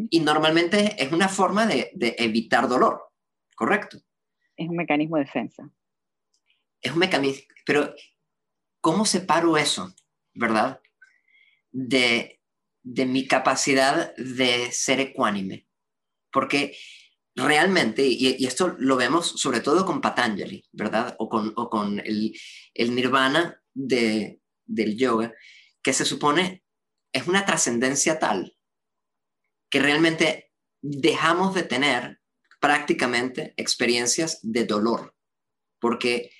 Y 0.10 0.20
normalmente 0.20 0.96
es 1.02 1.12
una 1.12 1.28
forma 1.28 1.66
de, 1.66 1.92
evitar 2.20 2.68
dolor, 2.68 3.12
¿correcto? 3.56 3.98
Es 4.56 4.70
un 4.70 4.76
mecanismo 4.76 5.18
de 5.18 5.24
defensa. 5.24 5.68
Es 6.80 6.92
un 6.92 7.00
mecanismo, 7.00 7.44
pero 7.66 7.96
¿cómo 8.82 9.06
separo 9.06 9.58
eso, 9.58 9.94
verdad? 10.34 10.80
De, 11.72 12.40
mi 12.84 13.28
capacidad 13.28 14.16
de 14.16 14.72
ser 14.72 15.00
ecuánime. 15.00 15.68
Porque 16.32 16.78
realmente, 17.36 18.06
y, 18.06 18.46
esto 18.46 18.76
lo 18.78 18.96
vemos 18.96 19.40
sobre 19.42 19.62
todo 19.62 19.88
con 19.88 20.02
Patanjali, 20.02 20.64
¿verdad? 20.72 21.16
O 21.18 21.30
con, 21.30 21.54
con 21.54 22.00
el, 22.00 22.38
el, 22.76 22.94
nirvana 22.94 23.60
de, 23.74 24.40
del 24.66 24.96
yoga, 24.96 25.34
que 25.82 25.94
se 25.94 26.06
supone 26.06 26.64
es 27.12 27.28
una 27.28 27.44
trascendencia 27.44 28.20
tal 28.20 28.56
que 29.70 29.80
realmente 29.80 30.52
dejamos 30.82 31.54
de 31.56 31.64
tener 31.64 32.20
prácticamente 32.60 33.54
experiencias 33.58 34.40
de 34.42 34.66
dolor, 34.66 35.16
porque 35.80 36.32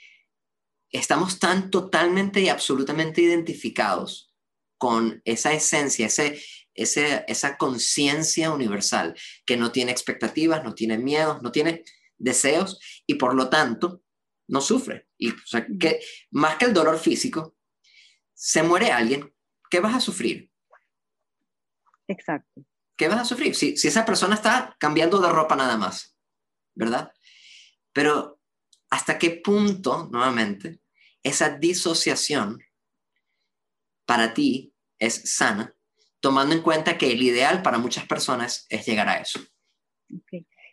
estamos 0.92 1.40
tan 1.40 1.70
totalmente 1.70 2.42
y 2.42 2.50
absolutamente 2.50 3.22
identificados 3.22 4.34
con 4.78 5.22
esa 5.26 5.54
esencia, 5.54 6.08
ese, 6.08 6.42
esa 6.74 7.58
conciencia 7.58 8.52
universal 8.52 9.16
que 9.46 9.58
no 9.58 9.72
tiene 9.72 9.92
expectativas, 9.92 10.64
no 10.64 10.74
tiene 10.74 10.98
miedos, 10.98 11.42
no 11.42 11.52
tiene 11.52 11.84
deseos 12.18 12.80
y 13.06 13.16
por 13.16 13.36
lo 13.36 13.50
tanto 13.50 14.02
no 14.48 14.62
sufre. 14.62 15.08
Y 15.18 15.34
que 15.80 16.00
más 16.32 16.58
que 16.58 16.66
el 16.66 16.74
dolor 16.74 16.98
físico, 16.98 17.56
se 18.34 18.64
muere 18.64 18.92
alguien, 18.92 19.34
¿qué 19.70 19.80
vas 19.82 19.96
a 19.96 20.00
sufrir? 20.00 20.50
Exacto. 22.08 22.66
¿Qué 23.00 23.08
vas 23.08 23.22
a 23.22 23.26
sufrir? 23.26 23.56
Si, 23.56 23.76
esa 23.88 24.06
persona 24.06 24.36
está 24.36 24.76
cambiando 24.78 25.22
de 25.22 25.30
ropa 25.30 25.56
nada 25.56 25.78
más, 25.78 26.18
¿verdad? 26.76 27.14
Pero 27.94 28.42
¿hasta 28.90 29.18
qué 29.18 29.32
punto, 29.32 30.10
nuevamente, 30.12 30.82
esa 31.24 31.58
disociación 31.58 32.62
para 34.06 34.34
ti 34.34 34.74
es 34.98 35.34
sana, 35.34 35.74
tomando 36.20 36.54
en 36.54 36.62
cuenta 36.62 36.98
que 36.98 37.10
el 37.14 37.24
ideal 37.24 37.62
para 37.62 37.78
muchas 37.78 38.06
personas 38.06 38.66
es 38.68 38.86
llegar 38.86 39.08
a 39.08 39.22
eso? 39.22 39.40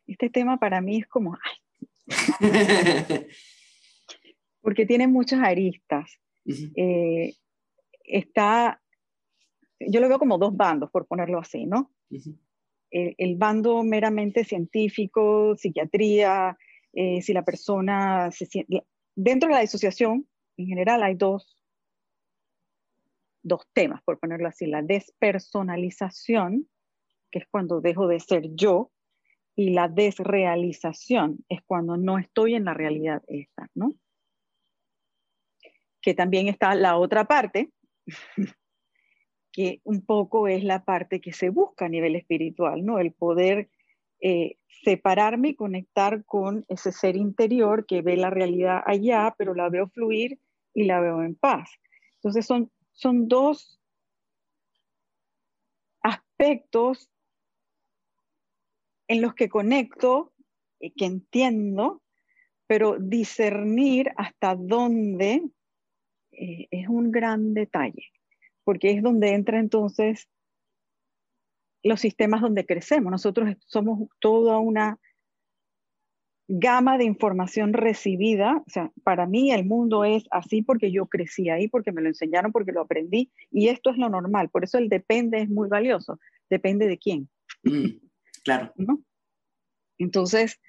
Este 0.09 0.29
tema 0.29 0.59
para 0.59 0.81
mí 0.81 0.99
es 0.99 1.07
como... 1.07 1.39
porque 4.63 4.85
tiene 4.85 5.07
muchas 5.07 5.41
aristas 5.45 6.19
está, 8.07 8.81
yo 9.81 10.01
lo 10.01 10.09
veo 10.09 10.19
como 10.19 10.39
dos 10.39 10.57
bandos, 10.57 10.91
por 10.91 11.07
ponerlo 11.07 11.39
así, 11.39 11.67
¿no? 11.67 11.91
el, 12.91 13.37
bando 13.37 13.83
meramente 13.83 14.45
científico, 14.45 15.57
psiquiatría, 15.57 16.57
eh, 16.93 17.21
si 17.23 17.33
la 17.33 17.45
persona 17.45 18.31
se 18.31 18.47
siente... 18.47 18.85
Dentro 19.15 19.49
de 19.49 19.55
la 19.55 19.61
disociación, 19.61 20.29
en 20.57 20.67
general, 20.67 21.03
hay 21.03 21.15
dos, 21.15 21.63
dos 23.43 23.67
temas, 23.73 24.03
por 24.03 24.19
ponerlo 24.19 24.49
así. 24.49 24.67
La 24.67 24.83
despersonalización, 24.83 26.69
que 27.31 27.41
es 27.41 27.47
cuando 27.51 27.81
dejo 27.81 28.07
de 28.09 28.21
ser 28.21 28.55
yo, 28.55 28.91
y 29.55 29.71
la 29.71 29.89
desrealización 29.89 31.45
es 31.49 31.63
cuando 31.65 31.97
no 31.97 32.19
estoy 32.19 32.55
en 32.55 32.67
la 32.67 32.75
realidad 32.75 33.23
esta, 33.27 33.71
¿no? 33.75 33.95
Que 36.03 36.13
también 36.13 36.49
está 36.49 36.75
la 36.75 36.99
otra 36.99 37.25
parte, 37.25 37.71
que 39.57 39.81
un 39.85 40.05
poco 40.05 40.49
es 40.49 40.63
la 40.63 40.85
parte 40.85 41.23
que 41.23 41.33
se 41.33 41.49
busca 41.49 41.87
a 41.87 41.89
nivel 41.89 42.15
espiritual, 42.15 42.85
¿no? 42.85 42.99
El 42.99 43.13
poder 43.13 43.71
eh, 44.21 44.59
separarme 44.85 45.49
y 45.49 45.55
conectar 45.55 46.27
con 46.27 46.67
ese 46.69 46.93
ser 46.93 47.17
interior 47.17 47.87
que 47.87 48.03
ve 48.03 48.19
la 48.19 48.29
realidad 48.29 48.83
allá, 48.85 49.35
pero 49.39 49.55
la 49.55 49.71
veo 49.71 49.89
fluir 49.89 50.39
y 50.75 50.85
la 50.85 51.01
veo 51.01 51.23
en 51.23 51.37
paz. 51.37 51.71
Entonces 52.17 52.45
son, 52.45 52.71
son 52.93 53.29
dos 53.29 53.81
aspectos 56.03 57.11
en 59.09 59.23
los 59.23 59.35
que 59.35 59.49
conecto, 59.49 60.35
y 60.79 60.91
que 60.91 61.07
entiendo, 61.07 62.03
pero 62.67 62.99
discernir 62.99 64.13
hasta 64.17 64.55
dónde 64.55 65.43
eh, 66.33 66.69
es 66.71 66.89
un 66.89 67.11
gran 67.11 67.55
detalle, 67.55 68.13
porque 68.67 68.91
es 68.91 69.01
donde 69.01 69.33
entra 69.33 69.61
entonces 69.61 70.29
los 71.85 72.01
sistemas 72.01 72.41
donde 72.41 72.67
crecemos. 72.67 73.13
Nosotros 73.13 73.55
somos 73.69 74.09
toda 74.19 74.59
una 74.59 74.99
gama 76.49 76.99
de 76.99 77.05
información 77.05 77.73
recibida. 77.73 78.65
O 78.67 78.69
sea, 78.69 78.91
para 79.05 79.27
mí 79.27 79.53
el 79.53 79.65
mundo 79.65 80.05
es 80.05 80.25
así 80.33 80.63
porque 80.63 80.91
yo 80.91 81.07
crecí 81.07 81.49
ahí, 81.49 81.69
porque 81.69 81.93
me 81.93 82.03
lo 82.03 82.09
enseñaron, 82.09 82.51
porque 82.51 82.73
lo 82.73 82.81
aprendí. 82.81 83.31
Y 83.53 83.69
esto 83.69 83.91
es 83.91 83.99
lo 83.99 84.09
normal. 84.09 84.51
Por 84.51 84.65
eso 84.65 84.79
el 84.79 84.89
depende 84.89 85.39
es 85.39 85.49
muy 85.49 85.69
valioso. 85.69 86.19
Depende 86.51 86.89
de 86.89 86.99
quién. 86.99 87.29
Mm, 87.63 88.01
claro. 88.43 88.75
Entonces, 89.97 90.61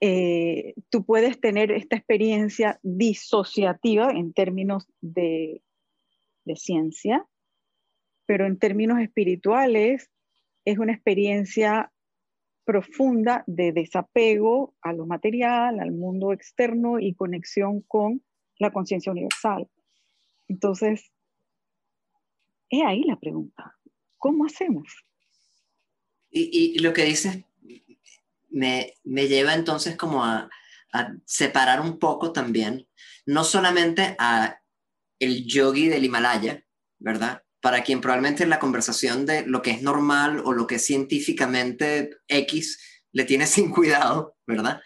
eh, 0.00 0.74
tú 0.90 1.04
puedes 1.04 1.40
tener 1.40 1.70
esta 1.70 1.94
experiencia 1.94 2.80
disociativa 2.82 4.10
en 4.10 4.32
términos 4.32 4.88
de, 5.00 5.62
de 6.44 6.56
ciencia, 6.56 7.26
pero 8.26 8.46
en 8.46 8.58
términos 8.58 9.00
espirituales 9.00 10.10
es 10.64 10.78
una 10.78 10.92
experiencia 10.92 11.92
profunda 12.64 13.42
de 13.46 13.72
desapego 13.72 14.74
a 14.82 14.92
lo 14.92 15.06
material, 15.06 15.80
al 15.80 15.92
mundo 15.92 16.32
externo 16.32 17.00
y 17.00 17.14
conexión 17.14 17.80
con 17.82 18.22
la 18.58 18.72
conciencia 18.72 19.10
universal. 19.10 19.68
Entonces, 20.48 21.12
es 22.70 22.82
ahí 22.84 23.02
la 23.04 23.18
pregunta, 23.18 23.76
¿cómo 24.16 24.46
hacemos? 24.46 24.86
Y, 26.30 26.78
lo 26.78 26.94
que 26.94 27.04
dices 27.04 27.44
me, 28.48 28.94
lleva 29.04 29.54
entonces 29.54 29.96
como 29.96 30.24
a, 30.24 30.48
a, 30.92 31.14
separar 31.26 31.82
un 31.82 31.98
poco 31.98 32.32
también, 32.32 32.88
no 33.26 33.44
solamente 33.44 34.16
a 34.18 34.61
el 35.22 35.46
yogi 35.46 35.88
del 35.88 36.04
Himalaya, 36.04 36.64
¿verdad? 36.98 37.44
Para 37.60 37.84
quien 37.84 38.00
probablemente 38.00 38.44
la 38.44 38.58
conversación 38.58 39.24
de 39.24 39.46
lo 39.46 39.62
que 39.62 39.70
es 39.70 39.82
normal 39.82 40.42
o 40.44 40.52
lo 40.52 40.66
que 40.66 40.76
es 40.76 40.84
científicamente 40.84 42.10
X 42.26 42.80
le 43.12 43.24
tiene 43.24 43.46
sin 43.46 43.70
cuidado, 43.70 44.36
¿verdad? 44.46 44.80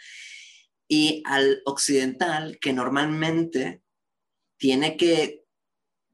Y 0.88 1.22
al 1.24 1.62
occidental 1.64 2.58
que 2.60 2.74
normalmente 2.74 3.82
tiene 4.58 4.96
que 4.96 5.42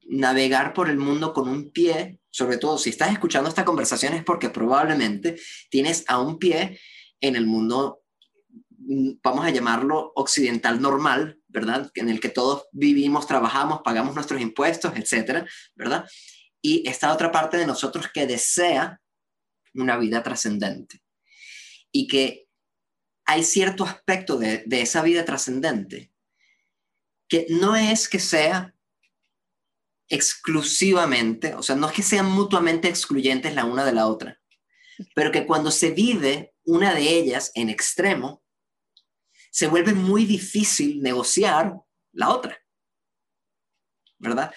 navegar 0.05 0.73
por 0.73 0.89
el 0.89 0.97
mundo 0.97 1.33
con 1.33 1.49
un 1.49 1.71
pie, 1.71 2.19
sobre 2.29 2.57
todo 2.57 2.77
si 2.77 2.89
estás 2.89 3.11
escuchando 3.11 3.49
esta 3.49 3.65
conversación 3.65 4.13
es 4.13 4.23
porque 4.23 4.49
probablemente 4.49 5.37
tienes 5.69 6.05
a 6.07 6.19
un 6.19 6.39
pie 6.39 6.79
en 7.19 7.35
el 7.35 7.45
mundo, 7.45 8.03
vamos 9.21 9.45
a 9.45 9.49
llamarlo 9.49 10.13
occidental 10.15 10.81
normal, 10.81 11.42
¿verdad? 11.53 11.91
En 11.93 12.09
el 12.09 12.19
que 12.19 12.29
todos 12.29 12.67
vivimos, 12.71 13.27
trabajamos, 13.27 13.81
pagamos 13.83 14.15
nuestros 14.15 14.41
impuestos, 14.41 14.91
etcétera, 14.95 15.47
¿verdad? 15.75 16.09
Y 16.61 16.87
esta 16.89 17.13
otra 17.13 17.31
parte 17.31 17.57
de 17.57 17.67
nosotros 17.67 18.07
que 18.11 18.25
desea 18.25 18.99
una 19.75 19.97
vida 19.97 20.23
trascendente. 20.23 21.01
Y 21.91 22.07
que 22.07 22.47
hay 23.25 23.43
cierto 23.43 23.83
aspecto 23.83 24.37
de, 24.37 24.63
de 24.65 24.81
esa 24.81 25.03
vida 25.03 25.23
trascendente 25.23 26.11
que 27.29 27.45
no 27.49 27.75
es 27.75 28.09
que 28.09 28.19
sea 28.19 28.75
exclusivamente, 30.09 31.55
o 31.55 31.63
sea, 31.63 31.75
no 31.75 31.87
es 31.87 31.93
que 31.93 32.03
sean 32.03 32.29
mutuamente 32.29 32.89
excluyentes 32.89 33.55
la 33.55 33.65
una 33.65 33.85
de 33.85 33.93
la 33.93 34.07
otra, 34.07 34.41
pero 35.15 35.31
que 35.31 35.45
cuando 35.45 35.71
se 35.71 35.91
vive 35.91 36.53
una 36.65 36.93
de 36.93 37.09
ellas 37.09 37.51
en 37.55 37.69
extremo, 37.69 38.42
se 39.53 39.67
vuelve 39.67 39.93
muy 39.93 40.25
difícil 40.25 40.99
negociar 41.03 41.75
la 42.11 42.29
otra. 42.29 42.57
¿Verdad? 44.17 44.51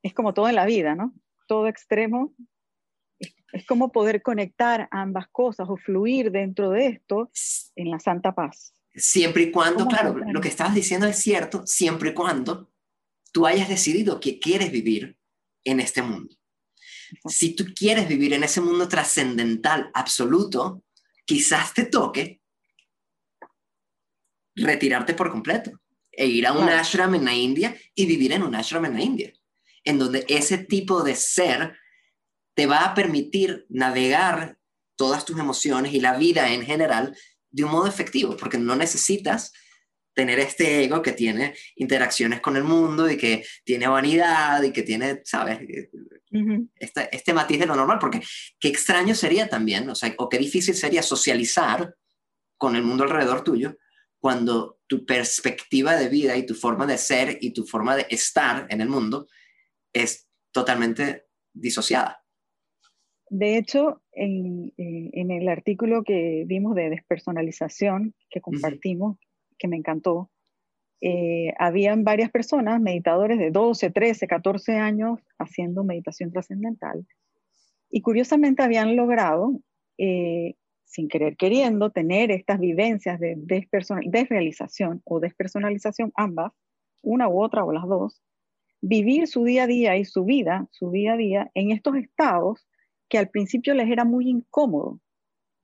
Es 0.00 0.14
como 0.14 0.32
todo 0.32 0.48
en 0.48 0.54
la 0.54 0.64
vida, 0.64 0.94
¿no? 0.94 1.12
Todo 1.48 1.66
extremo. 1.66 2.36
Es 3.52 3.66
como 3.66 3.90
poder 3.90 4.22
conectar 4.22 4.86
ambas 4.92 5.26
cosas 5.28 5.66
o 5.68 5.76
fluir 5.76 6.30
dentro 6.30 6.70
de 6.70 6.86
esto 6.86 7.30
en 7.74 7.90
la 7.90 7.98
santa 7.98 8.32
paz. 8.32 8.74
Siempre 8.94 9.44
y 9.44 9.50
cuando, 9.50 9.88
claro, 9.88 10.16
lo 10.16 10.40
que 10.40 10.48
estabas 10.48 10.74
diciendo 10.76 11.06
es 11.06 11.18
cierto, 11.18 11.66
siempre 11.66 12.10
y 12.10 12.14
cuando 12.14 12.70
tú 13.32 13.44
hayas 13.44 13.68
decidido 13.68 14.20
que 14.20 14.38
quieres 14.38 14.70
vivir 14.70 15.18
en 15.64 15.80
este 15.80 16.00
mundo. 16.00 16.36
Si 17.26 17.56
tú 17.56 17.64
quieres 17.74 18.06
vivir 18.06 18.34
en 18.34 18.44
ese 18.44 18.60
mundo 18.60 18.86
trascendental 18.86 19.90
absoluto, 19.94 20.84
quizás 21.24 21.74
te 21.74 21.86
toque 21.86 22.40
retirarte 24.56 25.14
por 25.14 25.30
completo 25.30 25.70
e 26.10 26.26
ir 26.26 26.46
a 26.46 26.52
un 26.52 26.68
ashram 26.68 27.14
en 27.14 27.24
la 27.26 27.34
India 27.34 27.76
y 27.94 28.06
vivir 28.06 28.32
en 28.32 28.42
un 28.42 28.54
ashram 28.54 28.86
en 28.86 28.94
la 28.94 29.02
India, 29.02 29.32
en 29.84 29.98
donde 29.98 30.24
ese 30.28 30.58
tipo 30.58 31.02
de 31.02 31.14
ser 31.14 31.76
te 32.54 32.66
va 32.66 32.84
a 32.84 32.94
permitir 32.94 33.66
navegar 33.68 34.58
todas 34.96 35.26
tus 35.26 35.38
emociones 35.38 35.92
y 35.92 36.00
la 36.00 36.16
vida 36.16 36.52
en 36.52 36.64
general 36.64 37.14
de 37.50 37.64
un 37.64 37.70
modo 37.70 37.86
efectivo, 37.86 38.36
porque 38.36 38.58
no 38.58 38.74
necesitas 38.76 39.52
tener 40.14 40.38
este 40.38 40.82
ego 40.84 41.02
que 41.02 41.12
tiene 41.12 41.54
interacciones 41.76 42.40
con 42.40 42.56
el 42.56 42.64
mundo 42.64 43.10
y 43.10 43.18
que 43.18 43.44
tiene 43.64 43.86
vanidad 43.86 44.62
y 44.62 44.72
que 44.72 44.82
tiene, 44.82 45.20
¿sabes? 45.24 45.60
este, 46.76 47.14
este, 47.14 47.34
matiz 47.34 47.58
de 47.58 47.66
lo 47.66 47.76
normal, 47.76 47.98
porque 47.98 48.22
qué 48.58 48.68
extraño 48.68 49.14
sería 49.14 49.48
también, 49.48 49.88
o 49.90 49.94
sea, 49.94 50.14
o 50.16 50.28
qué 50.30 50.38
difícil 50.38 50.74
sería 50.74 51.02
socializar 51.02 51.94
con 52.56 52.74
el 52.74 52.82
mundo 52.82 53.04
alrededor 53.04 53.44
tuyo 53.44 53.76
cuando 54.20 54.78
tu 54.86 55.04
perspectiva 55.04 55.96
de 55.96 56.08
vida 56.08 56.36
y 56.36 56.46
tu 56.46 56.54
forma 56.54 56.86
de 56.86 56.98
ser 56.98 57.38
y 57.40 57.52
tu 57.52 57.64
forma 57.64 57.96
de 57.96 58.06
estar 58.10 58.66
en 58.70 58.80
el 58.80 58.88
mundo 58.88 59.26
es 59.92 60.28
totalmente 60.52 61.26
disociada. 61.52 62.22
De 63.28 63.56
hecho, 63.56 64.02
en, 64.12 64.72
en 64.76 65.30
el 65.30 65.48
artículo 65.48 66.04
que 66.04 66.44
vimos 66.46 66.74
de 66.76 66.90
despersonalización 66.90 68.14
que 68.30 68.40
compartimos, 68.40 69.18
que 69.58 69.68
me 69.68 69.76
encantó, 69.76 70.30
eh, 71.00 71.52
habían 71.58 72.04
varias 72.04 72.30
personas, 72.30 72.80
meditadores 72.80 73.38
de 73.38 73.50
12, 73.50 73.90
13, 73.90 74.26
14 74.26 74.76
años, 74.76 75.20
haciendo 75.38 75.84
meditación 75.84 76.32
trascendental. 76.32 77.06
Y 77.90 78.00
curiosamente 78.00 78.62
habían 78.62 78.96
logrado, 78.96 79.60
eh, 79.98 80.54
sin 80.96 81.08
querer 81.08 81.36
queriendo, 81.36 81.90
tener 81.90 82.30
estas 82.30 82.58
vivencias 82.58 83.20
de 83.20 83.34
desrealización 84.06 85.02
o 85.04 85.20
despersonalización, 85.20 86.10
ambas, 86.16 86.52
una 87.02 87.28
u 87.28 87.42
otra 87.42 87.64
o 87.66 87.72
las 87.72 87.86
dos, 87.86 88.22
vivir 88.80 89.26
su 89.28 89.44
día 89.44 89.64
a 89.64 89.66
día 89.66 89.96
y 89.98 90.06
su 90.06 90.24
vida, 90.24 90.66
su 90.70 90.90
día 90.90 91.12
a 91.12 91.16
día, 91.18 91.50
en 91.54 91.70
estos 91.70 91.96
estados 91.96 92.66
que 93.10 93.18
al 93.18 93.28
principio 93.28 93.74
les 93.74 93.90
era 93.90 94.06
muy 94.06 94.30
incómodo 94.30 94.98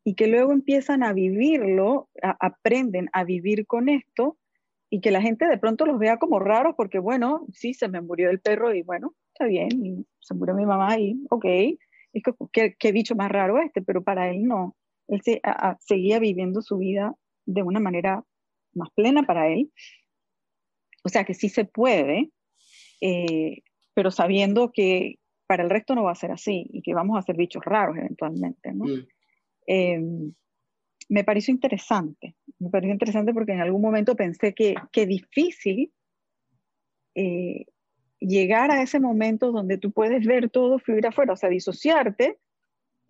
y 0.05 0.17
que 0.17 0.27
luego 0.27 0.53
empiezan 0.53 1.03
a 1.03 1.15
vivirlo, 1.15 2.11
aprenden 2.39 3.09
a 3.15 3.25
vivir 3.25 3.67
con 3.67 3.89
esto 3.89 4.37
y 4.91 5.01
que 5.01 5.11
la 5.11 5.23
gente 5.23 5.47
de 5.47 5.57
pronto 5.57 5.87
los 5.87 5.99
vea 5.99 6.19
como 6.19 6.41
raros 6.41 6.75
porque, 6.77 6.99
bueno, 6.99 7.47
sí, 7.55 7.73
se 7.73 7.89
me 7.89 8.03
murió 8.03 8.29
el 8.29 8.41
perro 8.41 8.75
y 8.75 8.83
bueno, 8.83 9.15
está 9.33 9.47
bien, 9.47 9.87
y 9.87 10.07
se 10.21 10.35
murió 10.35 10.55
mi 10.55 10.67
mamá 10.67 10.99
y, 10.99 11.25
ok, 11.31 11.45
es 12.13 12.23
que, 12.53 12.77
qué 12.79 12.93
bicho 12.93 13.15
más 13.15 13.31
raro 13.31 13.59
este, 13.63 13.81
pero 13.81 14.03
para 14.05 14.29
él 14.29 14.45
no. 14.45 14.77
Él 15.13 15.21
se, 15.23 15.43
seguía 15.81 16.19
viviendo 16.19 16.63
su 16.63 16.79
vida 16.79 17.15
de 17.45 17.63
una 17.63 17.81
manera 17.81 18.25
más 18.73 18.89
plena 18.95 19.25
para 19.25 19.49
él. 19.49 19.71
O 21.05 21.11
sea 21.11 21.25
que 21.25 21.35
sí 21.35 21.51
se 21.51 21.67
puede, 21.67 22.31
eh, 23.03 23.59
pero 23.93 24.11
sabiendo 24.11 24.73
que 24.73 25.17
para 25.47 25.65
el 25.65 25.71
resto 25.71 25.95
no 25.95 26.05
va 26.05 26.13
a 26.13 26.17
ser 26.17 26.31
así 26.31 26.67
y 26.73 26.81
que 26.81 26.95
vamos 26.95 27.19
a 27.19 27.23
ser 27.23 27.37
bichos 27.37 27.63
raros 27.63 27.99
eventualmente, 27.99 28.73
¿no? 28.73 28.87
Mm. 28.87 29.07
Em, 29.67 30.35
me 31.11 31.25
pareció 31.25 31.53
interesante, 31.53 32.35
me 32.59 32.71
pareció 32.71 32.93
interesante 32.93 33.35
porque 33.35 33.53
en 33.53 33.61
algún 33.61 33.83
momento 33.83 34.17
pensé 34.17 34.55
que, 34.55 34.77
qué 34.93 35.05
difícil 35.05 35.93
eh, 37.15 37.67
llegar 38.19 38.71
a 38.71 38.81
ese 38.81 38.99
momento 38.99 39.53
donde 39.53 39.77
tú 39.77 39.93
puedes 39.93 40.25
ver 40.25 40.49
todo 40.49 40.79
fluir 40.79 41.07
afuera, 41.07 41.35
o 41.35 41.37
sea, 41.37 41.51
disociarte 41.51 42.39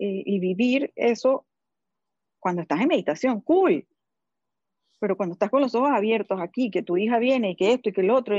eh, 0.01 0.23
y 0.27 0.41
vivir 0.41 0.93
eso 0.97 1.47
cuando 2.43 2.63
estás 2.63 2.81
en 2.81 2.89
meditación, 2.89 3.41
cool. 3.41 3.87
Pero 4.99 5.17
cuando 5.17 5.35
estás 5.35 5.49
con 5.49 5.63
los 5.63 5.77
ojos 5.77 5.91
abiertos 5.93 6.41
aquí, 6.41 6.73
que 6.73 6.83
tu 6.83 6.97
hija 6.97 7.19
viene 7.19 7.51
y 7.51 7.57
que 7.57 7.73
esto 7.73 7.89
y 7.89 7.93
que 7.93 8.01
el 8.01 8.11
otro, 8.11 8.37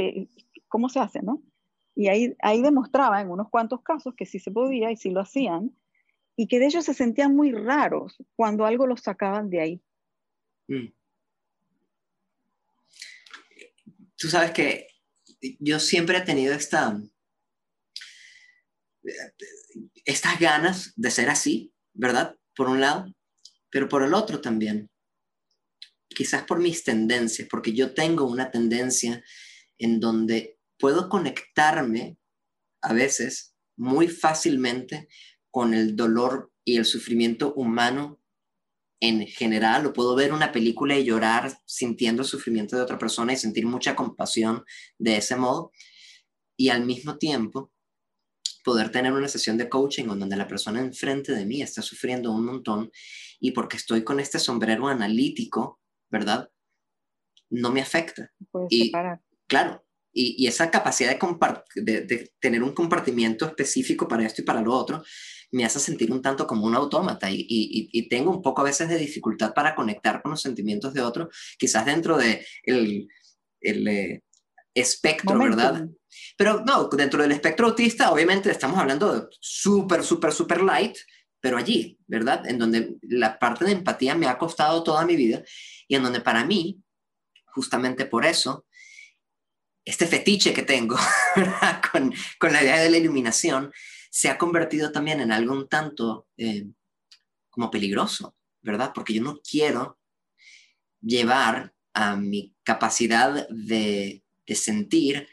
¿cómo 0.67 0.89
se 0.89 0.99
hace, 0.99 1.21
no? 1.21 1.41
Y 1.95 2.09
ahí, 2.09 2.35
ahí 2.39 2.61
demostraba 2.61 3.21
en 3.21 3.31
unos 3.31 3.49
cuantos 3.49 3.81
casos 3.81 4.13
que 4.15 4.25
sí 4.25 4.39
se 4.39 4.51
podía 4.51 4.91
y 4.91 4.97
sí 4.97 5.09
lo 5.09 5.21
hacían, 5.21 5.73
y 6.35 6.47
que 6.47 6.59
de 6.59 6.65
ellos 6.65 6.83
se 6.83 6.93
sentían 6.93 7.33
muy 7.33 7.53
raros 7.53 8.17
cuando 8.35 8.65
algo 8.65 8.87
los 8.87 8.99
sacaban 8.99 9.49
de 9.49 9.61
ahí. 9.61 9.81
Mm. 10.67 10.87
Tú 14.17 14.27
sabes 14.27 14.51
que 14.51 14.87
yo 15.59 15.79
siempre 15.79 16.17
he 16.17 16.21
tenido 16.21 16.53
esta, 16.53 16.99
estas 20.03 20.39
ganas 20.39 20.91
de 20.97 21.09
ser 21.09 21.29
así, 21.29 21.73
¿verdad? 21.93 22.35
Por 22.53 22.67
un 22.67 22.81
lado, 22.81 23.05
pero 23.73 23.89
por 23.89 24.03
el 24.03 24.13
otro 24.13 24.39
también. 24.39 24.91
Quizás 26.07 26.43
por 26.43 26.59
mis 26.59 26.83
tendencias, 26.83 27.47
porque 27.49 27.73
yo 27.73 27.95
tengo 27.95 28.25
una 28.25 28.51
tendencia 28.51 29.23
en 29.79 29.99
donde 29.99 30.59
puedo 30.77 31.09
conectarme 31.09 32.19
a 32.83 32.93
veces 32.93 33.55
muy 33.75 34.07
fácilmente 34.07 35.07
con 35.49 35.73
el 35.73 35.95
dolor 35.95 36.51
y 36.63 36.77
el 36.77 36.85
sufrimiento 36.85 37.55
humano 37.55 38.21
en 39.01 39.25
general, 39.25 39.87
o 39.87 39.93
puedo 39.93 40.15
ver 40.15 40.31
una 40.33 40.51
película 40.51 40.95
y 40.95 41.03
llorar 41.03 41.59
sintiendo 41.65 42.21
el 42.21 42.27
sufrimiento 42.27 42.75
de 42.75 42.83
otra 42.83 42.99
persona 42.99 43.33
y 43.33 43.37
sentir 43.37 43.65
mucha 43.65 43.95
compasión 43.95 44.63
de 44.99 45.17
ese 45.17 45.35
modo, 45.35 45.71
y 46.55 46.69
al 46.69 46.85
mismo 46.85 47.17
tiempo 47.17 47.72
poder 48.63 48.91
tener 48.91 49.13
una 49.13 49.27
sesión 49.27 49.57
de 49.57 49.69
coaching 49.69 50.05
donde 50.05 50.35
la 50.35 50.47
persona 50.47 50.79
enfrente 50.79 51.33
de 51.33 51.45
mí 51.45 51.61
está 51.61 51.81
sufriendo 51.81 52.31
un 52.31 52.45
montón 52.45 52.91
y 53.39 53.51
porque 53.51 53.77
estoy 53.77 54.03
con 54.03 54.19
este 54.19 54.39
sombrero 54.39 54.87
analítico, 54.87 55.79
¿verdad? 56.09 56.49
No 57.49 57.71
me 57.71 57.81
afecta. 57.81 58.31
y, 58.69 58.91
Claro, 59.47 59.85
y, 60.13 60.47
esa 60.47 60.71
capacidad 60.71 61.17
de, 61.75 62.01
de, 62.01 62.33
tener 62.39 62.63
un 62.63 62.73
compartimiento 62.73 63.45
específico 63.45 64.07
para 64.07 64.25
esto 64.25 64.41
y 64.41 64.45
para 64.45 64.61
lo 64.61 64.73
otro 64.73 65.03
me 65.51 65.65
hace 65.65 65.79
sentir 65.79 66.11
un 66.11 66.21
tanto 66.21 66.47
como 66.47 66.65
un 66.65 66.73
autómata 66.73 67.29
y, 67.29 67.45
y, 67.47 68.09
tengo 68.09 68.31
un 68.31 68.41
poco 68.41 68.61
a 68.61 68.65
veces 68.65 68.89
de 68.89 68.97
dificultad 68.97 69.53
para 69.53 69.75
conectar 69.75 70.21
con 70.21 70.31
los 70.31 70.41
sentimientos 70.41 70.93
de 70.93 71.01
otros, 71.01 71.55
quizás 71.59 71.85
dentro 71.85 72.17
de 72.17 72.45
el, 72.63 73.07
el 73.61 73.87
eh, 73.87 74.23
espectro, 74.73 75.37
¿verdad? 75.37 75.87
Pero 76.37 76.63
no, 76.65 76.87
dentro 76.87 77.21
del 77.21 77.31
espectro 77.31 77.67
autista, 77.67 78.11
obviamente 78.11 78.51
estamos 78.51 78.79
hablando 78.79 79.13
de 79.13 79.27
súper, 79.39 80.03
súper, 80.03 80.31
súper 80.31 80.61
light, 80.61 80.97
pero 81.39 81.57
allí, 81.57 81.97
¿verdad? 82.07 82.47
En 82.47 82.57
donde 82.57 82.95
la 83.01 83.37
parte 83.37 83.65
de 83.65 83.73
empatía 83.73 84.15
me 84.15 84.27
ha 84.27 84.37
costado 84.37 84.83
toda 84.83 85.05
mi 85.05 85.15
vida 85.15 85.43
y 85.87 85.95
en 85.95 86.03
donde 86.03 86.21
para 86.21 86.45
mí, 86.45 86.81
justamente 87.47 88.05
por 88.05 88.25
eso, 88.25 88.65
este 89.85 90.07
fetiche 90.07 90.53
que 90.53 90.63
tengo 90.63 90.95
con, 91.91 92.13
con, 92.39 92.53
la 92.53 92.63
idea 92.63 92.77
de 92.77 92.89
la 92.89 92.97
iluminación 92.97 93.73
se 94.09 94.29
ha 94.29 94.37
convertido 94.37 94.91
también 94.91 95.19
en 95.19 95.31
algo 95.31 95.53
un 95.53 95.67
tanto 95.67 96.27
eh, 96.37 96.67
como 97.49 97.69
peligroso, 97.69 98.35
¿verdad? 98.61 98.91
Porque 98.93 99.13
yo 99.13 99.21
no 99.21 99.39
quiero 99.41 99.99
llevar 101.01 101.73
a 101.93 102.15
mi 102.15 102.55
capacidad 102.63 103.47
de, 103.49 104.23
de 104.47 104.55
sentir 104.55 105.27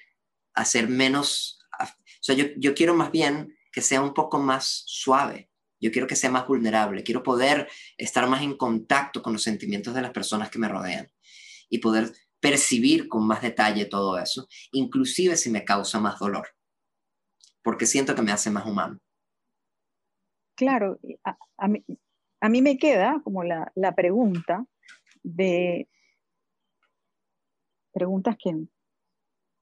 a 0.60 0.64
ser 0.64 0.88
menos, 0.88 1.60
o 1.80 1.86
sea, 2.20 2.34
yo, 2.34 2.46
yo 2.56 2.74
quiero 2.74 2.94
más 2.94 3.10
bien 3.10 3.56
que 3.72 3.80
sea 3.80 4.02
un 4.02 4.14
poco 4.14 4.38
más 4.38 4.82
suave, 4.86 5.50
yo 5.80 5.90
quiero 5.90 6.06
que 6.06 6.16
sea 6.16 6.30
más 6.30 6.46
vulnerable, 6.46 7.02
quiero 7.02 7.22
poder 7.22 7.68
estar 7.96 8.28
más 8.28 8.42
en 8.42 8.56
contacto 8.56 9.22
con 9.22 9.32
los 9.32 9.42
sentimientos 9.42 9.94
de 9.94 10.02
las 10.02 10.10
personas 10.10 10.50
que 10.50 10.58
me 10.58 10.68
rodean 10.68 11.10
y 11.68 11.78
poder 11.78 12.12
percibir 12.40 13.08
con 13.08 13.26
más 13.26 13.42
detalle 13.42 13.84
todo 13.86 14.18
eso, 14.18 14.46
inclusive 14.72 15.36
si 15.36 15.50
me 15.50 15.64
causa 15.64 16.00
más 16.00 16.18
dolor, 16.18 16.48
porque 17.62 17.86
siento 17.86 18.14
que 18.14 18.22
me 18.22 18.32
hace 18.32 18.50
más 18.50 18.66
humano. 18.66 18.98
Claro, 20.56 20.98
a, 21.56 21.68
mí, 21.68 21.84
a 22.40 22.48
mí, 22.50 22.60
me 22.60 22.76
queda 22.76 23.20
como 23.24 23.44
la, 23.44 23.72
la 23.74 23.94
pregunta 23.94 24.66
de 25.22 25.88
preguntas 27.92 28.36
que 28.38 28.66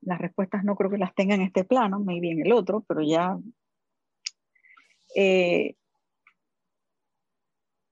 las 0.00 0.18
respuestas 0.18 0.64
no 0.64 0.76
creo 0.76 0.90
que 0.90 0.98
las 0.98 1.14
tenga 1.14 1.34
en 1.34 1.42
este 1.42 1.64
plano, 1.64 2.00
maybe 2.00 2.30
en 2.30 2.44
el 2.44 2.52
otro, 2.52 2.84
pero 2.86 3.02
ya... 3.02 3.38
Eh, 5.14 5.74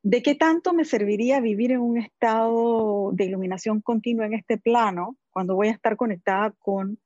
¿De 0.02 0.22
qué 0.22 0.36
tanto 0.36 0.72
me 0.72 0.84
serviría 0.84 1.40
vivir 1.40 1.72
en 1.72 1.80
un 1.80 1.98
estado 1.98 3.10
de 3.12 3.24
iluminación 3.24 3.80
continua 3.80 4.26
en 4.26 4.34
este 4.34 4.56
plano 4.56 5.16
cuando 5.30 5.56
voy 5.56 5.66
a 5.66 5.72
estar 5.72 5.96
conectada 5.96 6.54
con 6.60 7.00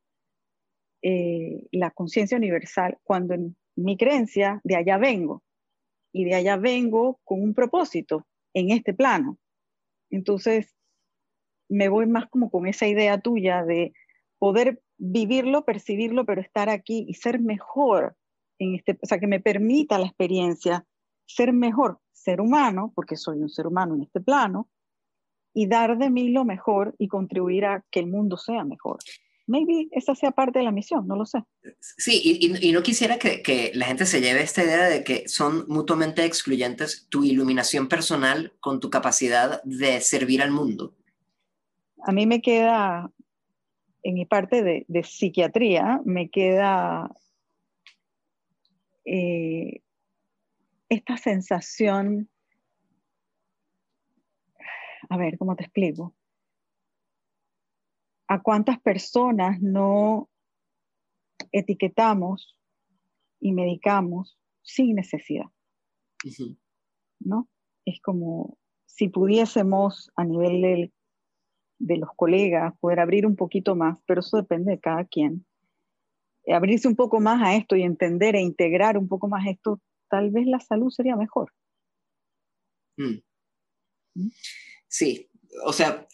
eh, 1.01 1.67
la 1.73 1.93
conciencia 1.93 2.37
universal, 2.37 2.99
cuando 3.03 3.33
en 3.33 3.57
mi 3.75 3.97
creencia 3.97 4.61
de 4.65 4.77
allá 4.77 4.99
vengo 4.99 5.43
y 6.13 6.25
de 6.27 6.35
allá 6.35 6.59
vengo 6.59 7.19
con 7.25 7.43
un 7.43 7.55
propósito 7.55 8.27
en 8.53 8.71
este 8.71 8.93
plano? 8.93 9.39
Entonces, 10.11 10.75
me 11.71 11.89
voy 11.89 12.07
más 12.07 12.29
como 12.29 12.51
con 12.51 12.67
esa 12.67 12.87
idea 12.87 13.19
tuya 13.19 13.65
de 13.65 13.95
poder 14.39 14.83
vivirlo, 15.01 15.65
percibirlo, 15.65 16.25
pero 16.25 16.41
estar 16.41 16.69
aquí 16.69 17.07
y 17.09 17.15
ser 17.15 17.41
mejor 17.41 18.17
en 18.59 18.75
este, 18.75 18.99
o 19.03 19.07
sea, 19.07 19.19
que 19.19 19.27
me 19.27 19.41
permita 19.41 19.99
la 19.99 20.07
experiencia 20.07 20.85
ser 21.27 21.53
mejor 21.53 21.99
ser 22.13 22.41
humano, 22.41 22.93
porque 22.95 23.17
soy 23.17 23.39
un 23.39 23.49
ser 23.49 23.67
humano 23.67 23.95
en 23.95 24.03
este 24.03 24.21
plano, 24.21 24.69
y 25.55 25.67
dar 25.67 25.97
de 25.97 26.11
mí 26.11 26.29
lo 26.29 26.45
mejor 26.45 26.95
y 26.99 27.09
contribuir 27.09 27.65
a 27.65 27.85
que 27.91 28.01
el 28.01 28.07
mundo 28.07 28.37
sea 28.37 28.63
mejor. 28.65 28.99
Maybe 29.47 29.89
esa 29.91 30.15
sea 30.15 30.31
parte 30.31 30.61
de 30.61 30.65
la 30.65 30.71
misión, 30.71 31.09
no 31.09 31.17
lo 31.17 31.25
sé. 31.25 31.43
Sí, 31.81 32.21
y, 32.23 32.69
y 32.69 32.73
no 32.73 32.83
quisiera 32.83 33.19
que, 33.19 33.43
que, 33.43 33.73
la 33.75 33.87
gente 33.87 34.07
se 34.07 34.21
lleve 34.21 34.43
esta 34.43 34.63
idea 34.63 34.89
de 34.89 35.03
que 35.03 35.27
son 35.29 35.65
mutuamente 35.67 36.25
excluyentes 36.25 37.07
tu 37.09 37.25
iluminación 37.25 37.89
personal 37.89 38.53
con 38.61 38.79
tu 38.79 38.91
capacidad 38.91 39.61
de 39.65 40.01
servir 40.03 40.43
al 40.43 40.53
mundo. 40.53 40.95
A 42.03 42.13
mí 42.13 42.27
me 42.27 42.41
queda 42.41 43.11
en 44.03 44.15
mi 44.15 44.27
parte 44.27 44.63
de, 44.63 44.85
de 44.89 45.03
psiquiatría 45.03 46.01
me 46.05 46.31
queda 46.31 47.11
eh, 49.05 49.83
esta 50.89 51.17
sensación, 51.17 52.29
a 55.09 55.17
ver, 55.17 55.39
¿cómo 55.39 55.57
te 55.57 55.65
explico? 55.65 56.15
¿A 58.29 58.43
cuántas 58.43 58.81
personas 58.81 59.61
no 59.61 60.29
etiquetamos 61.53 62.57
y 63.41 63.53
medicamos 63.53 64.39
sin 64.63 64.97
necesidad? 64.97 65.47
¿No? 67.19 67.49
Es 67.85 68.01
como 68.01 68.59
si 68.87 69.09
pudiésemos 69.09 70.13
a 70.15 70.25
nivel 70.25 70.61
del 70.63 70.93
de 71.81 71.97
los 71.97 72.11
colegas, 72.15 72.75
poder 72.79 73.01
abrir 73.01 73.27
un 73.27 73.35
poquito 73.35 73.75
más, 73.75 73.99
pero 74.07 74.21
eso 74.21 74.37
depende 74.37 74.73
de 74.73 74.81
cada 74.81 75.05
quien. 75.05 75.45
Eh, 76.45 76.55
abrirse 76.55 76.87
un 76.87 76.95
poco 76.95 77.21
más 77.21 77.43
a 77.43 77.57
esto 77.57 77.75
y 77.75 77.83
entender 77.83 78.37
e 78.37 78.41
integrar 78.41 78.97
un 78.97 79.09
poco 79.09 79.29
más 79.29 79.47
esto, 79.49 79.81
tal 80.09 80.31
vez 80.31 80.47
la 80.47 80.61
salud 80.61 80.91
sería 80.91 81.17
mejor. 81.17 81.53
Mm. 82.97 83.23
¿Mm? 84.15 84.29
Sí, 84.89 85.31
o 85.65 85.73
sea, 85.73 86.07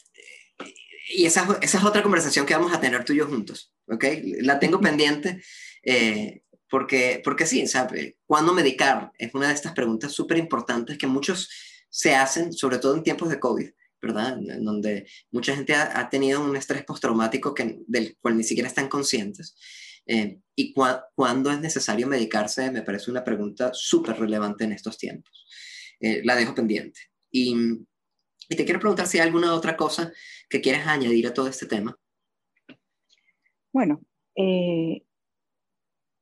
y 1.09 1.27
esa, 1.27 1.59
esa, 1.61 1.79
es 1.79 1.85
otra 1.85 2.03
conversación 2.03 2.47
que 2.47 2.55
vamos 2.55 2.73
a 2.73 2.81
tener 2.81 3.05
tú 3.05 3.13
y 3.13 3.19
yo 3.19 3.27
juntos, 3.27 3.75
¿ok? 3.89 4.05
La 4.41 4.59
tengo 4.59 4.81
pendiente 4.81 5.43
eh, 5.83 6.43
porque, 6.71 7.21
porque 7.25 7.47
sí, 7.47 7.67
¿sabe? 7.67 8.19
¿Cuándo 8.25 8.55
medicar? 8.55 9.13
Es 9.19 9.35
una 9.35 9.49
de 9.49 9.55
estas 9.55 9.73
preguntas 9.73 10.13
súper 10.13 10.39
importantes 10.39 10.97
que 10.97 11.07
muchos 11.07 11.51
se 11.89 12.15
hacen, 12.15 12.53
sobre 12.53 12.79
todo 12.79 12.95
en 12.97 13.03
tiempos 13.03 13.31
de 13.31 13.41
COVID. 13.41 13.71
¿Verdad? 14.07 14.39
En 14.39 14.65
donde 14.65 15.07
mucha 15.31 15.55
gente 15.55 15.75
ha, 15.75 16.09
tenido 16.09 16.43
un 16.43 16.57
estrés 16.57 16.85
postraumático 16.85 17.55
que, 17.55 17.81
del 17.87 18.17
cual 18.21 18.37
ni 18.37 18.45
siquiera 18.45 18.69
están 18.69 18.89
conscientes. 18.89 19.57
Eh, 20.07 20.39
y 20.55 20.73
cuándo 20.73 21.51
es 21.51 21.61
necesario 21.61 22.07
medicarse, 22.07 22.71
me 22.71 22.83
parece 22.83 23.11
una 23.11 23.25
pregunta 23.25 23.71
súper 23.73 24.19
relevante 24.19 24.65
en 24.65 24.73
estos 24.73 24.97
tiempos. 24.97 25.47
Eh, 26.01 26.23
la 26.25 26.37
dejo 26.37 26.55
pendiente. 26.55 27.01
Y, 27.31 27.55
te 28.49 28.65
quiero 28.65 28.79
preguntar 28.79 29.09
si 29.09 29.19
hay 29.19 29.27
alguna 29.27 29.53
otra 29.55 29.77
cosa 29.77 30.13
que 30.49 30.61
quieres 30.61 30.87
añadir 30.87 31.27
a 31.27 31.35
todo 31.35 31.49
este 31.49 31.67
tema. 31.67 31.99
Bueno, 33.73 34.01
eh, 34.37 35.03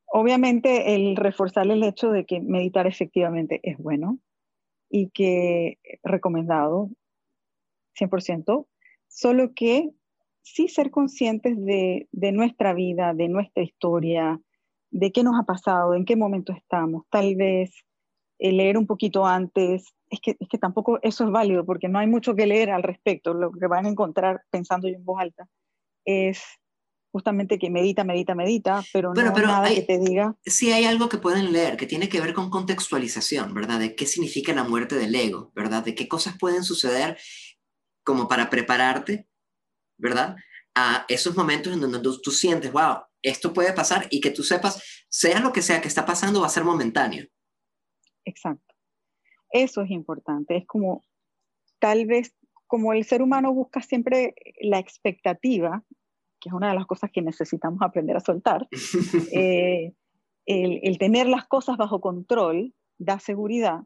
obviamente 0.06 0.94
el 0.94 1.16
reforzar 1.16 1.70
el 1.70 1.82
hecho 1.82 2.10
de 2.10 2.24
que 2.24 2.40
meditar 2.40 2.86
efectivamente 2.86 3.60
es 3.62 3.76
bueno 3.76 4.18
y 4.88 5.10
que 5.10 5.78
recomendado 6.02 6.88
100%, 7.98 8.66
solo 9.08 9.52
que 9.54 9.90
sí 10.42 10.68
ser 10.68 10.90
conscientes 10.90 11.56
de, 11.56 12.08
nuestra 12.32 12.74
vida, 12.74 13.14
de 13.14 13.28
nuestra 13.28 13.62
historia, 13.62 14.40
de 14.90 15.10
qué 15.10 15.22
nos 15.24 15.38
ha 15.40 15.44
pasado, 15.44 15.94
en 15.94 16.04
qué 16.04 16.16
momento 16.16 16.52
estamos, 16.52 17.04
tal 17.10 17.34
vez 17.36 17.72
eh, 18.38 18.52
leer 18.52 18.76
un 18.76 18.86
poquito 18.86 19.26
antes, 19.26 19.94
es 20.10 20.20
que, 20.20 20.36
es 20.38 20.48
que 20.48 20.58
tampoco 20.58 20.98
eso 21.02 21.24
es 21.24 21.30
válido 21.30 21.64
porque 21.64 21.88
no 21.88 21.98
hay 21.98 22.06
mucho 22.06 22.36
que 22.36 22.46
leer 22.46 22.70
al 22.70 22.82
respecto, 22.82 23.34
lo 23.34 23.50
que 23.50 23.66
van 23.66 23.86
a 23.86 23.88
encontrar 23.88 24.42
pensando 24.50 24.88
yo 24.88 24.94
en 24.94 25.04
voz 25.04 25.20
alta 25.20 25.48
es 26.04 26.42
justamente 27.14 27.60
que 27.60 27.70
medita, 27.70 28.02
medita, 28.02 28.34
medita, 28.34 28.82
pero 28.92 29.14
no 29.14 29.32
pero 29.32 29.46
nada 29.46 29.72
que 29.72 29.82
te 29.82 30.00
diga. 30.00 30.34
Sí 30.44 30.72
hay 30.72 30.84
algo 30.84 31.08
que 31.08 31.18
pueden 31.18 31.52
leer 31.52 31.76
que 31.76 31.86
tiene 31.86 32.08
que 32.08 32.20
ver 32.20 32.34
con 32.34 32.50
contextualización, 32.50 33.54
¿verdad? 33.54 33.78
De 33.78 33.94
qué 33.94 34.04
significa 34.04 34.52
la 34.52 34.64
muerte 34.64 34.96
del 34.96 35.14
ego, 35.14 35.52
¿verdad? 35.54 35.84
De 35.84 35.94
qué 35.94 36.08
cosas 36.08 36.36
pueden 36.36 36.64
suceder 36.64 37.16
como 38.04 38.28
para 38.28 38.50
prepararte, 38.50 39.26
¿verdad? 39.98 40.36
A 40.74 41.04
esos 41.08 41.36
momentos 41.36 41.72
en 41.72 41.80
donde 41.80 42.00
tú, 42.00 42.30
sientes, 42.30 42.70
wow, 42.70 42.98
esto 43.22 43.52
puede 43.52 43.72
pasar 43.72 44.06
y 44.10 44.20
que 44.20 44.30
tú 44.30 44.42
sepas, 44.42 45.04
sea 45.08 45.40
lo 45.40 45.52
que 45.52 45.62
sea 45.62 45.80
que 45.80 45.88
está 45.88 46.04
pasando, 46.04 46.40
va 46.40 46.46
a 46.46 46.50
ser 46.50 46.64
momentáneo. 46.64 47.26
Exacto. 48.24 48.74
Eso 49.50 49.82
es 49.82 49.90
importante. 49.90 50.56
Es 50.56 50.66
como, 50.66 51.04
tal 51.78 52.06
vez, 52.06 52.34
como 52.66 52.92
el 52.92 53.04
ser 53.04 53.22
humano 53.22 53.52
busca 53.52 53.80
siempre 53.80 54.34
la 54.60 54.78
expectativa, 54.78 55.82
que 56.40 56.50
es 56.50 56.52
una 56.52 56.68
de 56.68 56.74
las 56.74 56.86
cosas 56.86 57.10
que 57.12 57.22
necesitamos 57.22 57.80
aprender 57.82 58.16
a 58.16 58.20
soltar, 58.20 58.68
eh, 59.32 59.94
el, 60.46 60.80
el, 60.82 60.98
tener 60.98 61.26
las 61.26 61.46
cosas 61.46 61.78
bajo 61.78 62.00
control, 62.00 62.74
da 62.98 63.18
seguridad 63.18 63.80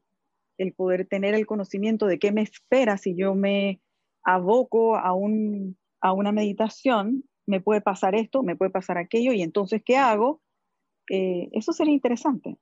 el 0.58 0.72
poder 0.72 1.06
tener 1.06 1.34
el 1.34 1.46
conocimiento 1.46 2.06
de 2.06 2.18
qué 2.18 2.32
me 2.32 2.42
espera 2.42 2.98
si 2.98 3.14
yo 3.16 3.34
me 3.34 3.80
aboco 4.28 4.96
a, 4.96 5.14
un, 5.14 5.78
a 6.02 6.12
una 6.12 6.32
meditación, 6.32 7.24
me 7.46 7.60
puede 7.60 7.80
pasar 7.80 8.14
esto, 8.14 8.42
me 8.42 8.56
puede 8.56 8.70
pasar 8.70 8.98
aquello, 8.98 9.32
y 9.32 9.40
entonces, 9.40 9.82
¿qué 9.82 9.96
hago? 9.96 10.42
Eh, 11.08 11.48
eso 11.52 11.72
sería 11.72 11.94
interesante. 11.94 12.58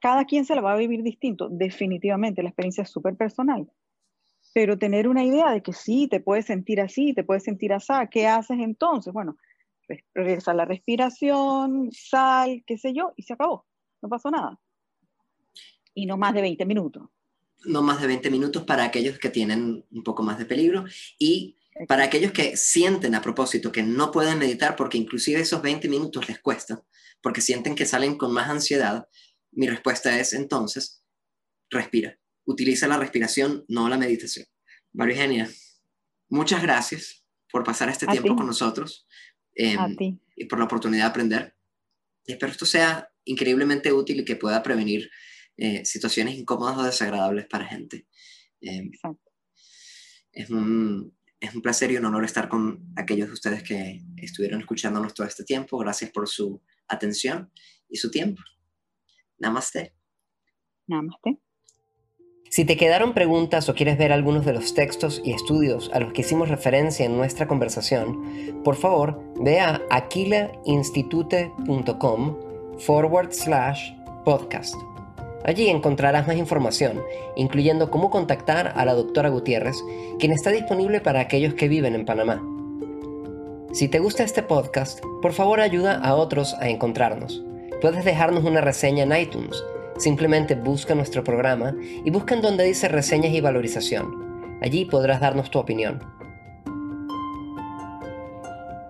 Cada 0.00 0.24
quien 0.24 0.46
se 0.46 0.54
la 0.54 0.62
va 0.62 0.72
a 0.72 0.78
vivir 0.78 1.02
distinto, 1.02 1.50
definitivamente, 1.50 2.42
la 2.42 2.48
experiencia 2.48 2.82
es 2.82 2.90
súper 2.90 3.16
personal. 3.16 3.70
Pero 4.54 4.78
tener 4.78 5.08
una 5.08 5.22
idea 5.22 5.50
de 5.50 5.62
que 5.62 5.74
sí, 5.74 6.08
te 6.08 6.20
puedes 6.20 6.46
sentir 6.46 6.80
así, 6.80 7.12
te 7.12 7.22
puedes 7.22 7.44
sentir 7.44 7.74
así, 7.74 7.92
¿qué 8.10 8.26
haces 8.26 8.58
entonces? 8.60 9.12
Bueno, 9.12 9.36
regresa 10.14 10.54
la 10.54 10.64
respiración, 10.64 11.90
sal, 11.92 12.64
qué 12.66 12.78
sé 12.78 12.94
yo, 12.94 13.12
y 13.16 13.24
se 13.24 13.34
acabó, 13.34 13.66
no 14.00 14.08
pasó 14.08 14.30
nada. 14.30 14.58
Y 15.92 16.06
no 16.06 16.16
más 16.16 16.32
de 16.32 16.40
20 16.40 16.64
minutos. 16.64 17.10
No 17.64 17.82
más 17.82 18.00
de 18.00 18.06
20 18.06 18.30
minutos 18.30 18.64
para 18.64 18.84
aquellos 18.84 19.18
que 19.18 19.28
tienen 19.28 19.84
un 19.90 20.02
poco 20.02 20.22
más 20.22 20.38
de 20.38 20.46
peligro 20.46 20.84
y 21.18 21.56
para 21.86 22.04
aquellos 22.04 22.32
que 22.32 22.56
sienten 22.56 23.14
a 23.14 23.22
propósito 23.22 23.72
que 23.72 23.82
no 23.82 24.10
pueden 24.10 24.38
meditar 24.38 24.76
porque 24.76 24.98
inclusive 24.98 25.40
esos 25.40 25.62
20 25.62 25.88
minutos 25.88 26.28
les 26.28 26.40
cuesta, 26.40 26.82
porque 27.22 27.40
sienten 27.40 27.74
que 27.74 27.86
salen 27.86 28.16
con 28.16 28.32
más 28.32 28.48
ansiedad, 28.50 29.08
mi 29.52 29.68
respuesta 29.68 30.18
es 30.18 30.32
entonces, 30.32 31.02
respira. 31.70 32.18
Utiliza 32.44 32.88
la 32.88 32.98
respiración, 32.98 33.64
no 33.68 33.88
la 33.88 33.96
meditación. 33.96 34.46
María 34.92 35.16
Eugenia, 35.16 35.50
muchas 36.28 36.62
gracias 36.62 37.24
por 37.50 37.64
pasar 37.64 37.88
este 37.88 38.06
tiempo 38.06 38.36
con 38.36 38.46
nosotros 38.46 39.06
em, 39.54 39.96
y 40.36 40.44
por 40.46 40.58
la 40.58 40.64
oportunidad 40.64 41.04
de 41.04 41.10
aprender. 41.10 41.56
espero 42.26 42.52
esto 42.52 42.66
sea 42.66 43.10
increíblemente 43.24 43.92
útil 43.92 44.20
y 44.20 44.24
que 44.24 44.36
pueda 44.36 44.62
prevenir 44.62 45.10
eh, 45.60 45.84
situaciones 45.84 46.34
incómodas 46.36 46.76
o 46.78 46.82
desagradables 46.82 47.46
para 47.46 47.66
gente. 47.66 48.06
Exacto. 48.62 49.30
Es 50.32 50.48
un, 50.48 51.14
es 51.38 51.54
un 51.54 51.60
placer 51.60 51.90
y 51.90 51.98
un 51.98 52.06
honor 52.06 52.24
estar 52.24 52.48
con 52.48 52.90
aquellos 52.96 53.28
de 53.28 53.34
ustedes 53.34 53.62
que 53.62 54.00
estuvieron 54.16 54.60
escuchándonos 54.60 55.12
todo 55.12 55.26
este 55.26 55.44
tiempo. 55.44 55.76
Gracias 55.76 56.12
por 56.12 56.26
su 56.28 56.62
atención 56.88 57.52
y 57.90 57.98
su 57.98 58.10
tiempo. 58.10 58.40
Namaste. 59.38 59.92
Namaste. 60.86 61.38
Si 62.48 62.64
te 62.64 62.78
quedaron 62.78 63.12
preguntas 63.12 63.68
o 63.68 63.74
quieres 63.74 63.98
ver 63.98 64.12
algunos 64.12 64.46
de 64.46 64.54
los 64.54 64.72
textos 64.74 65.20
y 65.24 65.34
estudios 65.34 65.90
a 65.92 66.00
los 66.00 66.14
que 66.14 66.22
hicimos 66.22 66.48
referencia 66.48 67.04
en 67.04 67.18
nuestra 67.18 67.46
conversación, 67.46 68.62
por 68.64 68.76
favor 68.76 69.22
ve 69.40 69.60
a 69.60 69.82
aquilainstitute.com 69.90 72.78
forward 72.78 73.32
slash 73.32 73.92
podcast. 74.24 74.74
Allí 75.44 75.68
encontrarás 75.68 76.26
más 76.26 76.36
información, 76.36 77.02
incluyendo 77.34 77.90
cómo 77.90 78.10
contactar 78.10 78.72
a 78.76 78.84
la 78.84 78.94
doctora 78.94 79.30
Gutiérrez, 79.30 79.76
quien 80.18 80.32
está 80.32 80.50
disponible 80.50 81.00
para 81.00 81.20
aquellos 81.20 81.54
que 81.54 81.68
viven 81.68 81.94
en 81.94 82.04
Panamá. 82.04 82.42
Si 83.72 83.88
te 83.88 84.00
gusta 84.00 84.24
este 84.24 84.42
podcast, 84.42 85.00
por 85.22 85.32
favor 85.32 85.60
ayuda 85.60 85.94
a 85.96 86.14
otros 86.14 86.54
a 86.60 86.68
encontrarnos. 86.68 87.42
Puedes 87.80 88.04
dejarnos 88.04 88.44
una 88.44 88.60
reseña 88.60 89.04
en 89.04 89.16
iTunes. 89.16 89.64
Simplemente 89.96 90.54
busca 90.54 90.94
nuestro 90.94 91.24
programa 91.24 91.74
y 92.04 92.10
busca 92.10 92.34
en 92.34 92.42
donde 92.42 92.64
dice 92.64 92.88
reseñas 92.88 93.32
y 93.32 93.40
valorización. 93.40 94.58
Allí 94.60 94.84
podrás 94.84 95.20
darnos 95.20 95.50
tu 95.50 95.58
opinión. 95.58 96.02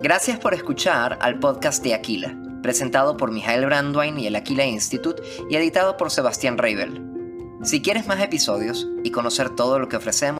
Gracias 0.00 0.38
por 0.38 0.54
escuchar 0.54 1.18
al 1.20 1.38
podcast 1.38 1.84
de 1.84 1.94
Aquila 1.94 2.49
presentado 2.62 3.16
por 3.16 3.30
Mijael 3.30 3.66
Brandwein 3.66 4.18
y 4.18 4.26
el 4.26 4.36
Aquila 4.36 4.66
Institute 4.66 5.22
y 5.48 5.56
editado 5.56 5.96
por 5.96 6.10
Sebastián 6.10 6.58
Reibel. 6.58 7.10
Si 7.62 7.82
quieres 7.82 8.06
más 8.06 8.20
episodios 8.20 8.88
y 9.04 9.10
conocer 9.10 9.50
todo 9.50 9.78
lo 9.78 9.88
que 9.88 9.96
ofrecemos, 9.96 10.38